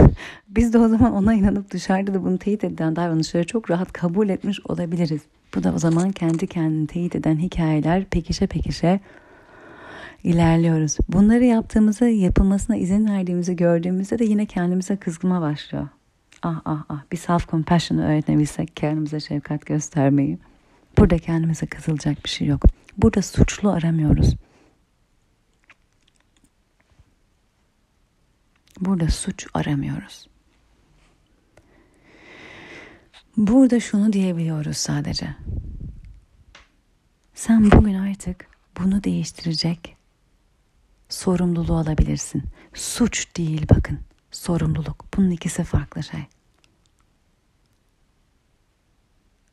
biz 0.48 0.72
de 0.72 0.78
o 0.78 0.88
zaman 0.88 1.12
ona 1.12 1.34
inanıp 1.34 1.70
dışarıda 1.70 2.14
da 2.14 2.24
bunu 2.24 2.38
teyit 2.38 2.64
eden 2.64 2.96
davranışları 2.96 3.46
çok 3.46 3.70
rahat 3.70 3.92
kabul 3.92 4.28
etmiş 4.28 4.60
olabiliriz. 4.68 5.20
Bu 5.54 5.64
da 5.64 5.74
o 5.74 5.78
zaman 5.78 6.12
kendi 6.12 6.46
kendini 6.46 6.86
teyit 6.86 7.16
eden 7.16 7.38
hikayeler 7.38 8.04
pekişe 8.04 8.46
pekişe 8.46 9.00
ilerliyoruz. 10.24 10.96
Bunları 11.08 11.44
yaptığımızda 11.44 12.08
yapılmasına 12.08 12.76
izin 12.76 13.08
verdiğimizi 13.08 13.56
gördüğümüzde 13.56 14.18
de 14.18 14.24
yine 14.24 14.46
kendimize 14.46 14.96
kızgıma 14.96 15.40
başlıyor. 15.40 15.88
Ah 16.42 16.60
ah 16.64 16.84
ah 16.88 17.02
bir 17.12 17.16
self 17.16 17.48
compassion 17.48 17.98
öğrenebilsek 17.98 18.76
kendimize 18.76 19.20
şefkat 19.20 19.66
göstermeyi. 19.66 20.38
Burada 20.98 21.18
kendimize 21.18 21.66
kızılacak 21.66 22.24
bir 22.24 22.30
şey 22.30 22.46
yok. 22.46 22.62
Burada 22.96 23.22
suçlu 23.22 23.70
aramıyoruz. 23.70 24.36
Burada 28.80 29.08
suç 29.08 29.46
aramıyoruz. 29.54 30.26
Burada 33.36 33.80
şunu 33.80 34.12
diyebiliyoruz 34.12 34.76
sadece. 34.76 35.36
Sen 37.34 37.70
bugün 37.70 37.94
artık 37.94 38.46
bunu 38.78 39.04
değiştirecek 39.04 39.96
sorumluluğu 41.08 41.76
alabilirsin. 41.76 42.42
Suç 42.74 43.36
değil 43.36 43.66
bakın. 43.74 44.09
Sorumluluk. 44.30 45.04
Bunun 45.16 45.30
ikisi 45.30 45.64
farklı 45.64 46.02
şey. 46.02 46.26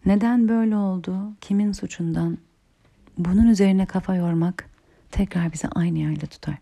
Neden 0.06 0.48
böyle 0.48 0.76
oldu? 0.76 1.34
Kimin 1.42 1.72
suçundan? 1.72 2.38
Bunun 3.18 3.48
üzerine 3.48 3.86
kafa 3.86 4.16
yormak 4.16 4.70
tekrar 5.12 5.54
bizi 5.54 5.68
aynı 5.68 6.00
yerde 6.00 6.26
tutar. 6.28 6.58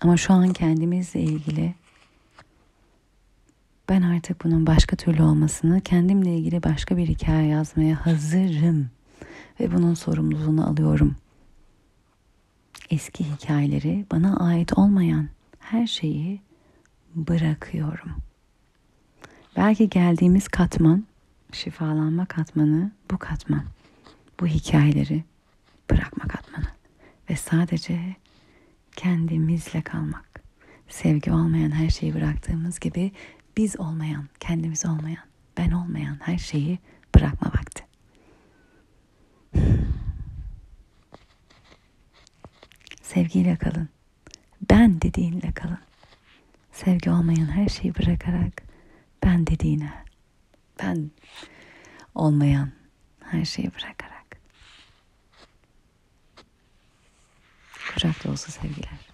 Ama 0.00 0.16
şu 0.16 0.32
an 0.32 0.52
kendimizle 0.52 1.20
ilgili 1.20 1.74
ben 3.88 4.02
artık 4.02 4.44
bunun 4.44 4.66
başka 4.66 4.96
türlü 4.96 5.22
olmasını, 5.22 5.80
kendimle 5.80 6.36
ilgili 6.36 6.62
başka 6.62 6.96
bir 6.96 7.06
hikaye 7.08 7.48
yazmaya 7.48 8.06
hazırım 8.06 8.90
ve 9.60 9.72
bunun 9.72 9.94
sorumluluğunu 9.94 10.68
alıyorum. 10.68 11.16
Eski 12.90 13.24
hikayeleri, 13.24 14.06
bana 14.12 14.36
ait 14.36 14.78
olmayan 14.78 15.28
her 15.70 15.86
şeyi 15.86 16.40
bırakıyorum. 17.14 18.16
Belki 19.56 19.90
geldiğimiz 19.90 20.48
katman, 20.48 21.04
şifalanma 21.52 22.26
katmanı 22.26 22.92
bu 23.10 23.18
katman. 23.18 23.64
Bu 24.40 24.46
hikayeleri 24.46 25.24
bırakma 25.90 26.28
katmanı 26.28 26.66
ve 27.30 27.36
sadece 27.36 28.16
kendimizle 28.96 29.82
kalmak. 29.82 30.42
Sevgi 30.88 31.32
olmayan 31.32 31.70
her 31.70 31.90
şeyi 31.90 32.14
bıraktığımız 32.14 32.80
gibi 32.80 33.12
biz 33.56 33.80
olmayan, 33.80 34.28
kendimiz 34.40 34.86
olmayan, 34.86 35.24
ben 35.56 35.70
olmayan 35.70 36.18
her 36.20 36.38
şeyi 36.38 36.78
bırakma 37.14 37.48
vakti. 37.48 37.86
Sevgiyle 43.02 43.56
kalın. 43.56 43.95
Ben 44.70 45.00
dediğinle 45.00 45.52
kalın. 45.52 45.78
Sevgi 46.72 47.10
olmayan 47.10 47.46
her 47.46 47.68
şeyi 47.68 47.94
bırakarak 47.94 48.62
ben 49.24 49.46
dediğine, 49.46 49.92
ben 50.82 51.10
olmayan 52.14 52.70
her 53.24 53.44
şeyi 53.44 53.70
bırakarak. 53.74 54.40
Kucak 57.94 58.24
dolusu 58.24 58.52
sevgiler. 58.52 59.05